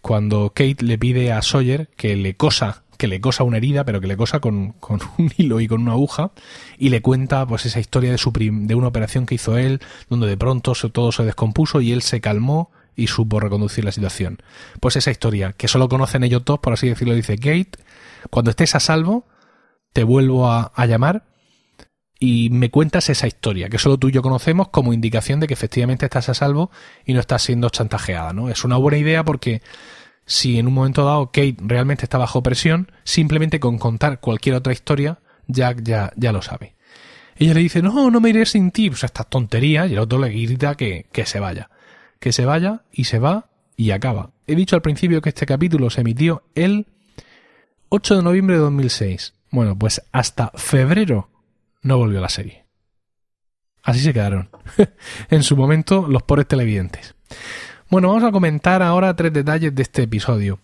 cuando 0.01 0.51
Kate 0.51 0.85
le 0.85 0.99
pide 0.99 1.33
a 1.33 1.43
Sawyer 1.43 1.89
que 1.97 2.17
le 2.17 2.37
cosa 2.37 2.85
que 2.99 3.07
le 3.07 3.21
cosa 3.21 3.45
una 3.45 3.57
herida, 3.57 3.85
pero 3.85 4.01
que 4.01 4.09
le 4.09 4.17
cosa 4.17 4.41
con, 4.41 4.73
con, 4.73 5.01
un 5.19 5.33
hilo 5.39 5.61
y 5.61 5.69
con 5.69 5.81
una 5.81 5.93
aguja, 5.93 6.33
y 6.77 6.91
le 6.91 7.01
cuenta 7.01 7.47
pues 7.47 7.65
esa 7.65 7.81
historia 7.81 8.11
de, 8.11 8.19
su 8.19 8.33
de 8.33 8.75
una 8.75 8.89
operación 8.89 9.25
que 9.25 9.37
hizo 9.37 9.57
él, 9.57 9.81
donde 10.11 10.27
de 10.27 10.37
pronto 10.37 10.75
todo 10.93 11.13
se 11.13 11.25
descompuso 11.25 11.81
y 11.81 11.93
él 11.93 12.03
se 12.03 12.21
calmó 12.21 12.71
y 12.95 13.07
supo 13.07 13.41
reconducir 13.41 13.85
la 13.85 13.93
situación. 13.93 14.43
Pues 14.81 14.97
esa 14.97 15.13
historia, 15.13 15.53
que 15.53 15.69
solo 15.69 15.89
conocen 15.89 16.25
ellos 16.25 16.45
dos, 16.45 16.59
por 16.59 16.73
así 16.73 16.89
decirlo, 16.89 17.15
dice 17.15 17.37
Kate, 17.37 17.71
cuando 18.29 18.51
estés 18.51 18.75
a 18.75 18.81
salvo, 18.81 19.27
te 19.93 20.03
vuelvo 20.03 20.51
a, 20.51 20.73
a 20.75 20.87
llamar 20.87 21.25
y 22.19 22.51
me 22.51 22.71
cuentas 22.71 23.09
esa 23.11 23.29
historia, 23.29 23.69
que 23.69 23.79
solo 23.79 23.97
tú 23.97 24.09
y 24.09 24.13
yo 24.13 24.23
conocemos 24.23 24.69
como 24.69 24.93
indicación 24.93 25.39
de 25.39 25.47
que 25.47 25.55
efectivamente 25.55 26.05
estás 26.05 26.29
a 26.29 26.35
salvo 26.35 26.73
y 27.07 27.15
no 27.15 27.21
estás 27.21 27.43
siendo 27.43 27.71
chantajeada, 27.71 28.33
¿no? 28.33 28.51
Es 28.51 28.65
una 28.65 28.77
buena 28.77 28.99
idea 28.99 29.25
porque 29.25 29.63
si 30.29 30.59
en 30.59 30.69
un 30.69 30.75
momento 30.75 31.05
dado 31.07 31.33
Kate 31.33 31.57
realmente 31.59 32.05
está 32.05 32.19
bajo 32.19 32.43
presión, 32.43 32.93
simplemente 33.03 33.59
con 33.59 33.79
contar 33.79 34.21
cualquier 34.21 34.57
otra 34.57 34.75
historia, 34.75 35.21
Jack 35.47 35.83
ya, 35.83 36.13
ya 36.17 36.33
lo 36.33 36.43
sabe. 36.43 36.77
Ella 37.37 37.55
le 37.55 37.61
dice, 37.61 37.81
no, 37.81 38.11
no 38.11 38.21
me 38.21 38.29
iré 38.29 38.45
sin 38.45 38.71
ti, 38.71 38.91
pues 38.91 39.05
estas 39.05 39.31
tonterías, 39.31 39.89
y 39.89 39.95
el 39.95 40.01
otro 40.01 40.19
le 40.19 40.29
grita 40.29 40.75
que, 40.75 41.07
que 41.13 41.25
se 41.25 41.41
vaya. 41.41 41.71
Que 42.21 42.33
se 42.33 42.45
vaya, 42.45 42.83
y 42.93 43.05
se 43.05 43.19
va, 43.19 43.49
y 43.75 43.91
acaba. 43.93 44.31
He 44.47 44.55
dicho 44.55 44.77
al 44.77 44.83
principio 44.83 45.23
que 45.23 45.31
este 45.31 45.47
capítulo 45.47 45.89
se 45.89 46.03
emitió 46.03 46.43
el 46.55 46.87
8 47.89 48.17
de 48.17 48.23
noviembre 48.23 48.57
de 48.57 48.63
2006. 48.63 49.33
Bueno, 49.51 49.79
pues 49.79 50.03
hasta 50.13 50.53
febrero 50.57 51.31
no 51.81 51.97
volvió 51.97 52.21
la 52.21 52.29
serie. 52.29 52.67
Así 53.83 54.01
se 54.01 54.13
quedaron. 54.13 54.51
en 55.31 55.43
su 55.43 55.57
momento 55.57 56.07
los 56.07 56.23
pobres 56.23 56.47
televidentes. 56.47 57.15
Bueno, 57.91 58.09
vamos 58.09 58.25
a 58.25 58.33
comentar 58.33 58.83
ahora 58.83 59.17
tres 59.17 59.33
detalles 59.33 59.75
de 59.75 59.81
este 59.81 60.03
episodio. 60.03 60.59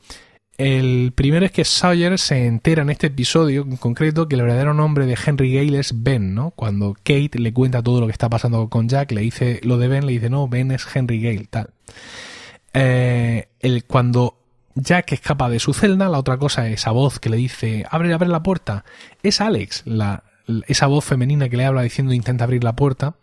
El 0.58 1.12
primero 1.14 1.46
es 1.46 1.52
que 1.52 1.64
Sawyer 1.64 2.18
se 2.18 2.44
entera 2.44 2.82
en 2.82 2.90
este 2.90 3.06
episodio 3.06 3.62
en 3.62 3.78
concreto 3.78 4.28
que 4.28 4.34
el 4.34 4.42
verdadero 4.42 4.74
nombre 4.74 5.06
de 5.06 5.16
Henry 5.24 5.54
Gale 5.54 5.78
es 5.78 6.02
Ben, 6.02 6.34
¿no? 6.34 6.50
Cuando 6.50 6.92
Kate 6.92 7.38
le 7.38 7.54
cuenta 7.54 7.82
todo 7.82 8.00
lo 8.00 8.06
que 8.06 8.12
está 8.12 8.28
pasando 8.28 8.68
con 8.68 8.90
Jack, 8.90 9.12
le 9.12 9.22
dice 9.22 9.58
lo 9.62 9.78
de 9.78 9.88
Ben, 9.88 10.04
le 10.04 10.12
dice 10.12 10.28
no, 10.28 10.48
Ben 10.48 10.70
es 10.70 10.86
Henry 10.94 11.18
Gale, 11.22 11.46
tal. 11.48 11.70
Eh, 12.74 13.48
el, 13.60 13.84
cuando 13.84 14.36
Jack 14.74 15.12
escapa 15.12 15.48
de 15.48 15.60
su 15.60 15.72
celda, 15.72 16.10
la 16.10 16.18
otra 16.18 16.36
cosa 16.36 16.68
es 16.68 16.74
esa 16.74 16.90
voz 16.90 17.20
que 17.20 17.30
le 17.30 17.38
dice 17.38 17.86
abre, 17.90 18.12
abre 18.12 18.28
la 18.28 18.42
puerta, 18.42 18.84
es 19.22 19.40
Alex, 19.40 19.84
la, 19.86 20.24
esa 20.68 20.88
voz 20.88 21.06
femenina 21.06 21.48
que 21.48 21.56
le 21.56 21.64
habla 21.64 21.80
diciendo 21.80 22.12
intenta 22.12 22.44
abrir 22.44 22.62
la 22.64 22.76
puerta. 22.76 23.14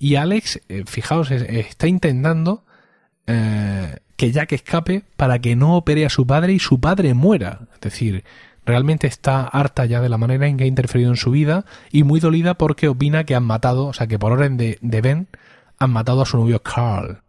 Y 0.00 0.16
Alex, 0.16 0.60
eh, 0.68 0.82
fijaos, 0.86 1.30
está 1.30 1.86
intentando 1.86 2.64
eh, 3.28 3.98
que 4.16 4.32
Jack 4.32 4.52
escape 4.52 5.04
para 5.16 5.38
que 5.38 5.54
no 5.54 5.76
opere 5.76 6.04
a 6.06 6.10
su 6.10 6.26
padre 6.26 6.54
y 6.54 6.58
su 6.58 6.80
padre 6.80 7.14
muera. 7.14 7.68
Es 7.74 7.80
decir, 7.80 8.24
realmente 8.64 9.06
está 9.06 9.42
harta 9.42 9.84
ya 9.84 10.00
de 10.00 10.08
la 10.08 10.18
manera 10.18 10.48
en 10.48 10.56
que 10.56 10.64
ha 10.64 10.66
interferido 10.66 11.10
en 11.10 11.16
su 11.16 11.30
vida 11.30 11.64
y 11.92 12.02
muy 12.02 12.18
dolida 12.18 12.54
porque 12.54 12.88
opina 12.88 13.24
que 13.24 13.34
han 13.34 13.44
matado, 13.44 13.86
o 13.86 13.92
sea, 13.92 14.06
que 14.06 14.18
por 14.18 14.32
orden 14.32 14.56
de, 14.56 14.78
de 14.80 15.00
Ben 15.02 15.28
han 15.78 15.90
matado 15.90 16.22
a 16.22 16.26
su 16.26 16.38
novio 16.38 16.62
Carl. 16.62 17.22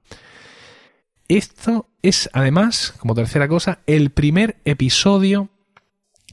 Esto 1.27 1.87
es, 2.01 2.29
además, 2.33 2.95
como 2.97 3.13
tercera 3.13 3.47
cosa, 3.47 3.79
el 3.85 4.09
primer 4.09 4.57
episodio 4.65 5.49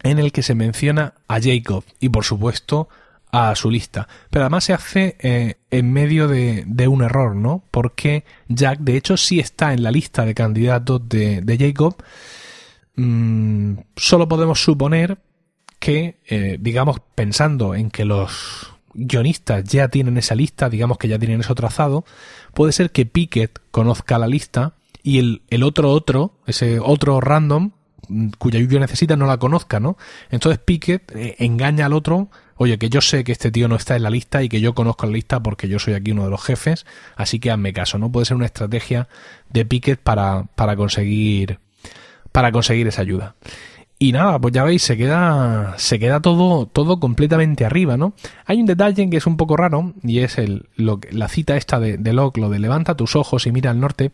en 0.04 0.18
el 0.18 0.30
que 0.32 0.42
se 0.42 0.54
menciona 0.54 1.14
a 1.28 1.40
Jacob 1.40 1.84
y, 1.98 2.08
por 2.08 2.24
supuesto, 2.24 2.88
a 3.36 3.54
su 3.54 3.70
lista. 3.70 4.08
Pero 4.30 4.44
además 4.44 4.64
se 4.64 4.72
hace 4.72 5.16
eh, 5.20 5.56
en 5.70 5.92
medio 5.92 6.26
de, 6.26 6.64
un 6.88 7.02
error, 7.02 7.36
¿no? 7.36 7.62
Porque 7.70 8.24
Jack, 8.48 8.80
de 8.80 8.96
hecho, 8.96 9.16
sí 9.18 9.40
está 9.40 9.74
en 9.74 9.82
la 9.82 9.90
lista 9.90 10.24
de 10.24 10.34
candidatos 10.34 11.06
de, 11.06 11.56
Jacob. 11.58 11.96
Mm, 12.96 13.74
solo 13.94 14.26
podemos 14.26 14.62
suponer 14.62 15.18
que, 15.78 16.18
eh, 16.26 16.56
digamos, 16.58 17.00
pensando 17.14 17.74
en 17.74 17.90
que 17.90 18.06
los 18.06 18.72
guionistas 18.94 19.64
ya 19.64 19.88
tienen 19.88 20.16
esa 20.16 20.34
lista, 20.34 20.70
digamos 20.70 20.96
que 20.96 21.08
ya 21.08 21.18
tienen 21.18 21.40
eso 21.40 21.54
trazado, 21.54 22.06
puede 22.54 22.72
ser 22.72 22.90
que 22.90 23.04
Pickett 23.04 23.60
conozca 23.70 24.18
la 24.18 24.26
lista 24.26 24.72
y 25.02 25.18
el, 25.18 25.42
el 25.50 25.62
otro 25.62 25.90
otro, 25.90 26.38
ese 26.46 26.80
otro 26.80 27.20
random, 27.20 27.72
mm, 28.08 28.28
cuya 28.38 28.60
lluvia 28.60 28.80
necesita, 28.80 29.14
no 29.14 29.26
la 29.26 29.36
conozca, 29.36 29.78
¿no? 29.78 29.98
Entonces 30.30 30.58
Pickett 30.58 31.14
eh, 31.14 31.36
engaña 31.38 31.84
al 31.84 31.92
otro 31.92 32.30
oye, 32.56 32.78
que 32.78 32.88
yo 32.88 33.00
sé 33.00 33.24
que 33.24 33.32
este 33.32 33.50
tío 33.50 33.68
no 33.68 33.76
está 33.76 33.96
en 33.96 34.02
la 34.02 34.10
lista 34.10 34.42
y 34.42 34.48
que 34.48 34.60
yo 34.60 34.74
conozco 34.74 35.06
la 35.06 35.12
lista 35.12 35.40
porque 35.40 35.68
yo 35.68 35.78
soy 35.78 35.94
aquí 35.94 36.12
uno 36.12 36.24
de 36.24 36.30
los 36.30 36.42
jefes, 36.42 36.86
así 37.16 37.38
que 37.38 37.50
hazme 37.50 37.72
caso, 37.72 37.98
¿no? 37.98 38.10
Puede 38.10 38.26
ser 38.26 38.36
una 38.36 38.46
estrategia 38.46 39.08
de 39.50 39.64
Pickett 39.64 40.00
para, 40.00 40.44
para 40.54 40.76
conseguir 40.76 41.58
para 42.32 42.52
conseguir 42.52 42.86
esa 42.86 43.00
ayuda. 43.00 43.34
Y 43.98 44.12
nada, 44.12 44.38
pues 44.38 44.52
ya 44.52 44.62
veis, 44.62 44.82
se 44.82 44.98
queda, 44.98 45.74
se 45.78 45.98
queda 45.98 46.20
todo, 46.20 46.66
todo 46.66 47.00
completamente 47.00 47.64
arriba, 47.64 47.96
¿no? 47.96 48.12
Hay 48.44 48.60
un 48.60 48.66
detalle 48.66 49.08
que 49.08 49.16
es 49.16 49.26
un 49.26 49.38
poco 49.38 49.56
raro, 49.56 49.94
y 50.02 50.18
es 50.18 50.36
el, 50.36 50.68
lo, 50.76 51.00
la 51.10 51.28
cita 51.28 51.56
esta 51.56 51.80
de, 51.80 51.96
de 51.96 52.12
Locke, 52.12 52.38
lo 52.38 52.50
de 52.50 52.58
levanta 52.58 52.94
tus 52.94 53.16
ojos 53.16 53.46
y 53.46 53.52
mira 53.52 53.70
al 53.70 53.80
norte. 53.80 54.12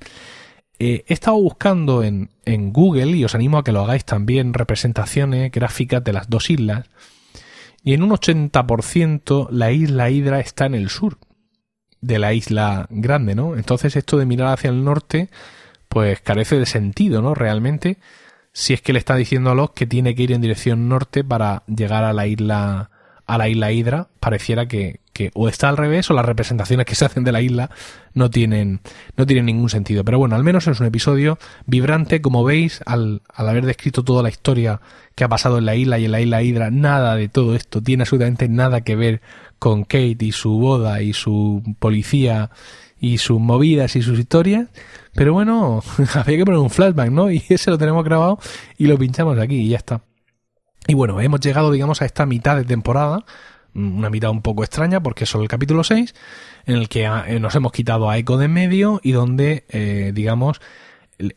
Eh, 0.78 1.04
he 1.08 1.12
estado 1.12 1.36
buscando 1.36 2.04
en, 2.04 2.30
en 2.44 2.72
Google, 2.72 3.16
y 3.16 3.24
os 3.24 3.34
animo 3.34 3.58
a 3.58 3.64
que 3.64 3.72
lo 3.72 3.80
hagáis 3.80 4.04
también, 4.04 4.54
representaciones 4.54 5.50
gráficas 5.50 6.04
de 6.04 6.12
las 6.12 6.30
dos 6.30 6.48
islas, 6.48 6.88
y 7.84 7.94
en 7.94 8.02
un 8.02 8.10
80% 8.10 9.48
la 9.50 9.72
isla 9.72 10.10
Hydra 10.10 10.40
está 10.40 10.66
en 10.66 10.74
el 10.74 10.88
sur 10.88 11.18
de 12.00 12.18
la 12.18 12.32
isla 12.32 12.86
grande, 12.90 13.34
¿no? 13.34 13.56
Entonces 13.56 13.96
esto 13.96 14.18
de 14.18 14.26
mirar 14.26 14.48
hacia 14.48 14.70
el 14.70 14.84
norte, 14.84 15.28
pues 15.88 16.20
carece 16.20 16.58
de 16.58 16.66
sentido, 16.66 17.22
¿no? 17.22 17.34
Realmente 17.34 17.98
si 18.52 18.74
es 18.74 18.82
que 18.82 18.92
le 18.92 18.98
está 18.98 19.16
diciendo 19.16 19.50
a 19.50 19.54
Locke 19.54 19.74
que 19.74 19.86
tiene 19.86 20.14
que 20.14 20.24
ir 20.24 20.32
en 20.32 20.42
dirección 20.42 20.88
norte 20.88 21.24
para 21.24 21.62
llegar 21.66 22.04
a 22.04 22.12
la 22.12 22.26
isla 22.26 22.90
a 23.26 23.38
la 23.38 23.48
isla 23.48 23.72
Hydra, 23.72 24.08
pareciera 24.20 24.66
que, 24.66 25.00
que, 25.12 25.30
o 25.34 25.48
está 25.48 25.68
al 25.68 25.76
revés 25.76 26.10
o 26.10 26.14
las 26.14 26.24
representaciones 26.24 26.86
que 26.86 26.94
se 26.94 27.04
hacen 27.04 27.24
de 27.24 27.32
la 27.32 27.40
isla 27.40 27.70
no 28.14 28.30
tienen, 28.30 28.80
no 29.16 29.26
tienen 29.26 29.46
ningún 29.46 29.68
sentido. 29.68 30.04
Pero 30.04 30.18
bueno, 30.18 30.36
al 30.36 30.44
menos 30.44 30.66
es 30.66 30.80
un 30.80 30.86
episodio 30.86 31.38
vibrante, 31.66 32.22
como 32.22 32.44
veis, 32.44 32.80
al, 32.86 33.22
al 33.32 33.48
haber 33.48 33.66
descrito 33.66 34.04
toda 34.04 34.22
la 34.22 34.28
historia 34.28 34.80
que 35.14 35.24
ha 35.24 35.28
pasado 35.28 35.58
en 35.58 35.66
la 35.66 35.76
isla 35.76 35.98
y 35.98 36.06
en 36.06 36.10
la 36.12 36.20
isla 36.20 36.42
Hydra, 36.42 36.70
nada 36.70 37.16
de 37.16 37.28
todo 37.28 37.54
esto 37.54 37.82
tiene 37.82 38.02
absolutamente 38.02 38.48
nada 38.48 38.80
que 38.80 38.96
ver 38.96 39.20
con 39.58 39.84
Kate 39.84 40.16
y 40.20 40.32
su 40.32 40.58
boda 40.58 41.02
y 41.02 41.12
su 41.12 41.62
policía 41.78 42.50
y 42.98 43.18
sus 43.18 43.40
movidas 43.40 43.96
y 43.96 44.02
sus 44.02 44.18
historias. 44.18 44.68
Pero 45.14 45.32
bueno, 45.32 45.82
había 46.14 46.38
que 46.38 46.44
poner 46.44 46.60
un 46.60 46.70
flashback, 46.70 47.10
¿no? 47.10 47.30
Y 47.30 47.42
ese 47.48 47.70
lo 47.70 47.78
tenemos 47.78 48.04
grabado 48.04 48.38
y 48.78 48.86
lo 48.86 48.96
pinchamos 48.98 49.38
aquí 49.38 49.56
y 49.56 49.68
ya 49.68 49.76
está. 49.76 50.02
Y 50.86 50.94
bueno, 50.94 51.20
hemos 51.20 51.40
llegado, 51.40 51.70
digamos, 51.70 52.02
a 52.02 52.06
esta 52.06 52.26
mitad 52.26 52.56
de 52.56 52.64
temporada, 52.64 53.24
una 53.74 54.10
mitad 54.10 54.30
un 54.30 54.42
poco 54.42 54.64
extraña 54.64 55.02
porque 55.02 55.24
es 55.24 55.30
solo 55.30 55.44
el 55.44 55.48
capítulo 55.48 55.84
6, 55.84 56.14
en 56.66 56.76
el 56.76 56.88
que 56.88 57.06
ah, 57.06 57.24
eh, 57.26 57.40
nos 57.40 57.54
hemos 57.54 57.72
quitado 57.72 58.10
a 58.10 58.18
Echo 58.18 58.36
de 58.36 58.46
en 58.46 58.52
medio 58.52 59.00
y 59.02 59.12
donde, 59.12 59.64
eh, 59.68 60.12
digamos, 60.14 60.60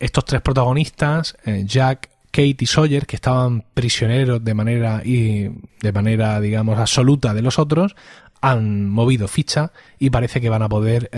estos 0.00 0.24
tres 0.24 0.42
protagonistas, 0.42 1.36
eh, 1.44 1.64
Jack, 1.66 2.10
Kate 2.30 2.56
y 2.58 2.66
Sawyer, 2.66 3.06
que 3.06 3.16
estaban 3.16 3.64
prisioneros 3.72 4.44
de 4.44 4.54
manera 4.54 5.02
y 5.04 5.48
de 5.80 5.92
manera, 5.92 6.40
digamos, 6.40 6.78
absoluta 6.78 7.32
de 7.32 7.42
los 7.42 7.58
otros, 7.58 7.96
han 8.42 8.90
movido 8.90 9.26
ficha 9.26 9.72
y 9.98 10.10
parece 10.10 10.40
que 10.40 10.50
van 10.50 10.62
a 10.62 10.68
poder 10.68 11.10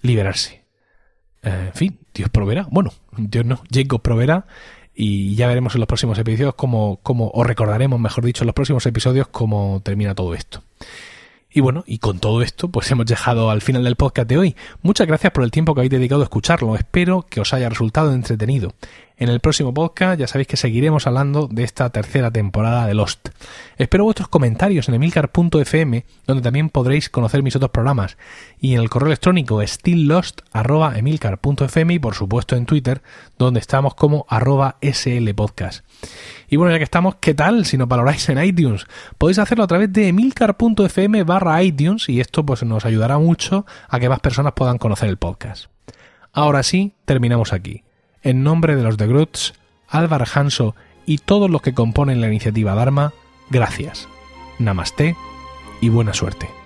liberarse. 0.00 0.64
En 1.42 1.74
fin, 1.74 1.98
Dios 2.14 2.30
proveerá. 2.30 2.66
Bueno, 2.70 2.92
Dios 3.18 3.44
no, 3.44 3.62
Jacob 3.70 4.00
proveerá 4.00 4.46
y 5.00 5.36
ya 5.36 5.46
veremos 5.46 5.76
en 5.76 5.80
los 5.80 5.86
próximos 5.86 6.18
episodios 6.18 6.56
cómo, 6.56 6.98
cómo, 7.04 7.30
o 7.32 7.44
recordaremos, 7.44 8.00
mejor 8.00 8.24
dicho, 8.24 8.42
en 8.42 8.48
los 8.48 8.54
próximos 8.54 8.84
episodios 8.84 9.28
cómo 9.28 9.80
termina 9.84 10.16
todo 10.16 10.34
esto. 10.34 10.64
Y 11.50 11.60
bueno, 11.60 11.82
y 11.86 11.98
con 11.98 12.18
todo 12.18 12.42
esto, 12.42 12.68
pues 12.68 12.90
hemos 12.90 13.06
llegado 13.06 13.50
al 13.50 13.62
final 13.62 13.82
del 13.82 13.96
podcast 13.96 14.28
de 14.28 14.36
hoy. 14.36 14.54
Muchas 14.82 15.06
gracias 15.06 15.32
por 15.32 15.44
el 15.44 15.50
tiempo 15.50 15.74
que 15.74 15.80
habéis 15.80 15.92
dedicado 15.92 16.20
a 16.20 16.24
escucharlo. 16.24 16.76
Espero 16.76 17.22
que 17.22 17.40
os 17.40 17.54
haya 17.54 17.70
resultado 17.70 18.12
entretenido. 18.12 18.74
En 19.16 19.30
el 19.30 19.40
próximo 19.40 19.74
podcast 19.74 20.20
ya 20.20 20.28
sabéis 20.28 20.46
que 20.46 20.58
seguiremos 20.58 21.06
hablando 21.06 21.48
de 21.48 21.64
esta 21.64 21.88
tercera 21.90 22.30
temporada 22.30 22.86
de 22.86 22.92
Lost. 22.92 23.30
Espero 23.78 24.04
vuestros 24.04 24.28
comentarios 24.28 24.88
en 24.88 24.94
emilcar.fm, 24.94 26.04
donde 26.26 26.42
también 26.42 26.68
podréis 26.68 27.08
conocer 27.08 27.42
mis 27.42 27.56
otros 27.56 27.70
programas, 27.72 28.18
y 28.60 28.74
en 28.74 28.80
el 28.80 28.90
correo 28.90 29.06
electrónico 29.08 29.66
stilllost.emilcar.fm 29.66 31.94
y 31.94 31.98
por 31.98 32.14
supuesto 32.14 32.56
en 32.56 32.66
Twitter, 32.66 33.00
donde 33.38 33.58
estamos 33.58 33.94
como 33.94 34.26
arroba 34.28 34.76
slpodcast. 34.82 35.87
Y 36.48 36.56
bueno, 36.56 36.72
ya 36.72 36.78
que 36.78 36.84
estamos, 36.84 37.16
¿qué 37.20 37.34
tal 37.34 37.66
si 37.66 37.76
nos 37.76 37.88
valoráis 37.88 38.28
en 38.28 38.42
iTunes? 38.42 38.86
Podéis 39.18 39.38
hacerlo 39.38 39.64
a 39.64 39.66
través 39.66 39.92
de 39.92 40.08
emilcar.fm 40.08 41.22
barra 41.24 41.62
iTunes 41.62 42.08
y 42.08 42.20
esto 42.20 42.44
pues 42.44 42.62
nos 42.62 42.84
ayudará 42.84 43.18
mucho 43.18 43.66
a 43.88 44.00
que 44.00 44.08
más 44.08 44.20
personas 44.20 44.54
puedan 44.54 44.78
conocer 44.78 45.08
el 45.08 45.18
podcast. 45.18 45.66
Ahora 46.32 46.62
sí, 46.62 46.94
terminamos 47.04 47.52
aquí. 47.52 47.82
En 48.22 48.42
nombre 48.42 48.76
de 48.76 48.82
los 48.82 48.96
de 48.96 49.06
Groots, 49.06 49.54
Álvaro 49.88 50.24
Hanso 50.32 50.74
y 51.06 51.18
todos 51.18 51.50
los 51.50 51.62
que 51.62 51.74
componen 51.74 52.20
la 52.20 52.28
iniciativa 52.28 52.74
Dharma, 52.74 53.12
gracias. 53.50 54.08
Namaste 54.58 55.16
y 55.80 55.88
buena 55.88 56.14
suerte. 56.14 56.57